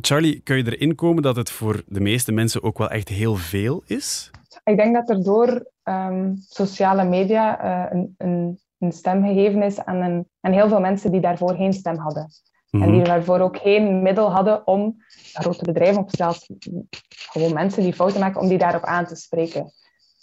Charlie, 0.00 0.40
kun 0.40 0.56
je 0.56 0.76
erin 0.76 0.94
komen 0.94 1.22
dat 1.22 1.36
het 1.36 1.50
voor 1.50 1.82
de 1.86 2.00
meeste 2.00 2.32
mensen 2.32 2.62
ook 2.62 2.78
wel 2.78 2.90
echt 2.90 3.08
heel 3.08 3.34
veel 3.36 3.82
is? 3.86 4.30
Ik 4.64 4.76
denk 4.76 4.94
dat 4.94 5.10
er 5.10 5.22
door 5.22 5.70
um, 5.84 6.36
sociale 6.48 7.04
media 7.04 7.64
uh, 7.64 7.86
een, 7.90 8.14
een, 8.18 8.60
een, 8.78 8.92
stem 8.92 9.22
gegeven 9.22 9.62
is 9.62 9.84
aan, 9.84 10.02
een, 10.02 10.28
aan 10.40 10.52
heel 10.52 10.68
veel 10.68 10.80
mensen 10.80 11.10
die 11.10 11.20
daarvoor 11.20 11.54
geen 11.54 11.72
stem 11.72 11.96
hadden. 11.96 12.28
En 12.70 12.80
die 12.80 13.00
Mhm. 13.00 13.04
daarvoor 13.04 13.40
ook 13.40 13.56
geen 13.56 14.02
middel 14.02 14.32
hadden 14.32 14.66
om 14.66 14.96
grote 15.32 15.64
bedrijven 15.64 16.04
of 16.04 16.10
zelfs 16.10 16.50
gewoon 17.08 17.52
mensen 17.52 17.82
die 17.82 17.94
fouten 17.94 18.20
maken, 18.20 18.40
om 18.40 18.48
die 18.48 18.58
daarop 18.58 18.82
aan 18.82 19.06
te 19.06 19.16
spreken. 19.16 19.72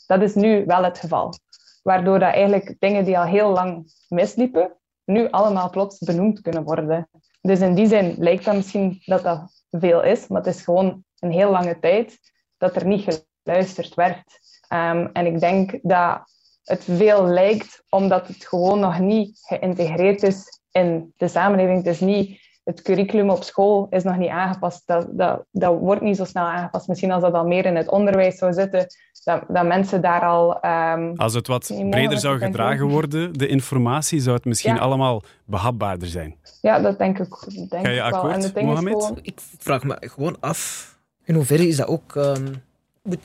Dat 0.08 0.21
is 0.21 0.34
nu 0.36 0.65
wel 0.65 0.84
het 0.84 0.99
geval. 0.99 1.34
Waardoor 1.82 2.20
dat 2.20 2.34
eigenlijk 2.34 2.76
dingen 2.80 3.06
die 3.06 3.17
al 3.17 3.26
heel 3.26 3.50
lang 3.50 3.94
misliepen, 4.08 4.78
nu 5.06 5.30
allemaal 5.30 5.70
plots 5.70 6.00
benoemd 6.00 6.41
kunnen 6.41 6.63
worden. 6.63 7.10
Dus 7.41 7.60
in 7.60 7.76
die 7.76 7.88
zin 7.88 8.15
lijkt 8.17 8.46
dat 8.46 8.56
misschien 8.56 9.02
dat 9.06 9.24
dat 9.24 9.63
veel 9.70 10.04
is, 10.04 10.28
maar 10.28 10.41
het 10.41 10.56
is 10.56 10.63
gewoon 10.63 11.04
een 11.20 11.32
heel 11.32 11.52
lange 11.52 11.80
tijd 11.80 12.20
dat 12.58 12.76
er 12.76 12.86
niet 12.86 13.24
geluisterd 13.44 13.94
werd. 13.94 14.39
Um, 14.74 15.10
en 15.13 15.26
ik 15.26 15.39
denk 15.39 15.80
dat 15.82 16.22
het 16.63 16.84
veel 16.84 17.26
lijkt 17.26 17.84
omdat 17.89 18.28
het 18.28 18.46
gewoon 18.46 18.80
nog 18.80 19.00
niet 19.00 19.39
geïntegreerd 19.41 20.24
is 20.24 20.62
in 20.72 21.13
de 21.17 21.28
samenleving. 21.28 21.78
Het 21.78 21.94
is 21.94 22.00
niet 22.00 22.39
het 22.63 22.82
curriculum 22.82 23.30
op 23.30 23.43
school 23.43 23.88
is 23.89 24.04
nog 24.04 24.17
niet 24.17 24.30
aangepast. 24.30 24.88
Dat, 24.88 25.08
dat, 25.12 25.45
dat 25.52 25.80
wordt 25.80 26.02
niet 26.02 26.17
zo 26.17 26.26
snel 26.26 26.43
aangepast. 26.43 26.88
Misschien 26.88 27.12
als 27.12 27.21
dat 27.21 27.34
al 27.34 27.47
meer 27.47 27.65
in 27.65 27.76
het 27.76 27.89
onderwijs 27.89 28.38
zou 28.38 28.54
zitten, 28.54 28.88
dat, 29.24 29.43
dat 29.47 29.65
mensen 29.65 30.02
daar 30.02 30.21
al... 30.21 30.65
Um, 30.65 31.13
Als 31.15 31.34
het 31.34 31.47
wat 31.47 31.74
breder 31.89 32.17
zou 32.19 32.39
gedragen 32.39 32.88
worden, 32.88 33.34
de 33.34 33.47
informatie, 33.47 34.19
zou 34.19 34.36
het 34.36 34.45
misschien 34.45 34.76
Ja. 34.76 34.80
allemaal 34.82 35.24
behapbaarder 35.45 36.08
zijn. 36.08 36.36
Ja, 36.62 36.80
dat 36.80 36.97
denk 36.97 37.19
ik, 37.19 37.30
denk 37.69 37.86
Ga 37.86 37.91
je 37.91 37.95
ik 37.95 38.10
wel. 38.12 38.13
akkoord, 38.13 38.45
gewoon... 38.45 39.19
Ik 39.21 39.39
vraag 39.58 39.84
me 39.84 39.97
gewoon 40.00 40.38
af, 40.39 40.89
in 41.24 41.36
hoeverre 41.36 41.67
is 41.67 41.76
dat 41.78 41.88
ook 41.88 42.15
ehm, 42.15 42.47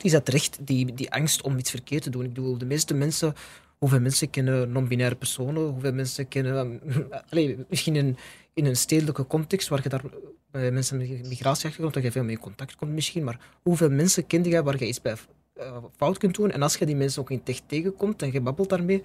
is 0.01 0.11
dat 0.11 0.25
terecht, 0.25 0.57
die, 0.61 0.93
die 0.93 1.11
angst 1.13 1.41
om 1.41 1.57
iets 1.57 1.69
verkeerd 1.69 2.03
te 2.03 2.09
doen? 2.09 2.23
Ik 2.23 2.33
bedoel, 2.33 2.57
de 2.57 2.65
meeste 2.65 2.93
mensen, 2.93 3.33
hoeveel 3.77 3.99
mensen 3.99 4.29
kennen 4.29 4.71
non-binaire 4.71 5.15
personen, 5.15 5.61
hoeveel 5.67 5.93
mensen 5.93 6.27
kennen, 6.27 6.81
allee, 7.29 7.57
misschien 7.69 7.95
in, 7.95 8.17
in 8.53 8.65
een 8.65 8.75
stedelijke 8.77 9.27
context 9.27 9.67
waar 9.67 9.79
je 9.83 9.89
daar 9.89 10.03
bij 10.51 10.71
mensen 10.71 10.97
met 10.97 11.07
migratieachtergrond, 11.07 11.93
dat 11.93 12.03
je 12.03 12.11
veel 12.11 12.23
mee 12.23 12.35
in 12.35 12.41
contact 12.41 12.75
komt 12.75 12.91
misschien, 12.91 13.23
maar 13.23 13.39
hoeveel 13.61 13.89
mensen 13.89 14.27
kende 14.27 14.49
je 14.49 14.63
waar 14.63 14.79
je 14.79 14.87
iets 14.87 15.01
bij 15.01 15.15
eh, 15.53 15.77
fout 15.95 16.17
kunt 16.17 16.35
doen? 16.35 16.51
En 16.51 16.61
als 16.61 16.75
je 16.75 16.85
die 16.85 16.95
mensen 16.95 17.21
ook 17.21 17.31
in 17.31 17.41
echt 17.45 17.63
tegenkomt 17.65 18.21
en 18.21 18.31
je 18.31 18.41
babbelt 18.41 18.69
daarmee, 18.69 19.03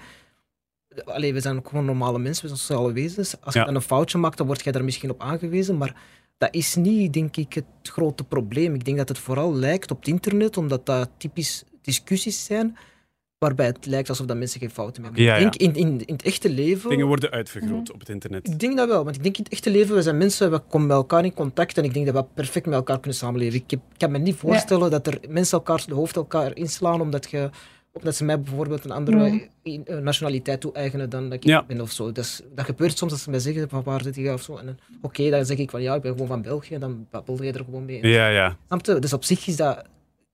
Allee, 1.04 1.32
we 1.32 1.40
zijn 1.40 1.56
ook 1.56 1.68
gewoon 1.68 1.85
normale 1.85 2.18
mensen, 2.18 2.42
we 2.42 2.48
zijn 2.48 2.61
sociale 2.61 2.92
wezens. 2.92 3.40
Als 3.40 3.54
Ja. 3.54 3.61
je 3.61 3.66
dan 3.66 3.74
een 3.74 3.82
foutje 3.82 4.18
maakt, 4.18 4.37
dan 4.37 4.46
word 4.46 4.62
jij 4.64 4.72
daar 4.72 4.85
misschien 4.85 5.11
op 5.11 5.20
aangewezen. 5.22 5.76
Maar 5.78 5.96
dat 6.38 6.54
is 6.54 6.74
niet, 6.74 7.12
denk 7.12 7.37
ik, 7.37 7.52
het 7.52 7.64
grote 7.82 8.24
probleem. 8.24 8.74
Ik 8.74 8.85
denk 8.85 8.96
dat 8.96 9.08
het 9.08 9.18
vooral 9.18 9.54
lijkt 9.54 9.90
op 9.90 9.98
het 9.98 10.08
internet, 10.08 10.56
omdat 10.56 10.87
dat 10.87 11.11
typisch 11.16 11.64
discussies 11.82 12.44
zijn, 12.44 12.76
waarbij 13.42 13.66
het 13.66 13.87
lijkt 13.87 14.09
alsof 14.09 14.26
dat 14.26 14.37
mensen 14.37 14.61
geen 14.61 14.70
fouten 14.70 15.02
meer 15.02 15.11
maken. 15.11 15.26
Ja, 15.26 15.35
Ik 15.37 15.42
ja. 15.42 15.50
denk 15.50 15.76
in, 15.76 15.83
in, 15.87 16.05
in 16.07 16.14
het 16.14 16.22
echte 16.22 16.50
leven... 16.50 16.90
Dingen 16.90 17.07
worden 17.07 17.31
uitvergroot 17.31 17.92
op 17.92 18.00
het 18.00 18.09
internet. 18.09 18.48
Ik 18.48 18.59
denk 18.61 18.76
dat 18.76 18.88
wel, 18.88 19.05
want 19.05 19.16
ik 19.16 19.22
denk 19.22 19.37
in 19.37 19.42
het 19.42 19.52
echte 19.52 19.70
leven, 19.70 19.94
we 19.94 20.02
zijn 20.02 20.16
mensen, 20.18 20.50
we 20.50 20.59
komen 20.59 20.87
met 20.87 20.96
elkaar 20.96 21.24
in 21.24 21.35
contact 21.35 21.78
en 21.78 21.85
ik 21.85 21.94
denk 21.94 22.07
dat 22.07 22.14
we 22.14 22.24
perfect 22.35 22.66
met 22.66 22.74
elkaar 22.74 23.00
kunnen 23.00 23.18
samenleven. 23.18 23.55
Ik, 23.59 23.70
heb- 23.70 23.81
ik 23.92 23.98
kan 23.98 24.11
me 24.11 24.18
niet 24.18 24.35
voorstellen 24.37 24.90
dat 24.90 25.07
er 25.07 25.18
mensen 25.28 25.59
elkaar 25.59 25.85
de 25.87 25.94
hoofd 25.94 26.16
elkaar 26.16 26.57
inslaan 26.57 27.00
omdat, 27.00 27.31
je, 27.31 27.50
omdat 27.92 28.14
ze 28.16 28.24
mij 28.24 28.40
bijvoorbeeld 28.40 28.85
een 28.85 28.90
andere 28.90 29.16
Mhm. 29.16 29.38
eh, 29.85 29.96
nationaliteit 29.98 30.61
toe-eigenen 30.61 31.11
dan 31.11 31.22
dat 31.24 31.33
ik 31.33 31.44
Ja. 31.44 31.64
ben 31.66 31.81
of 31.81 31.90
zo. 31.90 32.12
Dus, 32.12 32.40
dat 32.55 32.64
gebeurt 32.64 32.98
soms 32.98 33.12
als 33.12 33.22
ze 33.22 33.31
mij 33.31 33.38
zeggen 33.38 33.68
van 33.68 33.83
waar 33.83 34.02
zit 34.02 34.14
je 34.16 34.33
of 34.33 34.42
zo. 34.42 34.57
En 34.57 34.66
dan, 34.66 34.76
Oké, 35.02 35.31
dan 35.31 35.44
zeg 35.46 35.57
ik 35.59 35.70
van 35.70 35.83
ja, 35.83 35.94
ik 35.94 36.02
ben 36.02 36.12
gewoon 36.12 36.26
van 36.26 36.42
België 36.42 36.74
en 36.74 36.81
dan 36.81 37.07
babbel 37.11 37.42
je 37.42 37.52
er 37.52 37.64
gewoon 37.64 37.85
mee. 37.85 38.07
Ja, 38.07 38.28
ja. 38.28 38.57
Snap 38.66 38.87
je? 38.87 38.98
Dus 38.98 39.12
op 39.12 39.24
zich 39.24 39.46
is 39.46 39.57
dat 39.57 39.83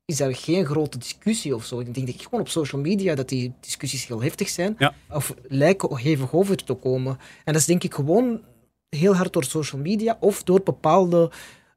is 0.08 0.20
er 0.20 0.34
geen 0.34 0.64
grote 0.64 0.98
discussie 0.98 1.54
of 1.54 1.64
zo. 1.64 1.80
Ik 1.80 1.94
denk 1.94 2.06
dat 2.06 2.22
gewoon 2.22 2.40
op 2.40 2.48
social 2.48 2.80
media 2.80 3.14
dat 3.14 3.28
die 3.28 3.52
discussies 3.60 4.06
heel 4.06 4.22
heftig 4.22 4.48
zijn. 4.48 4.74
Ja. 4.78 4.94
Of 5.10 5.34
lijken 5.48 5.96
hevig 5.96 6.32
over 6.32 6.64
te 6.64 6.74
komen. 6.74 7.18
En 7.44 7.52
dat 7.52 7.56
is 7.56 7.66
denk 7.66 7.84
ik 7.84 7.94
gewoon 7.94 8.40
heel 8.88 9.16
hard 9.16 9.32
door 9.32 9.44
social 9.44 9.80
media 9.80 10.16
of 10.20 10.42
door 10.42 10.62
bepaalde 10.62 11.30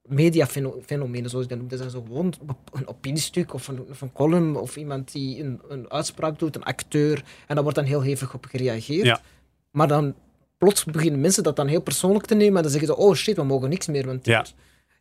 mediafenomenen, 0.04 1.30
zoals 1.30 1.44
ik 1.46 1.50
dat 1.50 1.60
noem. 1.60 1.68
Dat 1.68 1.80
is 1.80 1.92
zo 1.92 2.04
gewoon 2.08 2.34
een 2.72 2.88
opiniestuk 2.88 3.54
of 3.54 3.68
een, 3.68 3.86
of 3.90 4.02
een 4.02 4.12
column 4.12 4.56
of 4.56 4.76
iemand 4.76 5.12
die 5.12 5.44
een, 5.44 5.62
een 5.70 5.92
uitspraak 5.92 6.40
doet, 6.40 6.56
een 6.56 6.64
acteur. 6.64 7.24
En 7.48 7.56
daar 7.56 7.64
wordt 7.64 7.78
dan 7.78 7.88
heel 7.88 8.02
hevig 8.02 8.34
op 8.34 8.46
gereageerd. 8.46 9.06
Ja. 9.06 9.22
Maar 9.72 9.88
dan 9.88 10.16
plots 10.58 10.84
beginnen 10.84 11.22
mensen 11.22 11.44
dat 11.44 11.56
dan 11.56 11.68
heel 11.68 11.82
persoonlijk 11.82 12.26
te 12.26 12.36
nemen 12.36 12.56
en 12.56 12.62
dan 12.62 12.72
zeggen 12.72 12.90
ze, 12.90 12.98
oh 12.98 13.16
shit, 13.16 13.36
we 13.36 13.44
mogen 13.44 13.70
niks 13.70 13.88
meer. 13.88 14.06
Want 14.06 14.26
Ja. 14.26 14.46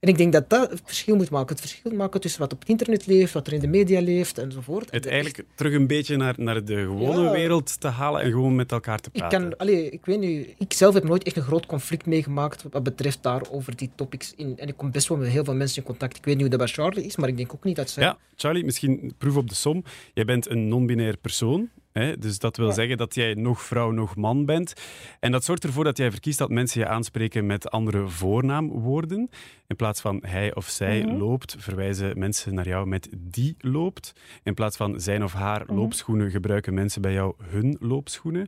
En 0.00 0.08
ik 0.08 0.16
denk 0.16 0.32
dat 0.32 0.50
dat 0.50 0.70
het 0.70 0.80
verschil 0.84 1.16
moet 1.16 1.30
maken. 1.30 1.48
Het 1.56 1.60
verschil 1.60 1.92
maken 1.92 2.20
tussen 2.20 2.40
wat 2.40 2.52
op 2.52 2.60
het 2.60 2.68
internet 2.68 3.06
leeft, 3.06 3.32
wat 3.32 3.46
er 3.46 3.52
in 3.52 3.60
de 3.60 3.66
media 3.66 4.00
leeft 4.00 4.38
enzovoort. 4.38 4.90
Het 4.90 5.06
eigenlijk 5.06 5.44
terug 5.54 5.72
een 5.74 5.86
beetje 5.86 6.16
naar, 6.16 6.34
naar 6.36 6.64
de 6.64 6.74
gewone 6.76 7.22
Ja. 7.22 7.30
wereld 7.32 7.80
te 7.80 7.88
halen 7.88 8.20
en 8.22 8.30
gewoon 8.30 8.54
met 8.54 8.72
elkaar 8.72 8.98
te 9.00 9.08
Ik, 9.12 9.20
praten. 9.20 9.40
kan, 9.40 9.56
allee, 9.56 9.90
ik 9.90 10.04
weet 10.04 10.18
niet, 10.20 10.54
ik 10.58 10.72
zelf 10.72 10.94
heb 10.94 11.04
nooit 11.04 11.22
echt 11.22 11.36
een 11.36 11.42
groot 11.42 11.66
conflict 11.66 12.06
meegemaakt 12.06 12.64
wat 12.70 12.82
betreft 12.82 13.22
daar 13.22 13.42
over 13.50 13.76
die 13.76 13.90
topics. 13.94 14.32
In, 14.36 14.58
en 14.58 14.68
ik 14.68 14.76
kom 14.76 14.90
best 14.90 15.08
wel 15.08 15.18
met 15.18 15.28
heel 15.28 15.44
veel 15.44 15.54
mensen 15.54 15.76
in 15.78 15.84
contact. 15.88 16.16
Ik 16.16 16.24
weet 16.24 16.34
niet 16.34 16.42
hoe 16.48 16.56
dat 16.56 16.66
bij 16.66 16.84
Charlie 16.84 17.04
is, 17.04 17.16
maar 17.16 17.28
ik 17.28 17.36
denk 17.36 17.54
ook 17.54 17.64
niet 17.64 17.76
dat 17.76 17.90
ze... 17.90 18.00
Ja, 18.00 18.18
Charlie, 18.36 18.64
misschien 18.64 19.14
proef 19.18 19.36
op 19.36 19.48
de 19.48 19.54
som. 19.54 19.84
Jij 20.14 20.24
bent 20.24 20.48
een 20.50 20.68
non-binair 20.68 21.16
persoon. 21.16 21.68
Hè? 21.92 22.18
Dus 22.18 22.38
dat 22.38 22.56
wil 22.56 22.72
zeggen 22.72 22.96
dat 22.96 23.14
jij 23.14 23.34
nog 23.34 23.62
vrouw, 23.62 23.90
nog 23.90 24.16
man 24.16 24.44
bent. 24.44 24.72
En 25.20 25.32
dat 25.32 25.44
zorgt 25.44 25.64
ervoor 25.64 25.84
dat 25.84 25.96
jij 25.96 26.10
verkiest 26.10 26.38
dat 26.38 26.50
mensen 26.50 26.80
je 26.80 26.86
aanspreken 26.86 27.46
met 27.46 27.70
andere 27.70 28.08
voornaamwoorden. 28.08 29.30
In 29.66 29.76
plaats 29.76 30.00
van 30.00 30.22
hij 30.26 30.54
of 30.54 30.66
zij 30.68 31.02
Mhm. 31.04 31.16
loopt, 31.16 31.56
verwijzen 31.58 32.18
mensen 32.18 32.54
naar 32.54 32.68
jou 32.68 32.86
met 32.86 33.08
die 33.18 33.54
loopt. 33.58 34.12
In 34.42 34.54
plaats 34.54 34.76
van 34.76 35.00
zijn 35.00 35.24
of 35.24 35.32
haar 35.32 35.62
Mhm. 35.66 35.74
loopschoenen 35.74 36.30
gebruiken 36.30 36.74
mensen 36.74 37.02
bij 37.02 37.12
jou 37.12 37.34
hun 37.42 37.76
loopschoenen. 37.80 38.46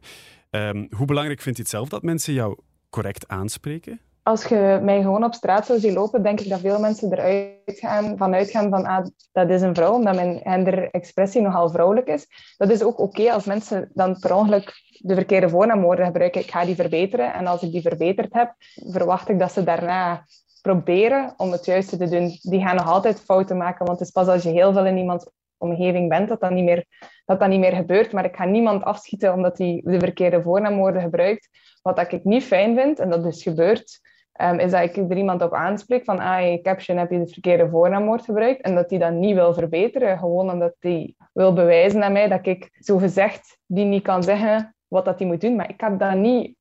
Ehm, 0.51 0.87
hoe 0.91 1.07
belangrijk 1.07 1.41
vindt 1.41 1.57
je 1.59 1.65
het 1.65 1.73
zelf 1.73 1.89
dat 1.89 2.03
mensen 2.03 2.33
jou 2.35 2.59
correct 2.91 3.29
aanspreken? 3.29 4.01
Als 4.23 4.45
je 4.45 4.79
mij 4.83 5.03
gewoon 5.03 5.25
op 5.25 5.35
straat 5.35 5.67
zou 5.67 5.79
zien 5.79 5.93
lopen, 5.93 6.23
denk 6.23 6.41
ik 6.41 6.49
dat 6.49 6.61
veel 6.61 6.81
mensen 6.81 7.13
eruit 7.13 7.61
gaan, 7.65 8.17
van 8.17 8.35
uitgaan 8.35 8.71
van 8.71 8.85
ah, 8.85 9.07
dat 9.33 9.51
is 9.51 9.63
een 9.63 9.75
vrouw, 9.75 9.93
omdat 9.93 10.15
mijn 10.15 10.41
genderexpressie 10.43 11.41
nogal 11.41 11.71
vrouwelijk 11.71 12.07
is. 12.07 12.27
Dat 12.57 12.71
is 12.71 12.83
ook 12.83 12.99
oké 12.99 13.33
als 13.33 13.45
mensen 13.45 13.91
dan 13.95 14.19
per 14.19 14.35
ongeluk 14.35 14.73
de 14.99 15.15
verkeerde 15.15 15.49
voornaamwoorden 15.49 16.07
gebruiken. 16.07 16.41
Ik 16.41 16.51
ga 16.51 16.65
die 16.65 16.75
verbeteren 16.75 17.35
en 17.35 17.47
als 17.47 17.63
ik 17.63 17.73
die 17.73 17.81
verbeterd 17.81 18.33
heb, 18.33 18.55
verwacht 18.75 19.29
ik 19.29 19.39
dat 19.39 19.53
ze 19.53 19.65
daarna 19.65 20.25
proberen 20.61 21.35
om 21.37 21.53
het 21.53 21.65
juiste 21.65 21.97
te 21.97 22.09
doen. 22.09 22.39
Die 22.41 22.61
gaan 22.61 22.77
nog 22.77 22.89
altijd 22.89 23.21
fouten 23.21 23.57
maken, 23.57 23.87
want 23.87 23.99
het 23.99 24.09
is 24.09 24.15
pas 24.15 24.27
als 24.27 24.43
je 24.43 24.51
heel 24.51 24.73
veel 24.73 24.87
in 24.87 24.99
iemands 24.99 25.31
omgeving 25.57 26.09
bent 26.09 26.29
dat 26.29 26.41
dat 26.41 26.51
niet 26.51 26.65
meer, 26.65 26.85
dat 27.25 27.41
dat 27.41 27.49
niet 27.49 27.61
meer 27.61 27.75
gebeurt. 27.75 28.13
Maar 28.13 28.25
ik 28.25 28.37
ga 28.37 28.45
niemand 28.45 28.85
afschieten 28.85 29.33
omdat 29.33 29.59
hij 29.59 29.81
de 29.85 29.99
verkeerde 29.99 30.43
voornaamwoorden 30.43 31.03
gebruikt. 31.03 31.49
Wat 31.83 31.97
dat 31.97 32.13
ik 32.13 32.25
niet 32.25 32.45
fijn 32.45 32.77
vind, 32.77 32.99
en 32.99 33.11
dat 33.11 33.23
dus 33.23 33.43
gebeurt, 33.43 34.01
ehm, 34.33 34.59
is 34.59 34.71
dat 34.71 34.83
ik 34.83 34.97
er 34.97 35.17
iemand 35.17 35.43
op 35.43 35.53
aanspreek 35.53 36.05
van 36.05 36.19
ah, 36.19 36.41
in 36.41 36.51
je 36.51 36.61
caption 36.61 36.97
heb 36.97 37.11
je 37.11 37.19
het 37.19 37.33
verkeerde 37.33 37.69
voornaamwoord 37.69 38.25
gebruikt 38.25 38.61
en 38.61 38.75
dat 38.75 38.89
die 38.89 38.99
dat 38.99 39.13
niet 39.13 39.35
wil 39.35 39.55
verbeteren, 39.55 40.19
gewoon 40.19 40.51
omdat 40.51 40.75
hij 40.79 41.15
wil 41.33 41.53
bewijzen 41.53 42.03
aan 42.05 42.13
mij 42.13 42.29
dat 42.29 42.47
ik 42.47 42.71
zo 42.79 42.97
gezegd 42.99 43.59
die 43.67 43.85
niet 43.85 44.03
kan 44.03 44.23
zeggen 44.23 44.77
wat 44.89 45.05
dat 45.05 45.19
hij 45.19 45.29
moet 45.29 45.41
doen. 45.41 45.57
Maar 45.57 45.69
ik 45.71 45.81
heb 45.81 45.99
dat 45.99 46.15
niet 46.15 46.55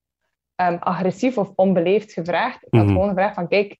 ehm, 0.56 0.78
agressief 0.80 1.38
of 1.38 1.52
onbeleefd 1.56 2.12
gevraagd. 2.14 2.66
Ik 2.66 2.74
had 2.74 2.84
Mhm. 2.84 2.92
gewoon 2.94 3.10
gevraagd 3.10 3.36
van 3.36 3.48
kijk, 3.48 3.78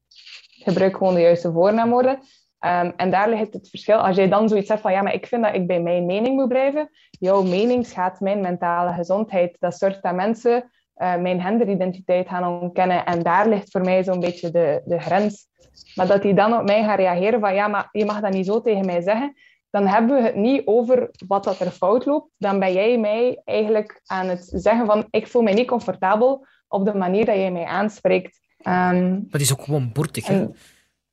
gebruik 0.64 0.98
gewoon 0.98 1.14
de 1.14 1.22
juiste 1.22 1.52
voornaamwoorden. 1.52 2.20
Ehm, 2.60 2.92
en 2.96 3.12
daar 3.12 3.30
ligt 3.30 3.54
het 3.54 3.70
verschil. 3.70 3.98
Als 3.98 4.16
jij 4.16 4.30
dan 4.30 4.50
zoiets 4.50 4.68
zegt 4.68 4.82
van 4.82 4.92
ja, 4.92 5.02
maar 5.02 5.14
ik 5.14 5.28
vind 5.28 5.44
dat 5.44 5.56
ik 5.56 5.68
bij 5.68 5.82
mijn 5.82 6.06
mening 6.06 6.36
moet 6.36 6.48
blijven. 6.48 6.90
Jouw 7.10 7.42
mening 7.44 7.86
schaadt 7.86 8.20
mijn 8.20 8.42
mentale 8.42 8.94
gezondheid. 8.94 9.56
Dat 9.60 9.78
zorgt 9.78 10.04
dat 10.04 10.16
mensen 10.16 10.72
eh, 11.02 11.16
mijn 11.16 11.42
genderidentiteit 11.42 12.28
gaan 12.28 12.62
ontkennen. 12.62 13.06
En 13.06 13.24
daar 13.24 13.50
ligt 13.50 13.72
voor 13.72 13.82
mij 13.82 14.04
zo'n 14.04 14.20
beetje 14.20 14.52
de, 14.52 14.82
de 14.86 15.00
grens. 15.00 15.48
Maar 15.96 16.08
dat 16.08 16.22
die 16.22 16.34
dan 16.34 16.54
op 16.54 16.66
mij 16.66 16.84
gaan 16.84 16.96
reageren 16.96 17.40
van 17.40 17.54
ja, 17.54 17.68
maar 17.68 17.90
je 17.92 18.06
mag 18.06 18.20
dat 18.22 18.34
niet 18.34 18.46
zo 18.46 18.62
tegen 18.62 18.86
mij 18.86 19.02
zeggen. 19.02 19.34
Dan 19.70 19.88
hebben 19.88 20.16
we 20.16 20.22
het 20.24 20.36
niet 20.36 20.62
over 20.66 21.10
wat 21.28 21.44
dat 21.44 21.60
er 21.60 21.72
fout 21.72 22.06
loopt. 22.06 22.30
Dan 22.38 22.60
ben 22.60 22.74
jij 22.74 22.98
mij 22.98 23.42
eigenlijk 23.46 24.02
aan 24.06 24.28
het 24.28 24.50
zeggen 24.54 24.86
van 24.86 25.08
ik 25.10 25.28
voel 25.28 25.42
mij 25.42 25.54
niet 25.54 25.68
comfortabel 25.68 26.46
op 26.68 26.86
de 26.86 26.94
manier 26.94 27.26
dat 27.26 27.36
jij 27.36 27.52
mij 27.52 27.66
aanspreekt. 27.66 28.40
Ehm, 28.58 29.10
Maar 29.12 29.22
die 29.32 29.42
is 29.42 29.52
ook 29.54 29.64
gewoon 29.64 29.92
boertig. 29.94 30.28
Hè? 30.28 30.34
En- 30.40 30.56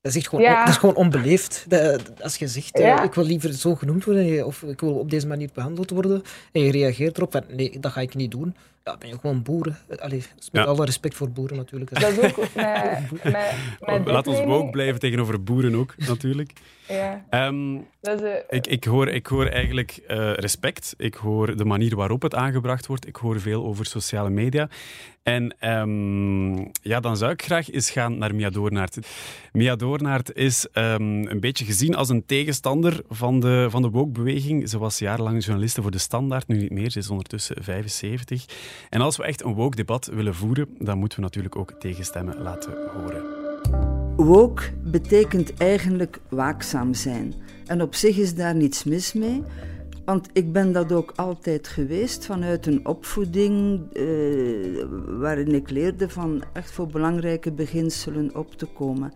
Dat 0.00 0.12
is, 0.12 0.18
echt 0.18 0.28
gewoon, 0.28 0.44
Ja. 0.44 0.58
dat 0.58 0.68
is 0.68 0.76
gewoon 0.76 0.94
onbeleefd. 0.96 1.64
Dat- 1.68 2.22
als 2.22 2.36
je 2.36 2.48
zegt, 2.48 2.78
eh, 2.78 2.84
Ja. 2.84 3.02
ik 3.02 3.14
wil 3.14 3.24
liever 3.24 3.52
zo 3.52 3.74
genoemd 3.74 4.04
worden 4.04 4.46
of 4.46 4.62
ik 4.62 4.80
wil 4.80 4.94
op 4.98 5.10
deze 5.10 5.26
manier 5.26 5.50
behandeld 5.54 5.90
worden 5.90 6.22
en 6.52 6.60
je 6.62 6.70
reageert 6.70 7.16
erop 7.16 7.32
van 7.32 7.42
nee, 7.48 7.78
dat 7.80 7.92
ga 7.92 8.00
ik 8.00 8.14
niet 8.14 8.30
doen. 8.30 8.54
Ja, 8.84 8.96
ben 8.98 9.08
je 9.08 9.18
gewoon 9.18 9.42
boeren. 9.42 9.78
Allee, 9.98 10.18
met 10.18 10.48
Ja. 10.52 10.62
alle 10.64 10.84
respect 10.84 11.14
voor 11.14 11.30
boeren 11.30 11.56
natuurlijk. 11.56 12.00
Dat 12.00 12.10
is 12.10 12.18
ook 12.18 12.36
met, 12.36 13.24
met, 13.24 13.54
met 13.80 14.06
Laat 14.06 14.26
ons 14.26 14.38
ook 14.38 14.70
blijven 14.70 15.00
tegenover 15.00 15.42
boeren 15.42 15.74
ook, 15.74 15.94
natuurlijk. 15.96 16.52
Ja. 16.88 17.24
Ehm, 17.30 17.78
Dat 18.00 18.20
is, 18.22 18.26
eh, 18.30 18.34
ik, 18.48 18.66
ik, 18.66 18.84
hoor, 18.84 19.08
ik 19.08 19.26
hoor 19.26 19.46
eigenlijk 19.46 20.00
eh, 20.06 20.32
respect. 20.32 20.94
Ik 20.96 21.14
hoor 21.14 21.56
de 21.56 21.64
manier 21.64 21.96
waarop 21.96 22.22
het 22.22 22.34
aangebracht 22.34 22.86
wordt. 22.86 23.06
Ik 23.06 23.16
hoor 23.16 23.40
veel 23.40 23.64
over 23.64 23.86
sociale 23.86 24.30
media. 24.30 24.68
En 25.22 25.54
ehm, 25.58 26.56
ja, 26.82 27.00
dan 27.00 27.16
zou 27.16 27.32
ik 27.32 27.42
graag 27.42 27.70
eens 27.70 27.90
gaan 27.90 28.18
naar 28.18 28.34
Mia 28.34 28.50
Doornaert. 28.50 28.98
Mia 29.52 29.76
Doornaert 29.76 30.34
is 30.36 30.66
ehm, 30.72 31.02
een 31.26 31.40
beetje 31.40 31.64
gezien 31.64 31.94
als 31.96 32.08
een 32.08 32.26
tegenstander 32.26 33.00
van 33.08 33.40
de, 33.40 33.66
van 33.70 33.82
de 33.82 33.90
woke-beweging. 33.90 34.68
Ze 34.68 34.78
was 34.78 34.98
jarenlang 34.98 35.44
journaliste 35.44 35.82
voor 35.82 35.90
De 35.90 35.98
Standaard, 35.98 36.48
nu 36.48 36.56
niet 36.58 36.70
meer. 36.70 36.90
Ze 36.90 36.98
is 36.98 37.10
ondertussen 37.10 37.64
75. 37.64 38.44
En 38.90 39.00
als 39.00 39.16
we 39.16 39.24
echt 39.24 39.44
een 39.44 39.54
woke-debat 39.54 40.06
willen 40.06 40.34
voeren, 40.34 40.68
dan 40.78 40.98
moeten 40.98 41.18
we 41.18 41.24
natuurlijk 41.24 41.56
ook 41.56 41.72
tegenstemmen 41.78 42.42
laten 42.42 42.72
horen. 42.92 43.22
Woke 44.16 44.62
betekent 44.82 45.54
eigenlijk 45.54 46.20
waakzaam 46.28 46.94
zijn. 46.94 47.34
En 47.66 47.82
op 47.82 47.94
zich 47.94 48.16
is 48.16 48.34
daar 48.34 48.54
niets 48.54 48.84
mis 48.84 49.12
mee. 49.12 49.42
Want 50.04 50.28
ik 50.32 50.52
ben 50.52 50.72
dat 50.72 50.92
ook 50.92 51.12
altijd 51.16 51.68
geweest 51.68 52.26
vanuit 52.26 52.66
een 52.66 52.86
opvoeding 52.86 53.80
eh, 53.92 54.04
waarin 55.06 55.54
ik 55.54 55.70
leerde 55.70 56.08
van 56.08 56.42
echt 56.52 56.70
voor 56.70 56.86
belangrijke 56.86 57.52
beginselen 57.52 58.36
op 58.36 58.54
te 58.54 58.66
komen. 58.66 59.12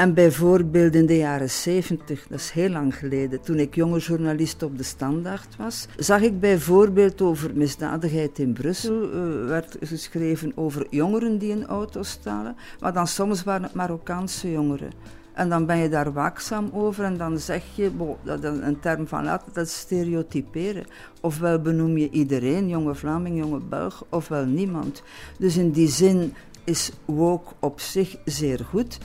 En 0.00 0.14
bijvoorbeeld 0.14 0.94
in 0.94 1.06
de 1.06 1.16
jaren 1.16 1.50
70, 1.50 2.26
dat 2.28 2.38
is 2.38 2.50
heel 2.50 2.68
lang 2.68 2.96
geleden, 2.96 3.40
toen 3.40 3.58
ik 3.58 3.74
jonge 3.74 3.98
journalist 3.98 4.62
op 4.62 4.78
de 4.78 4.82
Standaard 4.82 5.56
was, 5.56 5.86
zag 5.96 6.20
ik 6.20 6.40
bijvoorbeeld 6.40 7.22
over 7.22 7.50
misdadigheid 7.54 8.38
in 8.38 8.52
Brussel, 8.52 9.02
eh, 9.02 9.46
werd 9.46 9.76
geschreven 9.80 10.52
over 10.54 10.86
jongeren 10.90 11.38
die 11.38 11.52
een 11.52 11.66
auto 11.66 12.02
stalen, 12.02 12.56
maar 12.78 12.92
dan 12.92 13.06
soms 13.06 13.44
waren 13.44 13.62
het 13.62 13.74
Marokkaanse 13.74 14.50
jongeren. 14.50 14.90
En 15.32 15.48
dan 15.48 15.66
ben 15.66 15.76
je 15.76 15.88
daar 15.88 16.12
waakzaam 16.12 16.70
over 16.72 17.04
en 17.04 17.16
dan 17.16 17.38
zeg 17.38 17.64
je, 17.74 17.90
bo, 17.90 18.18
dat 18.22 18.44
is 18.44 18.58
een 18.60 18.80
term 18.80 19.06
van 19.06 19.24
later, 19.24 19.52
dat 19.52 19.66
is 19.66 19.78
stereotyperen. 19.78 20.86
Ofwel 21.20 21.58
benoem 21.58 21.98
je 21.98 22.10
iedereen, 22.10 22.68
jonge 22.68 22.94
Vlaming, 22.94 23.38
jonge 23.38 23.60
Belg, 23.60 24.04
ofwel 24.08 24.44
niemand. 24.44 25.02
Dus 25.38 25.56
in 25.56 25.70
die 25.70 25.88
zin 25.88 26.34
is 26.64 26.90
woke 27.04 27.54
op 27.58 27.80
zich 27.80 28.16
zeer 28.24 28.66
goed. 28.70 28.98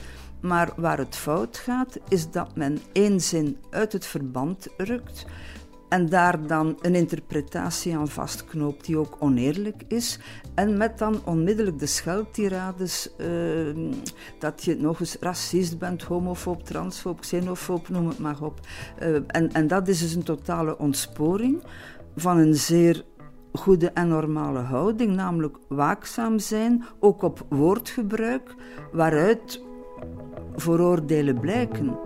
Maar 0.46 0.72
waar 0.76 0.98
het 0.98 1.16
fout 1.16 1.56
gaat, 1.56 1.98
is 2.08 2.30
dat 2.30 2.56
men 2.56 2.78
één 2.92 3.20
zin 3.20 3.56
uit 3.70 3.92
het 3.92 4.06
verband 4.06 4.68
rukt 4.76 5.26
en 5.88 6.08
daar 6.08 6.46
dan 6.46 6.78
een 6.82 6.94
interpretatie 6.94 7.96
aan 7.96 8.08
vastknoopt 8.08 8.84
die 8.84 8.98
ook 8.98 9.16
oneerlijk 9.18 9.82
is. 9.88 10.18
En 10.54 10.76
met 10.76 10.98
dan 10.98 11.20
onmiddellijk 11.24 11.78
de 11.78 11.86
scheldtirades 11.86 13.16
eh, 13.16 13.26
dat 14.38 14.64
je 14.64 14.76
nog 14.76 15.00
eens 15.00 15.16
racist 15.20 15.78
bent, 15.78 16.02
homofoob, 16.02 16.64
transfoob, 16.64 17.20
xenofoob, 17.20 17.88
noem 17.88 18.08
het 18.08 18.18
maar 18.18 18.42
op. 18.42 18.60
Eh, 18.98 19.14
en, 19.14 19.52
en 19.52 19.66
dat 19.66 19.88
is 19.88 20.00
dus 20.00 20.14
een 20.14 20.22
totale 20.22 20.78
ontsporing 20.78 21.62
van 22.16 22.38
een 22.38 22.54
zeer 22.54 23.04
goede 23.52 23.90
en 23.90 24.08
normale 24.08 24.58
houding, 24.58 25.14
namelijk 25.14 25.56
waakzaam 25.68 26.38
zijn, 26.38 26.84
ook 27.00 27.22
op 27.22 27.46
woordgebruik, 27.48 28.54
waaruit 28.92 29.64
vooroordelen 30.56 31.40
blijken. 31.40 31.98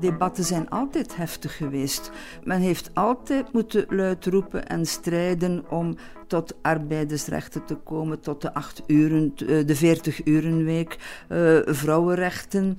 Debatten 0.00 0.44
zijn 0.44 0.68
altijd 0.68 1.16
heftig 1.16 1.56
geweest. 1.56 2.10
Men 2.44 2.60
heeft 2.60 2.90
altijd 2.94 3.52
moeten 3.52 3.86
luid 3.88 4.26
roepen 4.26 4.66
en 4.66 4.86
strijden 4.86 5.70
om 5.70 5.96
tot 6.26 6.54
arbeidersrechten 6.62 7.64
te 7.64 7.74
komen, 7.74 8.20
tot 8.20 8.42
de, 8.42 8.54
acht 8.54 8.82
uren, 8.86 9.32
eh, 9.36 9.66
de 9.66 9.76
40-urenweek, 9.76 10.96
uh, 11.28 11.58
vrouwenrechten. 11.64 12.76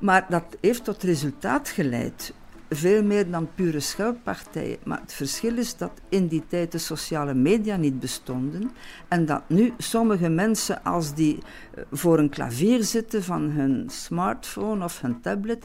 Maar 0.00 0.26
dat 0.28 0.56
heeft 0.60 0.84
tot 0.84 1.02
resultaat 1.02 1.68
geleid. 1.68 2.34
Veel 2.72 3.02
meer 3.02 3.30
dan 3.30 3.48
pure 3.54 3.80
scheldpartijen. 3.80 4.78
Maar 4.84 5.00
het 5.00 5.12
verschil 5.12 5.56
is 5.56 5.76
dat 5.76 5.90
in 6.08 6.26
die 6.26 6.42
tijd 6.46 6.72
de 6.72 6.78
sociale 6.78 7.34
media 7.34 7.76
niet 7.76 8.00
bestonden. 8.00 8.70
En 9.08 9.26
dat 9.26 9.42
nu 9.48 9.72
sommige 9.78 10.28
mensen, 10.28 10.84
als 10.84 11.14
die 11.14 11.38
voor 11.92 12.18
een 12.18 12.28
klavier 12.28 12.84
zitten 12.84 13.22
van 13.22 13.42
hun 13.42 13.84
smartphone 13.90 14.84
of 14.84 15.00
hun 15.00 15.20
tablet, 15.20 15.64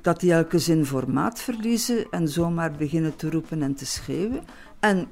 dat 0.00 0.20
die 0.20 0.32
elke 0.32 0.58
zin 0.58 0.86
formaat 0.86 1.40
verliezen 1.40 2.06
en 2.10 2.28
zomaar 2.28 2.72
beginnen 2.72 3.16
te 3.16 3.30
roepen 3.30 3.62
en 3.62 3.74
te 3.74 3.86
schreeuwen. 3.86 4.42
En 4.80 5.08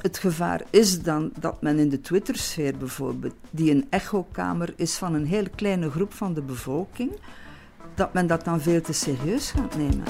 het 0.00 0.18
gevaar 0.18 0.62
is 0.70 1.02
dan 1.02 1.32
dat 1.38 1.62
men 1.62 1.78
in 1.78 1.88
de 1.88 2.00
Twittersfeer 2.00 2.76
bijvoorbeeld, 2.76 3.34
die 3.50 3.70
een 3.70 3.86
echokamer 3.90 4.72
is 4.76 4.94
van 4.94 5.14
een 5.14 5.26
heel 5.26 5.46
kleine 5.54 5.90
groep 5.90 6.12
van 6.12 6.34
de 6.34 6.42
bevolking, 6.42 7.12
dat 7.94 8.12
men 8.12 8.26
dat 8.26 8.44
dan 8.44 8.60
veel 8.60 8.80
te 8.80 8.92
serieus 8.92 9.50
gaat 9.50 9.76
nemen. 9.76 10.04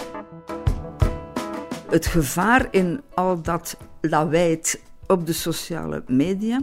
Het 1.93 2.07
gevaar 2.07 2.69
in 2.71 3.01
al 3.15 3.43
dat 3.43 3.77
lawaait 4.01 4.81
op 5.07 5.27
de 5.27 5.33
sociale 5.33 6.03
media 6.07 6.61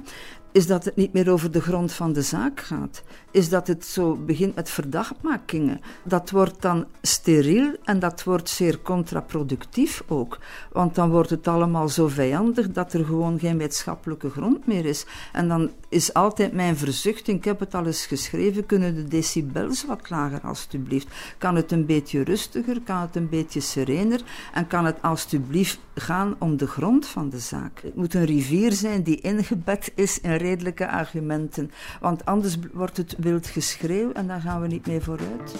is 0.51 0.67
dat 0.67 0.85
het 0.85 0.95
niet 0.95 1.13
meer 1.13 1.31
over 1.31 1.51
de 1.51 1.61
grond 1.61 1.91
van 1.91 2.13
de 2.13 2.21
zaak 2.21 2.59
gaat. 2.59 3.03
Is 3.31 3.49
dat 3.49 3.67
het 3.67 3.85
zo 3.85 4.15
begint 4.15 4.55
met 4.55 4.69
verdachtmakingen. 4.69 5.81
Dat 6.03 6.29
wordt 6.29 6.61
dan 6.61 6.85
steriel 7.01 7.75
en 7.83 7.99
dat 7.99 8.23
wordt 8.23 8.49
zeer 8.49 8.81
contraproductief 8.81 10.03
ook. 10.07 10.37
Want 10.71 10.95
dan 10.95 11.09
wordt 11.09 11.29
het 11.29 11.47
allemaal 11.47 11.89
zo 11.89 12.07
vijandig 12.07 12.71
dat 12.71 12.93
er 12.93 13.05
gewoon 13.05 13.39
geen 13.39 13.57
wetenschappelijke 13.57 14.29
grond 14.29 14.67
meer 14.67 14.85
is. 14.85 15.05
En 15.33 15.47
dan 15.47 15.71
is 15.89 16.13
altijd 16.13 16.53
mijn 16.53 16.77
verzuchting, 16.77 17.37
ik 17.37 17.45
heb 17.45 17.59
het 17.59 17.75
al 17.75 17.85
eens 17.85 18.05
geschreven, 18.05 18.65
kunnen 18.65 18.95
de 18.95 19.07
decibels 19.07 19.85
wat 19.85 20.09
lager 20.09 20.41
alstublieft? 20.41 21.07
Kan 21.37 21.55
het 21.55 21.71
een 21.71 21.85
beetje 21.85 22.23
rustiger, 22.23 22.81
kan 22.81 23.01
het 23.01 23.15
een 23.15 23.29
beetje 23.29 23.59
serener 23.59 24.21
en 24.53 24.67
kan 24.67 24.85
het 24.85 25.01
alstublieft 25.01 25.79
gaan 25.95 26.35
om 26.39 26.57
de 26.57 26.67
grond 26.67 27.07
van 27.07 27.29
de 27.29 27.39
zaak? 27.39 27.81
Het 27.81 27.95
moet 27.95 28.13
een 28.13 28.25
rivier 28.25 28.73
zijn 28.73 29.03
die 29.03 29.21
ingebed 29.21 29.91
is 29.95 30.19
in 30.19 30.35
redelijke 30.35 30.89
argumenten, 30.89 31.71
want 32.01 32.25
anders 32.25 32.57
wordt 32.73 32.97
het 32.97 33.15
wild 33.17 33.47
geschreeuw 33.47 34.11
en 34.11 34.27
dan 34.27 34.41
gaan 34.41 34.61
we 34.61 34.67
niet 34.67 34.87
meer 34.87 35.01
vooruit. 35.01 35.55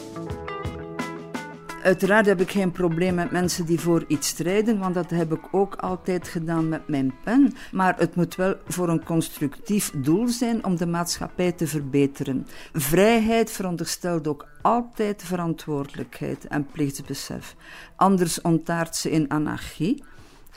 Uiteraard 1.84 2.26
heb 2.26 2.42
ik 2.42 2.52
geen 2.52 2.72
probleem 2.72 3.16
met 3.16 3.32
mensen 3.32 3.66
die 3.66 3.80
voor 3.80 4.04
iets 4.08 4.28
strijden, 4.28 4.80
want 4.80 4.94
dat 4.94 5.10
heb 5.10 5.34
ik 5.34 5.42
ook 5.52 5.76
altijd 5.76 6.28
gedaan 6.28 6.70
met 6.70 6.88
mijn 6.88 7.14
pen. 7.24 7.54
Maar 7.72 7.96
het 7.98 8.16
moet 8.16 8.36
wel 8.36 8.56
voor 8.68 8.90
een 8.90 9.04
constructief 9.04 9.92
doel 9.96 10.28
zijn 10.28 10.66
om 10.66 10.76
de 10.76 10.86
maatschappij 10.86 11.52
te 11.52 11.68
verbeteren. 11.68 12.48
Vrijheid 12.74 13.52
veronderstelt 13.52 14.28
ook 14.28 14.48
altijd 14.62 15.24
verantwoordelijkheid 15.24 16.48
en 16.48 16.68
plichtsbesef. 16.72 17.56
Anders 17.96 18.42
ontaart 18.42 18.96
ze 18.96 19.12
in 19.12 19.30
anarchie. 19.30 20.04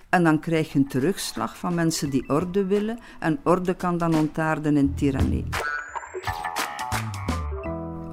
En 0.09 0.25
dan 0.25 0.41
krijg 0.41 0.73
je 0.73 0.79
een 0.79 0.89
terugslag 0.89 1.59
van 1.59 1.75
mensen 1.75 2.11
die 2.11 2.29
orde 2.29 2.65
willen. 2.65 2.99
En 3.19 3.39
orde 3.45 3.75
kan 3.75 3.99
dan 3.99 4.15
ontaarden 4.15 4.77
in 4.77 4.95
tirannie. 4.95 5.45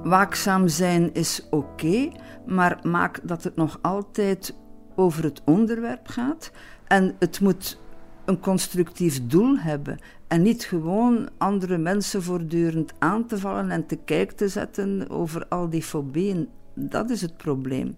Waakzaam 0.02 0.68
zijn 0.68 1.14
is 1.14 1.46
oké, 1.50 2.10
maar 2.46 2.78
maak 2.82 3.20
dat 3.22 3.44
het 3.44 3.56
nog 3.56 3.78
altijd 3.82 4.54
over 4.96 5.24
het 5.24 5.42
onderwerp 5.44 6.08
gaat. 6.08 6.50
En 6.86 7.14
het 7.18 7.40
moet 7.40 7.80
een 8.24 8.40
constructief 8.40 9.26
doel 9.26 9.58
hebben. 9.58 9.98
En 10.28 10.42
niet 10.42 10.64
gewoon 10.64 11.28
andere 11.38 11.78
mensen 11.78 12.22
voortdurend 12.22 12.92
aan 12.98 13.26
te 13.26 13.38
vallen 13.38 13.70
en 13.70 13.86
te 13.86 13.96
kijk 13.96 14.30
te 14.30 14.48
zetten 14.48 15.10
over 15.10 15.46
al 15.48 15.70
die 15.70 15.82
fobieën. 15.82 16.48
Dat 16.74 17.10
is 17.10 17.20
het 17.20 17.36
probleem. 17.36 17.96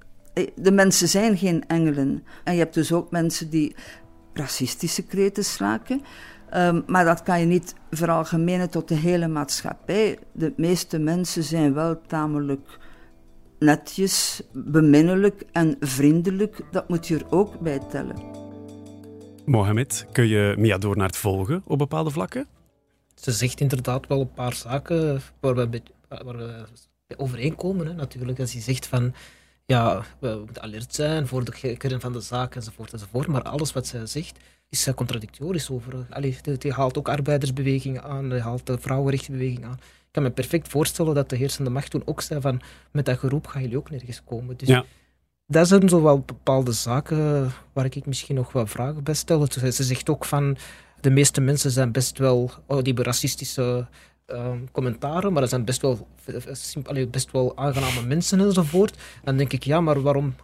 De 0.55 0.73
mensen 0.73 1.09
zijn 1.09 1.37
geen 1.37 1.67
engelen. 1.67 2.25
En 2.45 2.53
je 2.53 2.59
hebt 2.59 2.75
dus 2.75 2.93
ook 2.93 3.11
mensen 3.11 3.51
die 3.51 3.75
racistische 4.33 5.03
kreten 5.03 5.45
slaken. 5.45 6.01
Ehm, 6.51 6.81
maar 6.87 7.05
dat 7.05 7.23
kan 7.23 7.41
je 7.41 7.47
niet 7.47 7.75
veralgemenen 7.91 8.71
tot 8.71 8.89
de 8.89 8.95
hele 8.95 9.29
maatschappij. 9.29 10.19
De 10.33 10.53
meeste 10.57 10.99
mensen 10.99 11.43
zijn 11.43 11.75
wel 11.75 12.01
tamelijk 12.07 12.79
netjes, 13.63 14.43
beminnelijk 14.53 15.43
en 15.53 15.77
vriendelijk. 15.81 16.61
Dat 16.71 16.89
moet 16.89 17.07
je 17.07 17.19
er 17.19 17.31
ook 17.31 17.61
bij 17.61 17.79
tellen. 17.79 18.17
Mohamed, 19.45 20.07
kun 20.13 20.27
je 20.27 20.55
Mia 20.59 20.79
Doornaert 20.79 21.17
volgen 21.17 21.63
op 21.67 21.79
bepaalde 21.79 22.11
vlakken? 22.11 22.47
Ze 23.15 23.33
zegt 23.33 23.61
inderdaad 23.61 24.07
wel 24.07 24.21
een 24.21 24.33
paar 24.33 24.55
zaken 24.55 25.21
waar 25.41 25.55
we, 25.55 25.83
waar 26.09 26.37
we 26.37 26.67
overeenkomen. 27.17 27.87
Hè, 27.87 27.93
natuurlijk. 27.93 28.41
Als 28.41 28.53
hij 28.53 28.63
zegt 28.63 28.87
van 28.87 29.15
ja, 29.67 30.05
we 30.19 30.43
moeten 30.45 30.63
alert 30.63 30.95
zijn 30.95 31.27
voor 31.27 31.45
de 31.45 31.77
kern 31.77 32.01
van 32.01 32.13
de 32.13 32.21
zaak 32.21 32.55
enzovoort 32.55 32.93
enzovoort. 32.93 33.27
Maar 33.27 33.43
alles 33.43 33.73
wat 33.73 33.87
zij 33.87 34.07
zegt 34.07 34.39
is 34.73 34.89
contradictorisch 34.95 35.71
over. 35.71 36.07
Allee, 36.11 36.37
die 36.59 36.73
haalt 36.73 36.99
ook 36.99 37.09
arbeidersbewegingen 37.09 38.03
aan, 38.03 38.29
die 38.29 38.41
haalt 38.41 38.67
de 38.67 38.79
vrouwenrechtenbeweging 38.79 39.65
aan. 39.65 39.79
Ik 39.81 40.11
kan 40.11 40.23
me 40.23 40.31
perfect 40.31 40.69
voorstellen 40.69 41.15
dat 41.15 41.29
de 41.29 41.37
heersende 41.37 41.71
macht 41.71 41.91
toen 41.91 42.03
ook 42.05 42.21
zei 42.21 42.41
van 42.41 42.61
met 42.91 43.05
dat 43.05 43.19
geroep 43.19 43.47
gaan 43.47 43.63
jullie 43.63 43.77
ook 43.77 43.91
nergens 43.91 44.23
komen. 44.25 44.57
Dus 44.57 44.69
ja. 44.69 44.85
dat 45.47 45.69
zijn 45.69 45.89
zo 45.89 46.03
wel 46.03 46.21
bepaalde 46.21 46.73
zaken 46.73 47.51
waar 47.73 47.85
ik 47.85 48.07
misschien 48.07 48.35
nog 48.35 48.53
wel 48.53 48.67
vragen 48.67 49.03
bij 49.05 49.15
stel. 49.15 49.47
Ze 49.51 49.85
zegt 49.85 50.09
ook 50.09 50.25
van 50.25 50.57
de 51.01 51.11
meeste 51.11 51.41
mensen 51.41 51.71
zijn 51.71 51.93
best 51.93 52.19
wel, 52.19 52.51
oh, 52.67 52.83
die 52.83 53.03
racistische 53.03 53.87
uh, 54.27 54.53
commentaren, 54.73 55.33
maar 55.33 55.41
dat 55.41 55.51
zijn 55.51 55.65
best 55.65 55.81
wel, 55.83 56.09
best 57.11 57.31
wel 57.31 57.57
aangename 57.57 58.07
mensen 58.07 58.41
enzovoort. 58.41 58.97
Dan 59.25 59.37
denk 59.37 59.53
ik, 59.53 59.65
ja, 59.65 59.81
maar 59.81 60.03
waarom 60.03 60.35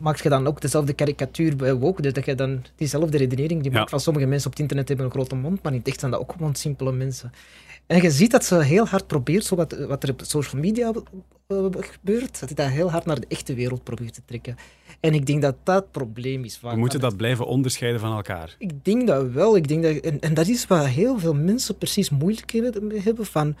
maak 0.00 0.20
je 0.20 0.28
dan 0.28 0.46
ook 0.46 0.60
dezelfde 0.60 0.92
karikatuur 0.92 1.56
bij 1.56 1.74
woke? 1.74 2.02
Dus 2.02 2.12
dat 2.12 2.24
je 2.24 2.34
dan 2.34 2.64
diezelfde 2.76 3.16
redenering 3.16 3.62
die 3.62 3.70
maakt 3.70 3.90
van 3.90 4.00
sommige 4.00 4.26
mensen 4.26 4.46
op 4.46 4.52
het 4.52 4.60
internet 4.60 4.88
hebben 4.88 5.06
een 5.06 5.12
grote 5.12 5.34
mond, 5.34 5.62
maar 5.62 5.72
in 5.72 5.78
het 5.78 5.88
echt 5.88 6.00
zijn 6.00 6.10
dat 6.10 6.20
ook 6.20 6.32
gewoon 6.32 6.54
simpele 6.54 6.92
mensen. 6.92 7.32
En 7.86 8.02
je 8.02 8.10
ziet 8.10 8.30
dat 8.30 8.44
ze 8.44 8.62
heel 8.62 8.86
hard 8.86 9.06
probeert, 9.06 9.44
zo 9.44 9.56
wat, 9.56 9.72
wat 9.86 10.02
er 10.02 10.10
op 10.10 10.22
social 10.24 10.60
media 10.60 10.92
uh, 11.48 11.66
gebeurt, 11.70 12.40
dat 12.40 12.48
hij 12.48 12.66
dat 12.66 12.74
heel 12.74 12.90
hard 12.90 13.04
naar 13.04 13.20
de 13.20 13.26
echte 13.28 13.54
wereld 13.54 13.82
probeert 13.84 14.14
te 14.14 14.22
trekken. 14.24 14.56
En 15.00 15.14
ik 15.14 15.26
denk 15.26 15.42
dat 15.42 15.56
dat 15.62 15.74
het 15.74 15.90
probleem 15.90 16.44
is. 16.44 16.60
We 16.60 16.76
moeten 16.76 17.00
dat 17.00 17.16
blijven 17.16 17.46
onderscheiden 17.46 18.00
van 18.00 18.16
elkaar. 18.16 18.54
Ik 18.58 18.84
denk 18.84 19.06
dat 19.06 19.30
wel. 19.30 19.56
Ik 19.56 19.68
denk 19.68 19.82
dat, 19.82 19.96
en, 19.96 20.20
en 20.20 20.34
dat 20.34 20.48
is 20.48 20.66
wat 20.66 20.86
heel 20.86 21.18
veel 21.18 21.34
mensen 21.34 21.78
precies 21.78 22.10
moeilijk 22.10 22.52
hebben 23.04 23.26
van 23.26 23.56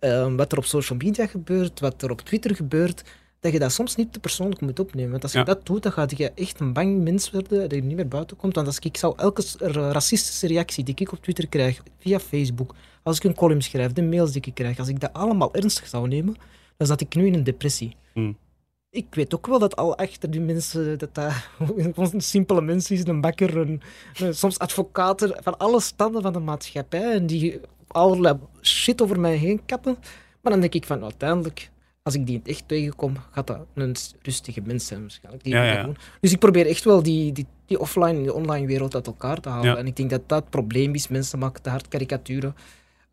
uh, 0.00 0.34
wat 0.34 0.52
er 0.52 0.58
op 0.58 0.64
social 0.64 0.98
media 0.98 1.26
gebeurt, 1.26 1.80
wat 1.80 2.02
er 2.02 2.10
op 2.10 2.20
Twitter 2.20 2.54
gebeurt 2.54 3.02
dat 3.40 3.52
je 3.52 3.58
dat 3.58 3.72
soms 3.72 3.96
niet 3.96 4.12
te 4.12 4.20
persoonlijk 4.20 4.60
moet 4.60 4.80
opnemen. 4.80 5.10
Want 5.10 5.22
als 5.22 5.32
je 5.32 5.42
dat 5.42 5.66
doet, 5.66 5.82
dan 5.82 5.92
ga 5.92 6.06
je 6.16 6.32
echt 6.34 6.60
een 6.60 6.72
bang 6.72 7.02
mens 7.02 7.30
worden 7.30 7.60
dat 7.60 7.72
je 7.72 7.82
niet 7.82 7.96
meer 7.96 8.08
buiten 8.08 8.36
komt. 8.36 8.54
Want 8.54 8.66
als 8.66 8.78
ik 8.78 8.96
zou 8.96 9.14
elke 9.16 9.42
racistische 9.90 10.46
reactie 10.46 10.84
die 10.84 10.94
ik 10.94 11.12
op 11.12 11.22
Twitter 11.22 11.48
krijg, 11.48 11.82
via 11.98 12.18
Facebook, 12.18 12.74
als 13.02 13.16
ik 13.16 13.24
een 13.24 13.34
column 13.34 13.62
schrijf, 13.62 13.92
de 13.92 14.02
mails 14.02 14.32
die 14.32 14.42
ik 14.44 14.54
krijg, 14.54 14.78
als 14.78 14.88
ik 14.88 15.00
dat 15.00 15.12
allemaal 15.12 15.54
ernstig 15.54 15.86
zou 15.86 16.08
nemen, 16.08 16.36
dan 16.76 16.86
zat 16.86 17.00
ik 17.00 17.14
nu 17.14 17.26
in 17.26 17.34
een 17.34 17.44
depressie. 17.44 17.96
Hmm. 18.12 18.36
Ik 18.90 19.14
weet 19.14 19.34
ook 19.34 19.46
wel 19.46 19.58
dat 19.58 19.76
al 19.76 19.96
achter 19.96 20.30
die 20.30 20.40
mensen, 20.40 20.98
dat 20.98 21.14
dat 21.14 21.32
een 22.12 22.20
simpele 22.20 22.60
mens 22.60 22.90
is, 22.90 23.06
een 23.06 23.20
bakker, 23.20 23.56
een, 23.56 23.82
soms 24.34 24.58
advocaten, 24.58 25.42
van 25.42 25.58
alle 25.58 25.80
standen 25.80 26.22
van 26.22 26.32
de 26.32 26.38
maatschappij, 26.38 27.12
en 27.12 27.26
die 27.26 27.60
allerlei 27.86 28.38
shit 28.62 29.02
over 29.02 29.20
mij 29.20 29.36
heen 29.36 29.64
kappen. 29.66 29.96
Maar 30.40 30.52
dan 30.52 30.60
denk 30.60 30.74
ik 30.74 30.84
van, 30.84 31.02
uiteindelijk, 31.02 31.70
als 32.08 32.16
ik 32.16 32.26
die 32.26 32.34
in 32.34 32.40
het 32.40 32.50
echt 32.50 32.68
tegenkom, 32.68 33.16
gaat 33.30 33.46
dat 33.46 33.58
een 33.74 33.96
rustige 34.22 34.60
mens 34.64 34.86
zijn 34.86 35.00
waarschijnlijk. 35.00 35.44
Die 35.44 35.54
ja, 35.54 35.64
ja. 35.64 35.82
Doen. 35.82 35.96
Dus 36.20 36.32
ik 36.32 36.38
probeer 36.38 36.66
echt 36.66 36.84
wel 36.84 37.02
die, 37.02 37.32
die, 37.32 37.46
die 37.66 37.80
offline 37.80 38.18
en 38.18 38.22
de 38.22 38.34
online 38.34 38.66
wereld 38.66 38.94
uit 38.94 39.06
elkaar 39.06 39.40
te 39.40 39.48
halen. 39.48 39.78
En 39.78 39.86
ik 39.86 39.96
denk 39.96 40.10
dat 40.10 40.22
dat 40.26 40.40
het 40.40 40.50
probleem 40.50 40.94
is. 40.94 41.08
Mensen 41.08 41.38
maken 41.38 41.62
te 41.62 41.70
hard 41.70 41.88
karikaturen 41.88 42.54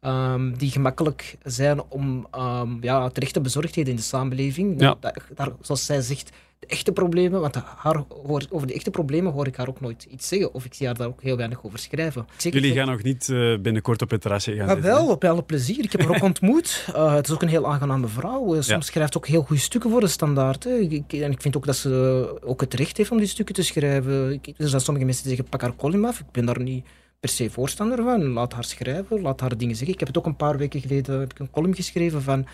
um, 0.01 0.57
die 0.57 0.71
gemakkelijk 0.71 1.37
zijn 1.43 1.83
om 1.83 2.27
um, 2.37 2.77
ja, 2.81 3.09
terechte 3.09 3.41
bezorgdheden 3.41 3.89
in 3.89 3.95
de 3.95 4.01
samenleving. 4.01 4.81
Ja. 4.81 4.97
Daar, 5.35 5.51
zoals 5.61 5.85
zij 5.85 6.01
zegt, 6.01 6.29
de 6.59 6.67
echte 6.67 6.91
problemen, 6.91 7.41
want 7.41 7.55
haar, 7.55 8.03
over 8.49 8.67
de 8.67 8.73
echte 8.73 8.91
problemen 8.91 9.31
hoor 9.31 9.47
ik 9.47 9.55
haar 9.55 9.67
ook 9.67 9.81
nooit 9.81 10.03
iets 10.03 10.27
zeggen. 10.27 10.53
Of 10.53 10.65
ik 10.65 10.73
zie 10.73 10.85
haar 10.85 10.95
daar 10.95 11.07
ook 11.07 11.21
heel 11.21 11.37
weinig 11.37 11.63
over 11.63 11.79
schrijven. 11.79 12.27
Jullie 12.37 12.73
gaan 12.73 12.87
nog 12.87 13.03
niet 13.03 13.27
uh, 13.27 13.57
binnenkort 13.59 14.01
op 14.01 14.09
het 14.09 14.21
terrasje 14.21 14.55
gaan 14.55 14.65
maar 14.65 14.81
wel, 14.81 15.07
op 15.09 15.23
alle 15.23 15.43
plezier. 15.43 15.83
Ik 15.83 15.91
heb 15.91 16.01
haar 16.01 16.15
ook 16.15 16.23
ontmoet. 16.33 16.87
Uh, 16.89 17.13
het 17.13 17.27
is 17.27 17.33
ook 17.33 17.41
een 17.41 17.47
heel 17.47 17.67
aangename 17.67 18.07
vrouw. 18.07 18.45
Uh, 18.45 18.51
soms 18.51 18.67
ja. 18.67 18.81
schrijft 18.81 19.17
ook 19.17 19.27
heel 19.27 19.41
goede 19.41 19.61
stukken 19.61 19.89
voor 19.89 19.99
de 19.99 20.07
standaard. 20.07 20.63
Hè. 20.63 20.77
Ik, 20.77 21.13
en 21.13 21.31
ik 21.31 21.41
vind 21.41 21.57
ook 21.57 21.65
dat 21.65 21.75
ze 21.75 22.39
ook 22.43 22.61
het 22.61 22.73
recht 22.73 22.97
heeft 22.97 23.11
om 23.11 23.17
die 23.17 23.27
stukken 23.27 23.55
te 23.55 23.63
schrijven. 23.63 24.31
Ik, 24.31 24.47
er 24.57 24.69
zijn 24.69 24.81
sommige 24.81 25.05
mensen 25.05 25.23
die 25.23 25.35
zeggen, 25.35 25.51
pak 25.51 25.61
haar 25.61 25.75
column 25.75 26.05
af. 26.05 26.19
Ik 26.19 26.31
ben 26.31 26.45
daar 26.45 26.61
niet 26.61 26.85
per 27.19 27.29
se 27.29 27.49
voorstander 27.49 28.03
van. 28.03 28.23
Laat 28.23 28.53
haar 28.53 28.63
schrijven, 28.63 29.21
laat 29.21 29.39
haar 29.39 29.57
dingen 29.57 29.75
zeggen. 29.75 29.93
Ik 29.93 29.99
heb 29.99 30.07
het 30.07 30.17
ook 30.17 30.25
een 30.25 30.35
paar 30.35 30.57
weken 30.57 30.81
geleden 30.81 31.19
heb 31.19 31.31
ik 31.31 31.39
een 31.39 31.51
column 31.51 31.75
geschreven 31.75 32.21
van... 32.21 32.45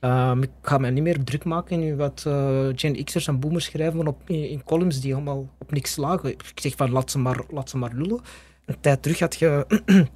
Um, 0.00 0.42
ik 0.42 0.50
ga 0.62 0.78
me 0.78 0.90
niet 0.90 1.02
meer 1.02 1.24
druk 1.24 1.44
maken 1.44 1.82
in 1.82 1.96
wat 1.96 2.24
uh, 2.26 2.66
Gen 2.74 3.04
X'ers 3.04 3.26
en 3.26 3.40
boomers 3.40 3.64
schrijven 3.64 4.06
op, 4.06 4.30
in, 4.30 4.48
in, 4.48 4.64
columns 4.64 5.00
die 5.00 5.14
allemaal 5.14 5.48
op 5.58 5.72
niks 5.72 5.92
slagen. 5.92 6.30
Ik 6.30 6.52
zeg 6.54 6.76
van 6.76 6.90
laat 6.90 7.10
ze 7.10 7.18
maar, 7.18 7.40
laat 7.50 7.70
ze 7.70 7.76
maar 7.76 7.92
lullen. 7.94 8.20
Een 8.64 8.80
tijd 8.80 9.02
terug 9.02 9.18
had 9.18 9.36
je 9.36 9.66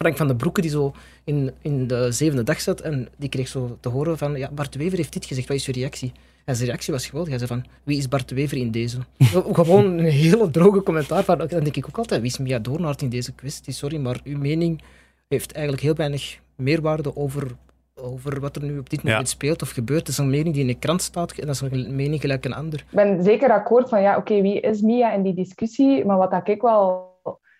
Frank 0.00 0.16
van 0.16 0.26
den 0.26 0.36
Broeke 0.36 0.60
die 0.60 0.70
zo 0.70 0.94
in, 1.24 1.52
in 1.62 1.86
de 1.86 2.12
zevende 2.12 2.42
dag 2.42 2.60
zat 2.60 2.80
en 2.80 3.08
die 3.16 3.28
kreeg 3.28 3.48
zo 3.48 3.78
te 3.80 3.88
horen 3.88 4.18
van 4.18 4.36
ja, 4.36 4.50
Bart 4.50 4.74
Wever 4.74 4.96
heeft 4.96 5.12
dit 5.12 5.24
gezegd, 5.24 5.48
wat 5.48 5.56
is 5.56 5.66
je 5.66 5.72
reactie? 5.72 6.12
En 6.44 6.56
zijn 6.56 6.68
reactie 6.68 6.92
was 6.92 7.06
geweldig. 7.06 7.30
Hij 7.30 7.46
zei 7.46 7.60
van, 7.60 7.70
wie 7.84 7.98
is 7.98 8.08
Bart 8.08 8.30
Wever 8.30 8.56
in 8.56 8.70
deze? 8.70 8.98
Gewoon 9.52 9.84
een 9.84 10.04
hele 10.04 10.50
droge 10.50 10.82
commentaar. 10.82 11.24
Van, 11.24 11.38
dan 11.38 11.48
denk 11.48 11.76
ik 11.76 11.88
ook 11.88 11.98
altijd, 11.98 12.20
wie 12.20 12.30
is 12.30 12.38
Mia 12.38 12.58
Doornaert 12.58 13.02
in 13.02 13.08
deze 13.08 13.32
kwestie? 13.32 13.72
Sorry, 13.72 13.98
maar 13.98 14.20
uw 14.24 14.38
mening 14.38 14.82
heeft 15.28 15.52
eigenlijk 15.52 15.82
heel 15.82 15.94
weinig 15.94 16.38
meerwaarde 16.56 17.16
over 17.16 17.56
over 18.02 18.40
wat 18.40 18.56
er 18.56 18.62
nu 18.62 18.78
op 18.78 18.90
dit 18.90 19.02
moment 19.02 19.28
speelt 19.28 19.62
of 19.62 19.70
gebeurt. 19.70 20.00
Het 20.00 20.08
is 20.08 20.18
een 20.18 20.30
mening 20.30 20.54
die 20.54 20.62
in 20.62 20.68
de 20.68 20.78
krant 20.78 21.02
staat 21.02 21.32
en 21.32 21.46
dat 21.46 21.54
is 21.54 21.60
een 21.60 21.96
mening 21.96 22.20
gelijk 22.20 22.44
een 22.44 22.54
ander. 22.54 22.78
Ik 22.78 22.86
ben 22.90 23.22
zeker 23.22 23.50
akkoord 23.50 23.88
van, 23.88 24.02
ja, 24.02 24.16
oké, 24.16 24.42
wie 24.42 24.60
is 24.60 24.80
Mia 24.80 25.12
in 25.12 25.22
die 25.22 25.34
discussie? 25.34 26.04
Maar 26.04 26.16
wat 26.16 26.48
ik 26.48 26.62
wel 26.62 27.08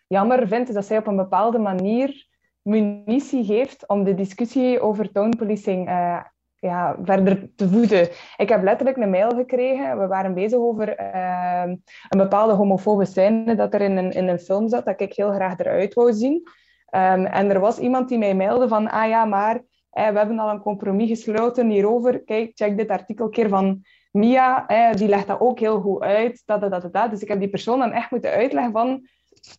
jammer 0.06 0.48
vind, 0.48 0.68
is 0.68 0.74
dat 0.74 0.86
zij 0.86 0.98
op 0.98 1.06
een 1.06 1.16
bepaalde 1.16 1.58
manier 1.58 2.28
munitie 2.62 3.44
geeft 3.44 3.88
om 3.88 4.04
de 4.04 4.14
discussie 4.14 4.80
over 4.80 5.12
tonepolicing 5.12 5.88
uh, 5.88 6.20
ja, 6.60 6.96
verder 7.02 7.50
te 7.56 7.68
voeden. 7.68 8.08
Ik 8.36 8.48
heb 8.48 8.62
letterlijk 8.62 8.96
een 8.96 9.10
mail 9.10 9.30
gekregen. 9.30 9.98
We 9.98 10.06
waren 10.06 10.34
bezig 10.34 10.58
over 10.58 11.00
uh, 11.00 11.62
een 12.08 12.18
bepaalde 12.18 12.52
homofobe 12.52 13.04
scène 13.04 13.54
dat 13.54 13.74
er 13.74 13.80
in 13.80 13.96
een, 13.96 14.10
in 14.10 14.28
een 14.28 14.38
film 14.38 14.68
zat, 14.68 14.84
dat 14.84 15.00
ik 15.00 15.14
heel 15.14 15.32
graag 15.32 15.58
eruit 15.58 15.94
wou 15.94 16.12
zien. 16.12 16.48
Ehm, 16.86 17.24
en 17.24 17.50
er 17.50 17.60
was 17.60 17.78
iemand 17.78 18.08
die 18.08 18.18
mij 18.18 18.34
mailde 18.34 18.68
van, 18.68 18.90
ah 18.90 19.08
ja, 19.08 19.24
maar 19.24 19.62
we 19.90 20.00
hebben 20.00 20.38
al 20.38 20.50
een 20.50 20.60
compromis 20.60 21.08
gesloten 21.08 21.68
hierover. 21.68 22.24
Kijk, 22.24 22.50
check 22.54 22.76
dit 22.76 22.88
artikel 22.88 23.28
keer 23.28 23.48
van 23.48 23.82
Mia, 24.10 24.66
die 24.92 25.08
legt 25.08 25.26
dat 25.26 25.40
ook 25.40 25.58
heel 25.58 25.80
goed 25.80 26.00
uit. 26.02 26.42
Dat, 26.44 26.60
dat, 26.60 26.92
dat. 26.92 27.10
Dus 27.10 27.22
ik 27.22 27.28
heb 27.28 27.38
die 27.38 27.48
persoon 27.48 27.78
dan 27.78 27.92
echt 27.92 28.10
moeten 28.10 28.30
uitleggen 28.30 28.72
van, 28.72 29.08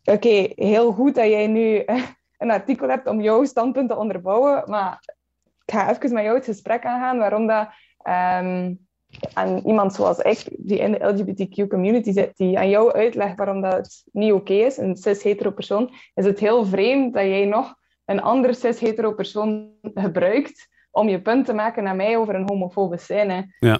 oké, 0.03 0.47
heel 0.55 0.91
goed 0.91 1.15
dat 1.15 1.25
jij 1.27 1.47
nu 1.47 1.83
een 2.37 2.51
artikel 2.51 2.89
hebt 2.89 3.07
om 3.07 3.21
jouw 3.21 3.43
standpunt 3.43 3.89
te 3.89 3.97
onderbouwen, 3.97 4.63
maar 4.65 5.03
ik 5.65 5.73
ga 5.73 5.89
even 5.89 6.13
met 6.13 6.23
jou 6.23 6.35
het 6.35 6.45
gesprek 6.45 6.85
aangaan 6.85 7.17
waarom 7.17 7.47
dat... 7.47 7.67
Um, 8.03 8.89
aan 9.33 9.61
iemand 9.65 9.93
zoals 9.93 10.17
ik, 10.17 10.43
die 10.57 10.79
in 10.79 10.91
de 10.91 11.03
LGBTQ-community 11.03 12.11
zit, 12.11 12.37
die 12.37 12.57
aan 12.57 12.69
jou 12.69 12.91
uitlegt 12.93 13.37
waarom 13.37 13.61
dat 13.61 14.03
niet 14.11 14.31
oké 14.31 14.53
is, 14.53 14.77
een 14.77 14.95
cis-hetero 14.95 15.51
persoon, 15.51 15.93
is 16.13 16.25
het 16.25 16.39
heel 16.39 16.65
vreemd 16.65 17.13
dat 17.13 17.23
jij 17.23 17.45
nog 17.45 17.75
een 18.11 18.21
andere 18.21 18.53
cis-hetero 18.53 19.13
persoon 19.13 19.69
gebruikt 19.81 20.69
om 20.91 21.09
je 21.09 21.21
punt 21.21 21.45
te 21.45 21.53
maken 21.53 21.83
naar 21.83 21.95
mij 21.95 22.17
over 22.17 22.35
een 22.35 22.49
homofobe 22.49 22.97
scène. 22.97 23.55
Ja. 23.59 23.79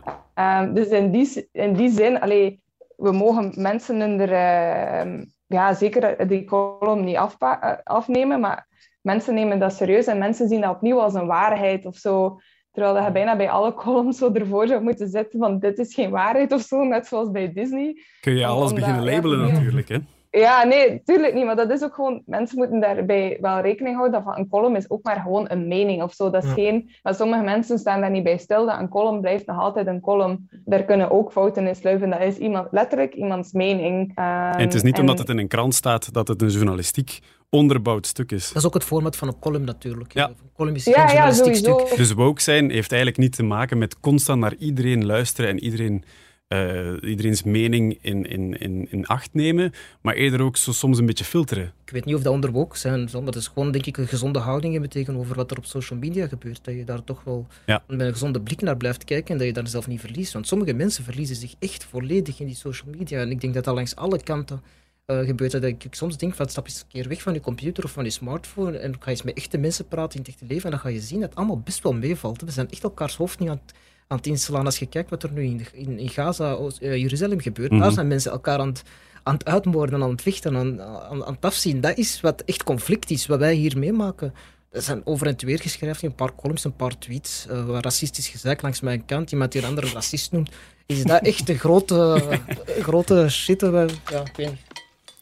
Um, 0.62 0.74
dus 0.74 0.88
in 0.88 1.12
die, 1.12 1.50
in 1.52 1.74
die 1.74 1.90
zin, 1.90 2.20
allee, 2.20 2.62
we 2.96 3.12
mogen 3.12 3.54
mensen 3.56 4.02
in 4.02 4.18
de, 4.18 4.28
uh, 4.28 5.24
ja, 5.48 5.74
zeker 5.74 6.28
die 6.28 6.44
column 6.44 7.04
niet 7.04 7.16
afpa- 7.16 7.82
afnemen, 7.84 8.40
maar 8.40 8.68
mensen 9.02 9.34
nemen 9.34 9.60
dat 9.60 9.74
serieus 9.74 10.08
en 10.08 10.18
mensen 10.18 10.48
zien 10.48 10.62
dat 10.62 10.76
opnieuw 10.76 11.02
als 11.02 11.14
een 11.14 11.28
waarheid 11.28 11.86
of 11.86 11.96
zo. 11.96 12.40
Terwijl 12.72 13.04
je 13.04 13.12
bijna 13.12 13.36
bij 13.36 13.50
alle 13.50 13.74
columns 13.74 14.18
zo 14.18 14.32
ervoor 14.32 14.68
zou 14.68 14.84
moeten 14.84 15.08
zetten 15.08 15.40
van 15.40 15.60
dit 15.60 15.78
is 15.80 15.94
geen 15.94 16.10
waarheid 16.10 16.52
of 16.52 16.62
zo, 16.62 16.84
net 16.84 17.08
zoals 17.08 17.32
bij 17.32 17.54
Disney. 17.54 17.98
Kun 18.22 18.36
je 18.36 18.46
alles 18.46 18.74
beginnen 18.74 19.04
labelen 19.04 19.48
ja, 19.48 19.54
natuurlijk, 19.54 19.90
hè? 19.90 19.98
Ja, 20.32 20.64
nee, 20.64 21.02
tuurlijk 21.04 21.34
niet. 21.34 21.46
Maar 21.46 21.56
dat 21.56 21.70
is 21.70 21.84
ook 21.84 21.94
gewoon... 21.94 22.22
Mensen 22.26 22.58
moeten 22.58 22.80
daarbij 22.80 23.38
wel 23.42 23.60
rekening 23.60 23.96
houden 23.96 24.24
dat 24.24 24.38
een 24.38 24.48
column 24.50 24.76
is 24.76 24.90
ook 24.90 25.04
maar 25.04 25.20
gewoon 25.22 25.46
een 25.50 25.68
mening 25.68 26.04
of 26.04 26.14
zo. 26.14 26.30
Dat 26.30 26.44
is 26.44 26.50
Ja. 26.50 26.56
geen... 26.56 26.90
Maar 27.04 27.16
sommige 27.16 27.44
mensen 27.44 27.80
staan 27.80 28.02
daar 28.02 28.10
niet 28.12 28.24
bij 28.24 28.38
stil. 28.38 28.66
Dat 28.66 28.80
een 28.80 28.90
column 28.90 29.22
blijft 29.22 29.46
nog 29.46 29.60
altijd 29.60 29.88
een 29.88 30.00
column. 30.02 30.50
Daar 30.66 30.84
kunnen 30.84 31.12
ook 31.12 31.32
fouten 31.32 31.68
in 31.68 31.76
sluipen. 31.76 32.10
Dat 32.10 32.22
is 32.22 32.38
iemand, 32.38 32.68
letterlijk 32.72 33.14
iemands 33.14 33.52
mening. 33.52 34.12
Ehm, 34.16 34.28
En 34.28 34.60
het 34.60 34.74
is 34.74 34.82
niet 34.82 35.00
omdat 35.00 35.18
het 35.18 35.30
in 35.30 35.38
een 35.38 35.48
krant 35.48 35.74
staat 35.76 36.14
dat 36.14 36.28
het 36.28 36.42
een 36.42 36.50
journalistiek 36.50 37.20
onderbouwd 37.50 38.06
stuk 38.08 38.32
is. 38.32 38.48
Dat 38.48 38.56
is 38.58 38.66
ook 38.66 38.74
het 38.74 38.84
format 38.84 39.16
van 39.16 39.28
een 39.28 39.40
column 39.40 39.66
natuurlijk. 39.66 40.14
Ja. 40.14 40.28
Een 40.28 40.36
column 40.56 40.76
is 40.76 40.86
Ja, 40.86 41.08
geen 41.08 41.16
ja, 41.18 41.32
sowieso. 41.32 41.78
stuk. 41.86 41.98
Dus 41.98 42.12
woke 42.14 42.42
zijn 42.42 42.70
heeft 42.70 42.92
eigenlijk 42.92 43.22
niet 43.22 43.36
te 43.36 43.44
maken 43.44 43.78
met 43.78 44.00
constant 44.00 44.40
naar 44.40 44.56
iedereen 44.60 45.06
luisteren 45.06 45.50
en 45.50 45.60
iedereen, 45.60 46.04
eh, 46.52 47.10
iedereen's 47.10 47.44
mening 47.44 47.98
in, 48.02 48.26
in, 48.30 48.60
in, 48.60 48.88
in 48.92 49.06
acht 49.06 49.34
nemen, 49.34 49.72
maar 50.02 50.14
eerder 50.14 50.42
ook 50.42 50.58
zo 50.58 50.72
soms 50.72 51.00
een 51.00 51.06
beetje 51.06 51.24
filteren. 51.24 51.74
Ik 51.86 51.92
weet 51.92 52.06
niet 52.06 52.16
of 52.16 52.22
dat 52.22 52.34
onder 52.34 52.52
woke 52.52 52.78
zijn, 52.78 53.10
maar 53.14 53.24
dat 53.24 53.36
is 53.36 53.48
gewoon 53.48 53.72
denk 53.72 53.86
ik 53.86 53.98
een 53.98 54.08
gezonde 54.08 54.40
houding 54.40 54.72
hebben 54.74 54.90
tegenover 54.92 55.36
wat 55.36 55.52
er 55.52 55.58
op 55.58 55.66
social 55.66 56.00
media 56.00 56.28
gebeurt. 56.28 56.64
Dat 56.64 56.74
je 56.76 56.84
daar 56.84 57.04
toch 57.04 57.24
wel 57.24 57.48
Ja. 57.66 57.84
met 57.88 58.00
een 58.00 58.12
gezonde 58.12 58.42
blik 58.42 58.62
naar 58.62 58.78
blijft 58.78 59.04
kijken 59.04 59.32
en 59.32 59.38
dat 59.38 59.48
je 59.48 59.54
daar 59.54 59.68
zelf 59.68 59.88
niet 59.88 60.00
verliest. 60.00 60.34
Want 60.34 60.48
sommige 60.48 60.74
mensen 60.74 61.04
verliezen 61.04 61.36
zich 61.36 61.54
echt 61.60 61.84
volledig 61.84 62.40
in 62.40 62.46
die 62.46 62.56
social 62.56 62.90
media. 62.98 63.20
En 63.20 63.32
ik 63.32 63.42
denk 63.42 63.54
dat 63.54 63.64
dat 63.64 63.76
langs 63.76 63.96
alle 63.96 64.24
kanten 64.24 64.62
eh, 65.06 65.20
gebeurt. 65.20 65.52
Dat 65.52 65.64
ik, 65.64 65.84
ik 65.84 65.96
soms 65.96 66.18
denk 66.18 66.34
van 66.36 66.50
stap 66.50 66.66
eens 66.66 66.80
een 66.82 66.88
keer 66.88 67.08
weg 67.08 67.22
van 67.22 67.34
je 67.34 67.40
computer 67.40 67.84
of 67.84 67.92
van 67.92 68.04
je 68.04 68.10
smartphone 68.10 68.78
en 68.78 68.96
ga 69.00 69.10
eens 69.10 69.24
met 69.24 69.38
echte 69.38 69.58
mensen 69.58 69.88
praten 69.88 70.20
in 70.20 70.26
het 70.26 70.30
echte 70.34 70.46
leven 70.46 70.64
en 70.66 70.72
dan 70.72 70.80
ga 70.80 70.90
je 70.90 71.00
zien 71.00 71.20
dat 71.20 71.30
het 71.30 71.38
allemaal 71.38 71.60
best 71.60 71.84
wel 71.84 71.94
meevalt. 71.94 72.42
We 72.42 72.52
zijn 72.52 72.70
echt 72.70 72.84
elkaars 72.84 73.16
hoofd 73.16 73.40
niet 73.40 73.50
aan 73.50 73.62
het, 73.66 73.76
aan 74.12 74.18
het 74.18 74.28
inslaan. 74.28 74.66
Als 74.66 74.80
je 74.80 74.86
kijkt 74.86 75.10
wat 75.10 75.24
er 75.24 75.32
nu 75.32 75.44
in, 75.44 75.66
in, 75.74 76.00
in 76.00 76.10
Gaza, 76.10 76.58
eh, 76.80 76.96
Jeruzalem 76.96 77.40
gebeurt, 77.42 77.72
Mhm. 77.72 77.82
daar 77.82 77.92
zijn 77.92 78.08
mensen 78.08 78.32
elkaar 78.32 78.60
aan 78.60 78.68
het, 78.68 78.84
aan 79.24 79.34
het 79.34 79.46
uitmoorden, 79.46 80.04
aan 80.04 80.10
het 80.10 80.22
vechten, 80.22 80.56
aan, 80.56 80.82
aan, 80.82 81.26
aan 81.26 81.34
het 81.34 81.46
afzien. 81.46 81.82
Dat 81.82 81.98
is 81.98 82.22
wat 82.22 82.42
echt 82.46 82.64
conflict 82.64 83.10
is, 83.10 83.26
wat 83.26 83.40
wij 83.40 83.54
hier 83.54 83.78
meemaken. 83.78 84.34
Er 84.72 84.82
zijn 84.82 85.02
over 85.04 85.28
en 85.28 85.36
weer 85.38 85.60
geschreven, 85.60 86.08
een 86.08 86.16
paar 86.16 86.36
columns, 86.36 86.64
een 86.64 86.76
paar 86.76 86.98
tweets, 86.98 87.46
eh, 87.50 87.66
waar 87.66 87.82
racistisch 87.84 88.28
gezegd 88.28 88.62
langs 88.62 88.80
mijn 88.82 89.06
kant, 89.06 89.32
iemand 89.32 89.52
die 89.52 89.62
een 89.62 89.68
andere 89.68 89.88
racist 89.94 90.32
noemt. 90.32 90.50
Is 90.86 91.04
dat 91.04 91.22
echt 91.22 91.48
de 91.48 91.58
grote, 91.58 92.24
grote 92.88 93.30
shit? 93.30 93.62
Ja, 93.62 93.84
ik 93.86 94.32
weet 94.36 94.50
niet. 94.50 94.60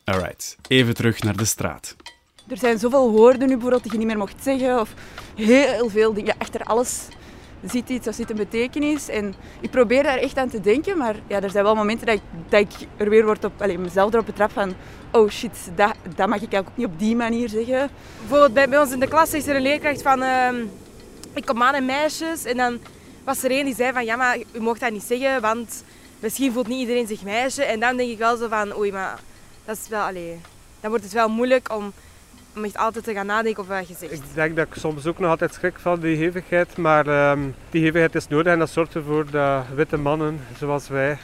Alright, 0.04 0.58
even 0.68 0.94
terug 0.94 1.22
naar 1.24 1.36
de 1.38 1.46
straat. 1.46 1.96
Er 2.48 2.58
zijn 2.58 2.80
zoveel 2.80 3.12
woorden 3.12 3.40
nu 3.48 3.54
bijvoorbeeld 3.54 3.84
die 3.84 3.92
je 3.92 3.98
niet 3.98 4.08
meer 4.08 4.18
mocht 4.18 4.44
zeggen. 4.44 4.80
Of 4.80 4.94
heel 5.36 5.90
veel 5.90 6.14
dingen. 6.14 6.36
Achter 6.38 6.64
alles 6.64 7.02
zit 7.66 7.90
iets, 7.90 8.08
er 8.08 8.14
zit 8.14 8.30
een 8.30 8.36
betekenis. 8.36 9.10
En 9.10 9.34
ik 9.62 9.72
probeer 9.72 10.04
daar 10.04 10.18
echt 10.18 10.38
aan 10.38 10.50
te 10.50 10.62
denken. 10.62 10.98
Maar 10.98 11.16
ja, 11.28 11.42
er 11.42 11.50
zijn 11.50 11.64
wel 11.64 11.76
momenten 11.76 12.08
dat 12.08 12.16
ik, 12.16 12.22
dat 12.50 12.60
ik 12.60 12.88
er 12.98 13.10
weer 13.10 13.26
word 13.26 13.44
op, 13.44 13.62
allez, 13.62 13.78
mezelf 13.78 14.14
erop 14.14 14.26
betrap 14.26 14.52
van... 14.52 14.74
Oh 15.12 15.30
shit, 15.30 15.72
dat, 15.76 15.94
dat 16.16 16.28
mag 16.28 16.42
ik 16.42 16.54
ook 16.54 16.68
niet 16.76 16.88
op 16.88 17.00
die 17.00 17.16
manier 17.16 17.50
zeggen. 17.50 17.90
Bijvoorbeeld 18.20 18.54
bij, 18.54 18.70
bij 18.70 18.80
ons 18.80 18.92
in 18.92 19.00
de 19.00 19.08
klas 19.08 19.34
is 19.34 19.48
er 19.48 19.56
een 19.56 19.62
leerkracht 19.62 20.02
van... 20.02 20.22
ehm, 20.22 20.56
ik 21.34 21.46
kom 21.46 21.64
aan 21.64 21.74
en 21.74 21.86
meisjes. 21.86 22.46
En 22.46 22.58
dan 22.58 22.80
was 23.24 23.44
er 23.44 23.52
een 23.52 23.66
die 23.66 23.76
zei 23.76 23.94
van... 23.94 24.06
Ja, 24.06 24.16
maar 24.16 24.38
u 24.52 24.60
mocht 24.60 24.80
dat 24.80 24.92
niet 24.92 25.04
zeggen, 25.04 25.42
want 25.42 25.84
misschien 26.20 26.52
voelt 26.52 26.68
niet 26.68 26.80
iedereen 26.80 27.08
zich 27.08 27.24
meisje. 27.24 27.64
En 27.64 27.80
dan 27.80 27.98
denk 27.98 28.10
ik 28.10 28.18
wel 28.18 28.38
zo 28.38 28.48
van... 28.48 28.78
Oei, 28.78 28.92
maar 28.92 29.20
dat 29.66 29.78
is 29.84 29.90
wel... 29.90 30.02
Allee, 30.02 30.40
dan 30.80 30.90
wordt 30.90 31.06
het 31.06 31.14
wel 31.14 31.30
moeilijk 31.30 31.74
om, 31.76 31.94
om 32.56 32.64
echt 32.64 32.78
altijd 32.78 33.04
te 33.04 33.14
gaan 33.14 33.26
nadenken 33.26 33.62
over 33.62 33.76
wat 33.76 33.88
je 33.88 33.96
zegt. 33.98 34.14
Ik 34.14 34.22
denk 34.34 34.56
dat 34.56 34.68
ik 34.68 34.74
soms 34.74 35.06
ook 35.06 35.20
nog 35.20 35.30
altijd 35.30 35.54
schrik 35.54 35.80
van 35.80 36.00
die 36.00 36.18
hevigheid, 36.18 36.78
maar 36.78 37.08
ehm, 37.08 37.40
die 37.70 37.82
hevigheid 37.84 38.16
is 38.16 38.28
nodig 38.28 38.54
en 38.54 38.60
dat 38.60 38.70
zorgt 38.70 38.96
ervoor 38.96 39.32
dat 39.32 39.64
witte 39.76 39.98
mannen 39.98 40.40
zoals 40.58 40.88
wij 40.88 41.18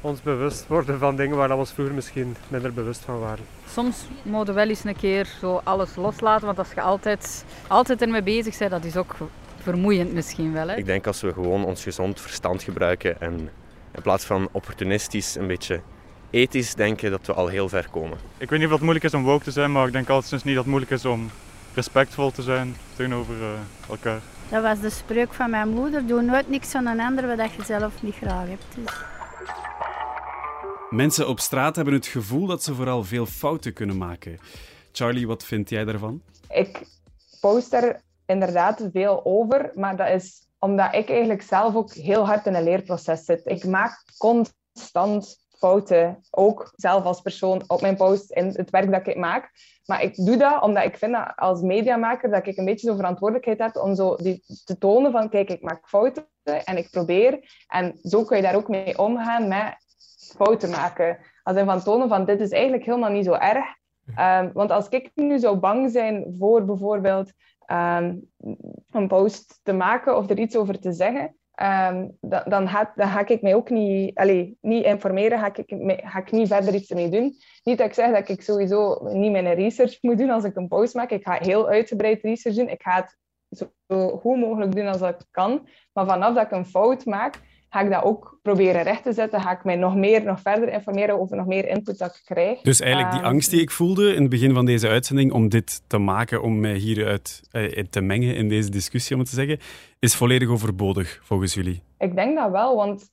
ons 0.00 0.22
bewust 0.22 0.66
worden 0.66 0.98
van 0.98 1.16
dingen 1.16 1.36
waar 1.36 1.48
we 1.48 1.54
ons 1.54 1.72
vroeger 1.72 1.94
misschien 1.94 2.36
minder 2.48 2.72
bewust 2.72 3.00
van 3.00 3.18
waren. 3.18 3.44
Soms 3.68 4.06
moet 4.22 4.46
je 4.46 4.52
wel 4.52 4.68
eens 4.68 4.84
een 4.84 4.96
keer 4.96 5.26
zo 5.40 5.60
alles 5.64 5.96
loslaten, 5.96 6.46
want 6.46 6.58
als 6.58 6.72
je 6.74 6.80
altijd, 6.80 7.44
altijd 7.66 8.02
ermee 8.02 8.22
bezig 8.22 8.58
bent, 8.58 8.70
dat 8.70 8.84
is 8.84 8.96
ook 8.96 9.16
vermoeiend 9.62 10.12
misschien 10.12 10.52
wel. 10.52 10.68
Hè? 10.68 10.76
Ik 10.76 10.86
denk 10.86 11.06
als 11.06 11.20
we 11.20 11.32
gewoon 11.32 11.64
ons 11.64 11.82
gezond 11.82 12.20
verstand 12.20 12.62
gebruiken 12.62 13.20
en 13.20 13.50
in 13.92 14.02
plaats 14.02 14.24
van 14.24 14.48
opportunistisch 14.52 15.34
een 15.34 15.46
beetje 15.46 15.80
ethisch 16.30 16.74
denken, 16.74 17.10
dat 17.10 17.26
we 17.26 17.32
al 17.32 17.46
heel 17.46 17.68
ver 17.68 17.88
komen. 17.90 18.18
Ik 18.38 18.50
weet 18.50 18.58
niet 18.58 18.68
of 18.68 18.74
het 18.74 18.82
moeilijk 18.82 19.04
is 19.04 19.14
om 19.14 19.22
woke 19.22 19.44
te 19.44 19.50
zijn, 19.50 19.72
maar 19.72 19.86
ik 19.86 19.92
denk 19.92 20.08
altijd 20.08 20.44
niet 20.44 20.54
dat 20.54 20.64
het 20.64 20.72
moeilijk 20.72 20.92
is 20.92 21.04
om 21.04 21.30
respectvol 21.74 22.30
te 22.30 22.42
zijn 22.42 22.76
tegenover 22.96 23.34
eh, 23.42 23.48
elkaar. 23.88 24.20
Dat 24.50 24.62
was 24.62 24.80
de 24.80 24.90
spreuk 24.90 25.32
van 25.32 25.50
mijn 25.50 25.68
moeder. 25.68 26.06
Doe 26.06 26.22
nooit 26.22 26.48
niks 26.48 26.74
aan 26.74 26.86
een 26.86 27.00
ander 27.00 27.36
wat 27.36 27.52
je 27.52 27.64
zelf 27.64 28.02
niet 28.02 28.14
graag 28.14 28.48
hebt. 28.48 28.64
Dus. 28.74 28.94
Mensen 30.90 31.28
op 31.28 31.40
straat 31.40 31.76
hebben 31.76 31.94
het 31.94 32.06
gevoel 32.06 32.46
dat 32.46 32.62
ze 32.62 32.74
vooral 32.74 33.04
veel 33.04 33.26
fouten 33.26 33.72
kunnen 33.72 33.96
maken. 33.96 34.38
Charlie, 34.92 35.26
wat 35.26 35.44
vind 35.44 35.70
jij 35.70 35.84
daarvan? 35.84 36.22
Ik 36.48 36.80
post 37.40 37.72
er 37.72 38.00
inderdaad 38.26 38.88
veel 38.92 39.24
over, 39.24 39.72
maar 39.74 39.96
dat 39.96 40.08
is 40.08 40.46
omdat 40.58 40.94
ik 40.94 41.08
eigenlijk 41.08 41.42
zelf 41.42 41.74
ook 41.74 41.92
heel 41.92 42.26
hard 42.26 42.46
in 42.46 42.54
een 42.54 42.62
leerproces 42.62 43.24
zit. 43.24 43.40
Ik 43.44 43.64
maak 43.64 44.04
constant 44.18 45.45
fouten, 45.58 46.18
ook 46.30 46.72
zelf 46.76 47.04
als 47.04 47.20
persoon 47.20 47.62
op 47.66 47.80
mijn 47.80 47.96
post 47.96 48.30
in 48.30 48.46
het 48.46 48.70
werk 48.70 48.92
dat 48.92 49.06
ik 49.06 49.16
maak. 49.16 49.50
Maar 49.84 50.02
ik 50.02 50.14
doe 50.14 50.36
dat 50.36 50.62
omdat 50.62 50.84
ik 50.84 50.96
vind 50.96 51.12
dat 51.12 51.32
als 51.36 51.60
mediamaker 51.60 52.30
dat 52.30 52.46
ik 52.46 52.56
een 52.56 52.64
beetje 52.64 52.86
zo'n 52.86 52.96
verantwoordelijkheid 52.96 53.58
heb 53.58 53.82
om 53.82 53.94
zo 53.94 54.16
die, 54.16 54.42
te 54.64 54.78
tonen 54.78 55.12
van 55.12 55.28
kijk, 55.28 55.50
ik 55.50 55.62
maak 55.62 55.88
fouten 55.88 56.26
en 56.42 56.76
ik 56.76 56.90
probeer. 56.90 57.62
En 57.66 57.98
zo 58.02 58.24
kun 58.24 58.36
je 58.36 58.42
daar 58.42 58.56
ook 58.56 58.68
mee 58.68 58.98
omgaan 58.98 59.48
met 59.48 59.76
fouten 60.36 60.70
maken. 60.70 61.18
Als 61.42 61.56
in 61.56 61.64
van 61.64 61.82
tonen 61.82 62.08
van 62.08 62.24
dit 62.24 62.40
is 62.40 62.50
eigenlijk 62.50 62.84
helemaal 62.84 63.10
niet 63.10 63.24
zo 63.24 63.32
erg. 63.32 63.64
Ehm, 64.14 64.50
want 64.52 64.70
als 64.70 64.88
ik 64.88 65.10
nu 65.14 65.38
zou 65.38 65.56
bang 65.56 65.90
zijn 65.90 66.34
voor 66.38 66.64
bijvoorbeeld 66.64 67.32
ehm, 67.66 68.16
een 68.90 69.08
post 69.08 69.60
te 69.62 69.72
maken 69.72 70.16
of 70.16 70.30
er 70.30 70.38
iets 70.38 70.56
over 70.56 70.80
te 70.80 70.92
zeggen, 70.92 71.36
ehm, 71.56 72.08
dan, 72.20 72.42
dan, 72.44 72.68
ga, 72.68 73.26
ik 73.26 73.42
mij 73.42 73.54
ook 73.54 73.70
niet, 73.70 74.18
allee, 74.18 74.58
niet 74.60 74.84
informeren, 74.84 75.38
ga 75.38 75.54
ik, 75.54 75.64
ga 76.04 76.18
ik 76.18 76.30
niet 76.30 76.48
verder 76.48 76.74
iets 76.74 76.90
mee 76.90 77.08
doen. 77.08 77.34
Niet 77.62 77.78
dat 77.78 77.86
ik 77.86 77.94
zeg 77.94 78.12
dat 78.12 78.28
ik 78.28 78.42
sowieso 78.42 79.08
niet 79.12 79.32
mijn 79.32 79.54
research 79.54 79.98
moet 80.00 80.18
doen 80.18 80.30
als 80.30 80.44
ik 80.44 80.56
een 80.56 80.68
post 80.68 80.94
maak. 80.94 81.10
Ik 81.10 81.24
ga 81.24 81.38
heel 81.40 81.68
uitgebreid 81.68 82.22
research 82.22 82.56
doen. 82.56 82.68
Ik 82.68 82.82
ga 82.82 82.94
het 82.94 83.16
zo, 83.50 83.70
goed 84.18 84.38
mogelijk 84.38 84.74
doen 84.74 84.86
als 84.86 85.00
ik 85.00 85.16
kan. 85.30 85.68
Maar 85.92 86.06
vanaf 86.06 86.34
dat 86.34 86.44
ik 86.44 86.50
een 86.50 86.66
fout 86.66 87.04
maak, 87.04 87.40
ga 87.76 87.82
ik 87.82 87.90
dat 87.90 88.02
ook 88.02 88.38
proberen 88.42 88.82
recht 88.82 89.02
te 89.02 89.12
zetten. 89.12 89.40
Ga 89.40 89.50
ik 89.50 89.64
mij 89.64 89.76
nog 89.76 89.94
meer, 89.94 90.24
nog 90.24 90.40
verder 90.40 90.68
informeren 90.68 91.20
over 91.20 91.36
nog 91.36 91.46
meer 91.46 91.68
input 91.68 91.98
dat 91.98 92.14
ik 92.14 92.22
krijg. 92.24 92.60
Dus 92.60 92.80
eigenlijk 92.80 93.12
die 93.12 93.20
Ehm, 93.20 93.28
angst 93.28 93.50
die 93.50 93.60
ik 93.60 93.70
voelde 93.70 94.14
in 94.14 94.20
het 94.20 94.30
begin 94.30 94.54
van 94.54 94.66
deze 94.66 94.88
uitzending 94.88 95.32
om 95.32 95.48
dit 95.48 95.82
te 95.86 95.98
maken, 95.98 96.42
om 96.42 96.60
mij 96.60 96.74
hieruit 96.74 97.42
eh, 97.50 97.84
te 97.90 98.00
mengen 98.00 98.34
in 98.34 98.48
deze 98.48 98.70
discussie, 98.70 99.14
om 99.14 99.20
het 99.20 99.30
te 99.30 99.34
zeggen, 99.34 99.58
is 99.98 100.14
volledig 100.14 100.48
overbodig 100.48 101.20
volgens 101.22 101.54
jullie. 101.54 101.82
Ik 101.98 102.14
denk 102.14 102.36
dat 102.36 102.50
wel, 102.50 102.76
want 102.76 103.10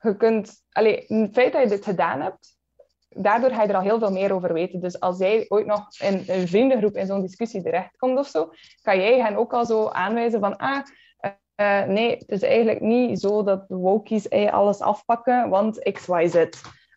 je 0.00 0.16
kunt... 0.16 0.62
Allee, 0.72 1.04
het 1.06 1.32
feit 1.32 1.52
dat 1.52 1.62
je 1.62 1.68
dit 1.68 1.84
gedaan 1.84 2.20
hebt, 2.20 2.56
daardoor 3.08 3.50
ga 3.50 3.62
je 3.62 3.68
er 3.68 3.74
al 3.76 3.82
heel 3.82 3.98
veel 3.98 4.12
meer 4.12 4.32
over 4.32 4.52
weten. 4.52 4.80
Dus 4.80 5.00
als 5.00 5.18
jij 5.18 5.44
ooit 5.48 5.66
nog 5.66 5.88
in 6.00 6.24
een 6.26 6.48
vriendengroep 6.48 6.96
in 6.96 7.06
zo'n 7.06 7.20
discussie 7.22 7.62
terechtkomt 7.62 8.18
of 8.18 8.26
zo, 8.26 8.52
kan 8.82 8.96
jij 8.96 9.20
hen 9.20 9.36
ook 9.36 9.52
al 9.52 9.66
zo 9.66 9.88
aanwijzen 9.88 10.40
van... 10.40 10.56
Ah, 10.56 10.84
eh, 11.54 11.84
nee, 11.84 12.10
het 12.10 12.30
is 12.30 12.42
eigenlijk 12.42 12.80
niet 12.80 13.20
zo 13.20 13.42
dat 13.42 13.68
de 13.68 13.74
wokies 13.74 14.28
eh, 14.28 14.52
alles 14.52 14.80
afpakken, 14.80 15.48
want 15.48 15.78
x, 15.92 16.08
y, 16.08 16.28
z. 16.28 16.46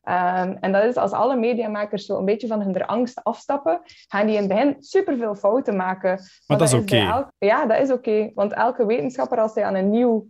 Ehm, 0.01 0.55
en 0.59 0.71
dat 0.71 0.83
is 0.83 0.95
als 0.95 1.11
alle 1.11 1.35
mediamakers 1.35 2.05
zo 2.05 2.17
een 2.17 2.25
beetje 2.25 2.47
van 2.47 2.61
hun 2.61 2.85
angst 2.85 3.23
afstappen, 3.23 3.81
gaan 4.07 4.25
die 4.25 4.35
in 4.35 4.41
het 4.41 4.49
begin 4.49 4.75
superveel 4.79 5.35
fouten 5.35 5.75
maken. 5.75 6.19
Maar 6.47 6.57
dat 6.57 6.67
is 6.67 6.73
oké. 6.73 7.29
Ja, 7.37 7.65
dat 7.65 7.79
is 7.79 7.91
oké. 7.91 8.31
Want 8.33 8.53
elke 8.53 8.85
wetenschapper, 8.85 9.39
als 9.39 9.55
hij 9.55 9.63
aan 9.63 9.75
een 9.75 9.89
nieuw, 9.89 10.27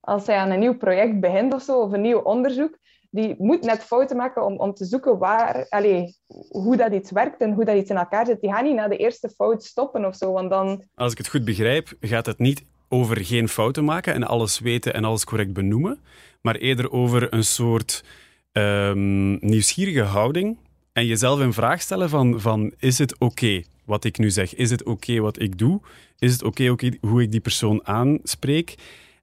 als 0.00 0.26
hij 0.26 0.36
aan 0.36 0.50
een 0.50 0.58
nieuw 0.58 0.76
project 0.76 1.20
begint 1.20 1.54
of 1.54 1.62
zo, 1.62 1.80
of 1.80 1.92
een 1.92 2.00
nieuw 2.00 2.20
onderzoek, 2.20 2.78
die 3.10 3.34
moet 3.38 3.62
net 3.62 3.84
fouten 3.84 4.16
maken 4.16 4.44
om, 4.44 4.58
om 4.58 4.74
te 4.74 4.84
zoeken 4.84 5.18
waar, 5.18 5.66
allee, 5.68 6.16
hoe 6.48 6.76
dat 6.76 6.92
iets 6.92 7.10
werkt 7.10 7.40
en 7.40 7.52
hoe 7.52 7.64
dat 7.64 7.76
iets 7.76 7.90
in 7.90 7.96
elkaar 7.96 8.26
zit. 8.26 8.40
Die 8.40 8.52
gaan 8.52 8.64
niet 8.64 8.74
na 8.74 8.88
de 8.88 8.96
eerste 8.96 9.28
fout 9.28 9.64
stoppen 9.64 10.04
of 10.04 10.16
zo, 10.16 10.32
want 10.32 10.50
dan... 10.50 10.84
Als 10.94 11.12
ik 11.12 11.18
het 11.18 11.28
goed 11.28 11.44
begrijp, 11.44 11.92
gaat 12.00 12.26
het 12.26 12.38
niet 12.38 12.64
over 12.88 13.24
geen 13.24 13.48
fouten 13.48 13.84
maken 13.84 14.14
en 14.14 14.24
alles 14.24 14.58
weten 14.58 14.94
en 14.94 15.04
alles 15.04 15.24
correct 15.24 15.52
benoemen, 15.52 15.98
maar 16.40 16.56
eerder 16.56 16.90
over 16.90 17.34
een 17.34 17.44
soort 17.44 18.04
ehm, 18.52 19.46
nieuwsgierige 19.46 20.02
houding 20.02 20.56
en 20.92 21.06
jezelf 21.06 21.40
in 21.40 21.52
vraag 21.52 21.80
stellen 21.80 22.08
van, 22.08 22.40
van 22.40 22.72
is 22.78 22.98
het 22.98 23.18
oké 23.18 23.62
wat 23.84 24.04
ik 24.04 24.18
nu 24.18 24.30
zeg? 24.30 24.54
Is 24.54 24.70
het 24.70 24.84
oké 24.84 25.20
wat 25.20 25.40
ik 25.40 25.58
doe? 25.58 25.80
Is 26.18 26.32
het 26.32 26.42
oké 26.42 26.76
hoe 27.00 27.22
ik 27.22 27.30
die 27.30 27.40
persoon 27.40 27.86
aanspreek? 27.86 28.74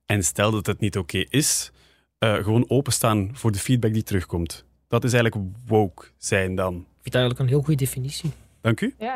En 0.06 0.24
stel 0.24 0.52
dat 0.52 0.66
het 0.66 0.80
niet 0.80 0.98
oké 0.98 1.24
is, 1.30 1.72
eh, 2.18 2.34
gewoon 2.34 2.70
openstaan 2.70 3.30
voor 3.34 3.52
de 3.52 3.60
feedback 3.60 3.94
die 3.94 4.04
terugkomt. 4.04 4.66
Dat 4.88 5.04
is 5.04 5.14
eigenlijk 5.14 5.46
woke 5.68 6.06
zijn 6.18 6.56
dan. 6.56 6.74
Ik 6.74 6.82
vind 6.82 7.14
dat 7.14 7.14
eigenlijk 7.14 7.40
een 7.40 7.48
heel 7.48 7.62
goede 7.62 7.86
definitie. 7.86 8.32
Dank 8.64 8.82
u. 8.82 8.94
Ja, 8.98 9.14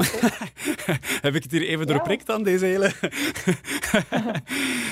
Heb 1.26 1.34
ik 1.36 1.44
het 1.44 1.52
hier 1.52 1.68
even 1.68 1.88
doorprikt 1.88 2.26
dan, 2.28 2.44
deze 2.44 2.66
hele... 2.66 2.92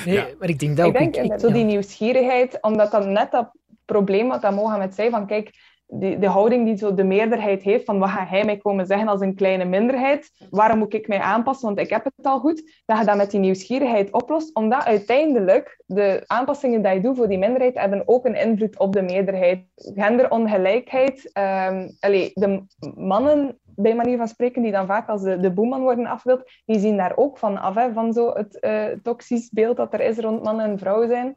Nee, 0.05 0.15
Ja. 0.15 0.25
maar 0.39 0.49
ik 0.49 0.59
denk 0.59 0.77
dat 0.77 0.85
ik 0.87 0.91
ook. 1.01 1.13
denk 1.13 1.31
ik- 1.31 1.39
zo 1.39 1.51
die 1.51 1.63
nieuwsgierigheid, 1.63 2.57
omdat 2.61 2.91
dat 2.91 3.05
net 3.05 3.31
dat 3.31 3.51
probleem 3.85 4.27
wat 4.27 4.41
dat 4.41 4.53
Mohammed 4.55 4.95
zei, 4.95 5.09
van 5.09 5.27
kijk, 5.27 5.73
die, 5.87 6.17
de 6.19 6.27
houding 6.27 6.65
die 6.65 6.77
zo 6.77 6.93
de 6.93 7.03
meerderheid 7.03 7.63
heeft, 7.63 7.85
van 7.85 7.99
wat 7.99 8.09
gaat 8.09 8.29
hij 8.29 8.45
mij 8.45 8.57
komen 8.57 8.85
zeggen 8.85 9.07
als 9.07 9.21
een 9.21 9.35
kleine 9.35 9.65
minderheid, 9.65 10.31
waarom 10.49 10.77
moet 10.77 10.93
ik 10.93 11.07
mij 11.07 11.19
aanpassen, 11.19 11.65
want 11.67 11.79
ik 11.79 11.89
heb 11.89 12.03
het 12.03 12.13
al 12.25 12.39
goed, 12.39 12.81
dat 12.85 12.97
je 12.99 13.05
dat 13.05 13.17
met 13.17 13.31
die 13.31 13.39
nieuwsgierigheid 13.39 14.11
oplost, 14.11 14.55
omdat 14.55 14.85
uiteindelijk 14.85 15.81
de 15.85 16.23
aanpassingen 16.27 16.81
die 16.81 16.91
je 16.93 17.01
doet 17.01 17.17
voor 17.17 17.27
die 17.27 17.37
minderheid 17.37 17.77
hebben 17.79 18.03
ook 18.05 18.25
een 18.25 18.35
invloed 18.35 18.79
op 18.79 18.93
de 18.93 19.01
meerderheid. 19.01 19.65
Genderongelijkheid, 19.75 21.29
ehm 21.33 21.87
allee, 21.99 22.31
de 22.33 22.63
mannen 22.95 23.57
bij 23.75 23.95
manier 23.95 24.17
van 24.17 24.27
spreken, 24.27 24.61
die 24.61 24.71
dan 24.71 24.85
vaak 24.85 25.09
als 25.09 25.21
de, 25.21 25.39
de 25.39 25.51
boeman 25.51 25.81
worden 25.81 26.05
afgebeeld, 26.05 26.51
die 26.65 26.79
zien 26.79 26.97
daar 26.97 27.13
ook 27.15 27.37
van 27.37 27.57
af, 27.57 27.93
van 27.93 28.13
zo 28.13 28.33
het 28.33 28.59
eh, 28.59 28.85
toxisch 29.03 29.49
beeld 29.51 29.77
dat 29.77 29.93
er 29.93 30.01
is 30.01 30.17
rond 30.17 30.43
mannen 30.43 30.65
en 30.65 30.79
vrouwen 30.79 31.07
zijn. 31.07 31.35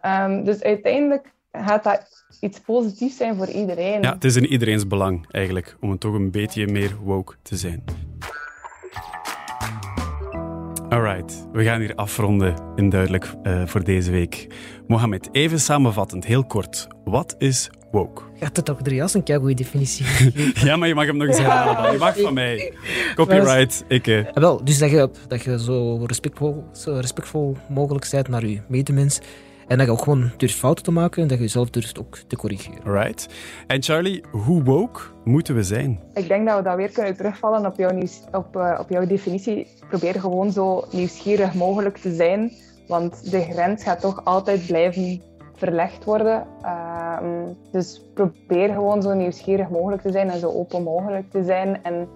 Ehm, 0.00 0.44
dus 0.44 0.62
uiteindelijk 0.62 1.32
gaat 1.52 1.84
dat 1.84 2.24
iets 2.40 2.60
positiefs 2.60 3.16
zijn 3.16 3.36
voor 3.36 3.48
iedereen. 3.48 4.02
Ja, 4.02 4.12
het 4.12 4.24
is 4.24 4.36
in 4.36 4.46
iedereens 4.46 4.86
belang 4.86 5.26
eigenlijk 5.30 5.76
om 5.80 5.90
het 5.90 6.00
toch 6.00 6.14
een 6.14 6.30
beetje 6.30 6.66
meer 6.66 6.96
woke 7.02 7.34
te 7.42 7.56
zijn. 7.56 7.84
Alright, 10.88 11.46
we 11.52 11.64
gaan 11.64 11.80
hier 11.80 11.94
afronden 11.94 12.54
in 12.76 12.88
duidelijk 12.88 13.34
eh, 13.42 13.66
voor 13.66 13.84
deze 13.84 14.10
week. 14.10 14.46
Mohamed, 14.86 15.28
even 15.32 15.60
samenvattend, 15.60 16.24
heel 16.24 16.44
kort. 16.44 16.86
Wat 17.04 17.34
is 17.38 17.70
woke? 17.90 18.27
Had 18.40 18.56
het 18.56 18.64
toch 18.64 18.80
er 18.80 18.92
juist 18.92 19.14
een 19.14 19.22
keigoede 19.22 19.54
definitie 19.54 20.06
Ja, 20.68 20.76
maar 20.76 20.88
je 20.88 20.94
mag 20.94 21.06
hem 21.06 21.16
nog 21.16 21.26
eens 21.26 21.38
herhalen. 21.38 21.82
dan. 21.82 21.92
Je 21.92 21.98
mag 21.98 22.20
van 22.20 22.34
mij. 22.34 22.72
Copyright, 23.14 23.84
ik. 23.88 24.06
eh. 24.06 24.24
Ja, 24.24 24.32
wel, 24.34 24.64
dus 24.64 24.78
dat 24.78 24.90
je, 24.90 25.10
dat 25.28 25.42
je 25.42 25.60
zo, 25.62 26.04
respectvol, 26.04 26.64
zo 26.72 26.94
respectvol 26.94 27.56
mogelijk 27.68 28.08
bent 28.10 28.28
naar 28.28 28.46
je 28.46 28.60
medemens. 28.68 29.20
En 29.66 29.76
dat 29.78 29.86
je 29.86 29.92
ook 29.92 30.02
gewoon 30.02 30.30
durft 30.36 30.54
fouten 30.54 30.84
te 30.84 30.90
maken 30.90 31.22
en 31.22 31.28
dat 31.28 31.36
je 31.38 31.42
jezelf 31.44 31.70
durft 31.70 31.98
ook 31.98 32.18
te 32.26 32.36
corrigeren. 32.36 32.82
Alright. 32.84 33.26
En 33.66 33.82
Charlie, 33.82 34.22
hoe 34.30 34.62
woke 34.62 35.00
moeten 35.24 35.54
we 35.54 35.62
zijn? 35.62 36.00
Ik 36.14 36.28
denk 36.28 36.46
dat 36.46 36.56
we 36.56 36.62
dat 36.62 36.76
weer 36.76 36.90
kunnen 36.92 37.16
terugvallen 37.16 37.66
op 37.66 37.76
jouw, 37.76 37.90
nieuws, 37.90 38.20
op, 38.32 38.56
eh, 38.56 38.78
op 38.80 38.88
jouw 38.90 39.06
definitie. 39.06 39.66
Probeer 39.88 40.20
gewoon 40.20 40.52
zo 40.52 40.84
nieuwsgierig 40.90 41.54
mogelijk 41.54 41.96
te 41.98 42.14
zijn, 42.14 42.52
want 42.86 43.30
de 43.30 43.40
grens 43.50 43.82
gaat 43.82 44.00
toch 44.00 44.24
altijd 44.24 44.66
blijven 44.66 45.22
verlegd 45.58 46.04
worden. 46.04 46.46
Ehm, 46.62 47.44
dus 47.72 48.02
probeer 48.14 48.68
gewoon 48.72 49.02
zo 49.02 49.14
nieuwsgierig 49.14 49.68
mogelijk 49.68 50.02
te 50.02 50.10
zijn 50.10 50.30
en 50.30 50.38
zo 50.38 50.48
open 50.50 50.82
mogelijk 50.82 51.30
te 51.30 51.44
zijn. 51.44 51.82
En 51.84 52.08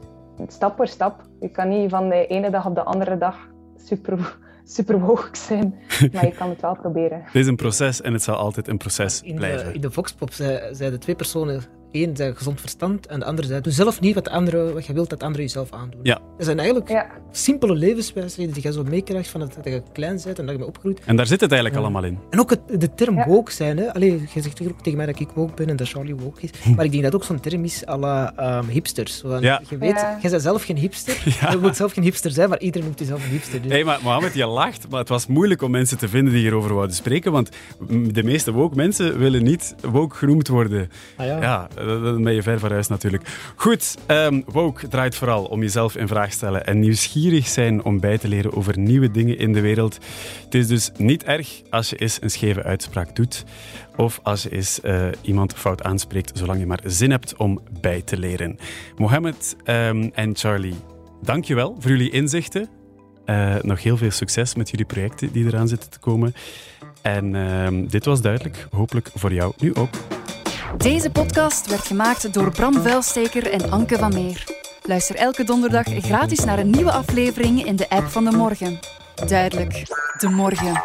stap 0.47 0.77
voor 0.77 0.87
stap. 0.87 1.21
Je 1.41 1.49
kan 1.49 1.69
niet 1.69 1.91
van 1.91 2.09
de 2.09 2.27
ene 2.27 2.51
dag 2.51 2.67
op 2.67 2.75
de 2.75 2.83
andere 2.83 3.19
dag 3.19 3.37
super, 3.77 4.37
super 4.65 5.01
woke 5.01 5.29
zijn, 5.37 5.75
maar 6.13 6.27
je 6.27 6.33
kan 6.33 6.49
het 6.49 6.61
wel 6.61 6.77
proberen. 6.77 7.23
Het 7.25 7.35
is 7.35 7.47
een 7.47 7.57
proces 7.57 8.01
en 8.01 8.13
het 8.13 8.23
zal 8.23 8.37
altijd 8.37 8.69
een 8.69 8.77
proces 8.79 9.23
In 9.23 9.35
blijven. 9.35 9.67
de, 9.67 9.73
in 9.73 9.81
de 9.81 9.91
Voxpop 9.91 10.33
zei- 10.33 10.75
zeiden 10.75 11.01
twee 11.01 11.15
personen. 11.17 11.63
Eén 11.93 12.17
zei 12.17 12.35
gezond 12.35 12.61
verstand 12.61 13.07
en 13.07 13.19
de 13.19 13.25
andere 13.25 13.49
zei 13.49 13.61
doe 13.61 13.73
zelf 13.73 14.01
niet 14.01 14.15
wat, 14.15 14.25
de 14.25 14.31
andere, 14.31 14.73
wat 14.73 14.87
je 14.87 14.93
wilt 14.93 15.11
dat 15.11 15.23
anderen 15.23 15.43
jezelf 15.43 15.73
aandoen. 15.73 16.01
Ja. 16.03 16.21
Dat 16.37 16.47
zijn 16.47 16.59
eigenlijk 16.59 17.07
simpele 17.31 17.75
levenswijsheden 17.75 18.55
die 18.55 18.63
je 18.63 18.73
zo 18.73 18.85
meekrijgt 18.85 19.29
van 19.29 19.41
het, 19.41 19.55
dat 19.55 19.65
je 19.65 19.83
klein 19.93 20.21
bent 20.25 20.39
en 20.39 20.45
dat 20.45 20.51
je 20.51 20.57
bent 20.57 20.69
opgegroeid. 20.69 21.01
En 21.05 21.17
daar 21.17 21.27
zit 21.27 21.41
het 21.41 21.53
eigenlijk 21.53 21.83
allemaal 21.83 22.05
in. 22.05 22.19
En 22.31 22.41
ook 22.41 22.51
het, 22.51 22.61
de 22.81 22.95
term 22.95 23.25
woke 23.25 23.53
zijn. 23.53 23.79
Hè? 23.79 23.95
Allee, 23.95 24.11
je 24.35 24.43
zegt 24.43 24.63
ook 24.63 24.81
tegen 24.81 24.97
mij 24.97 25.07
dat 25.07 25.21
ik 25.21 25.29
woke 25.35 25.53
ben 25.55 25.69
en 25.69 25.77
dat 25.77 25.89
Charlie 25.89 26.15
woke 26.15 26.41
is. 26.41 26.51
Maar 26.77 26.85
ik 26.85 26.91
denk 26.91 27.03
dat 27.03 27.15
ook 27.15 27.25
zo'n 27.25 27.41
term 27.41 27.65
is 27.65 27.87
à 27.87 27.97
la 27.99 28.33
ehm, 28.37 28.69
hipsters. 28.69 29.23
Ja. 29.41 29.61
Je 29.69 29.79
weet, 29.79 29.91
Ja. 29.91 30.19
jij 30.21 30.31
bent 30.31 30.43
zelf 30.43 30.65
geen 30.65 30.77
hipster. 30.77 31.23
Je 31.51 31.59
moet 31.61 31.77
zelf 31.77 31.93
geen 31.93 32.05
hipster 32.05 32.31
zijn, 32.31 32.49
maar 32.49 32.61
iedereen 32.61 32.87
noemt 32.87 32.99
jezelf 32.99 33.25
een 33.25 33.31
hipster. 33.31 33.63
Dus. 33.63 33.71
Hey, 33.71 33.85
maar 33.85 33.99
Mohammed, 34.03 34.35
je 34.35 34.47
lacht, 34.47 34.89
maar 34.89 35.01
het 35.01 35.09
was 35.09 35.27
moeilijk 35.27 35.63
om 35.63 35.71
mensen 35.71 35.99
te 35.99 36.09
vinden 36.09 36.33
die 36.33 36.43
hierover 36.43 36.75
wouden 36.75 36.97
spreken, 36.97 37.33
want 37.33 37.49
de 38.13 38.23
meeste 38.23 38.53
woke 38.53 38.77
mensen 38.77 39.19
willen 39.19 39.43
niet 39.43 39.75
woke 39.91 40.17
genoemd 40.17 40.49
worden. 40.49 40.91
Ah 41.17 41.27
ja. 41.27 41.69
Dan 41.87 42.03
dan 42.03 42.23
ben 42.23 42.35
je 42.35 42.43
ver 42.43 42.59
van 42.59 42.71
huis 42.71 42.89
natuurlijk. 42.89 43.53
Goed, 43.57 43.97
ehm, 44.07 44.41
woke 44.47 44.89
draait 44.89 45.15
vooral 45.15 45.45
om 45.45 45.61
jezelf 45.61 45.97
in 45.97 46.09
vraag 46.09 46.33
stellen 46.33 46.67
en 46.67 46.81
nieuwsgierig 46.81 47.47
zijn 47.47 47.85
om 47.85 48.01
bij 48.01 48.19
te 48.19 48.29
leren 48.29 48.53
over 48.53 48.79
nieuwe 48.79 49.11
dingen 49.11 49.39
in 49.39 49.53
de 49.53 49.61
wereld. 49.61 49.99
Het 50.45 50.55
is 50.55 50.67
dus 50.67 50.91
niet 50.97 51.25
erg 51.25 51.63
als 51.71 51.91
je 51.91 51.97
eens 51.97 52.19
een 52.23 52.31
scheve 52.31 52.63
uitspraak 52.63 53.17
doet 53.17 53.45
of 53.97 54.21
als 54.23 54.43
je 54.43 54.51
eens 54.51 54.81
eh, 54.81 55.07
iemand 55.21 55.55
fout 55.55 55.83
aanspreekt, 55.83 56.39
zolang 56.39 56.59
je 56.59 56.67
maar 56.67 56.81
zin 56.85 57.11
hebt 57.11 57.37
om 57.37 57.61
bij 57.81 58.03
te 58.03 58.19
leren. 58.19 58.59
Mohammed 58.97 59.57
ehm, 59.65 60.11
en 60.15 60.37
Charlie, 60.37 60.77
dankjewel 61.23 61.77
voor 61.79 61.91
jullie 61.91 62.11
inzichten. 62.11 62.69
Eh, 63.25 63.55
nog 63.61 63.83
heel 63.83 63.97
veel 63.97 64.11
succes 64.11 64.55
met 64.55 64.71
jullie 64.71 64.87
projecten 64.87 65.33
die 65.33 65.47
eraan 65.47 65.69
zitten 65.69 65.91
te 65.91 65.99
komen. 65.99 66.35
En 67.03 67.35
ehm, 67.35 67.87
dit 67.87 68.05
was 68.05 68.21
duidelijk, 68.21 68.67
hopelijk 68.71 69.11
voor 69.15 69.33
jou 69.33 69.53
nu 69.59 69.75
ook. 69.75 70.22
Deze 70.77 71.11
podcast 71.11 71.67
werd 71.67 71.87
gemaakt 71.87 72.35
door 72.35 72.51
Bram 72.51 72.75
Vuilsteker 72.75 73.51
en 73.51 73.71
Anke 73.71 73.99
van 73.99 74.15
Meer. 74.15 74.45
Luister 74.83 75.17
elke 75.17 75.45
donderdag 75.45 75.85
gratis 75.87 76.45
naar 76.45 76.59
een 76.59 76.71
nieuwe 76.71 76.93
aflevering 76.93 77.65
in 77.65 77.77
de 77.77 77.89
app 77.89 78.09
van 78.09 78.25
de 78.25 78.31
morgen. 78.31 78.79
Duidelijk, 79.27 79.73
de 80.19 80.29
morgen. 80.29 80.83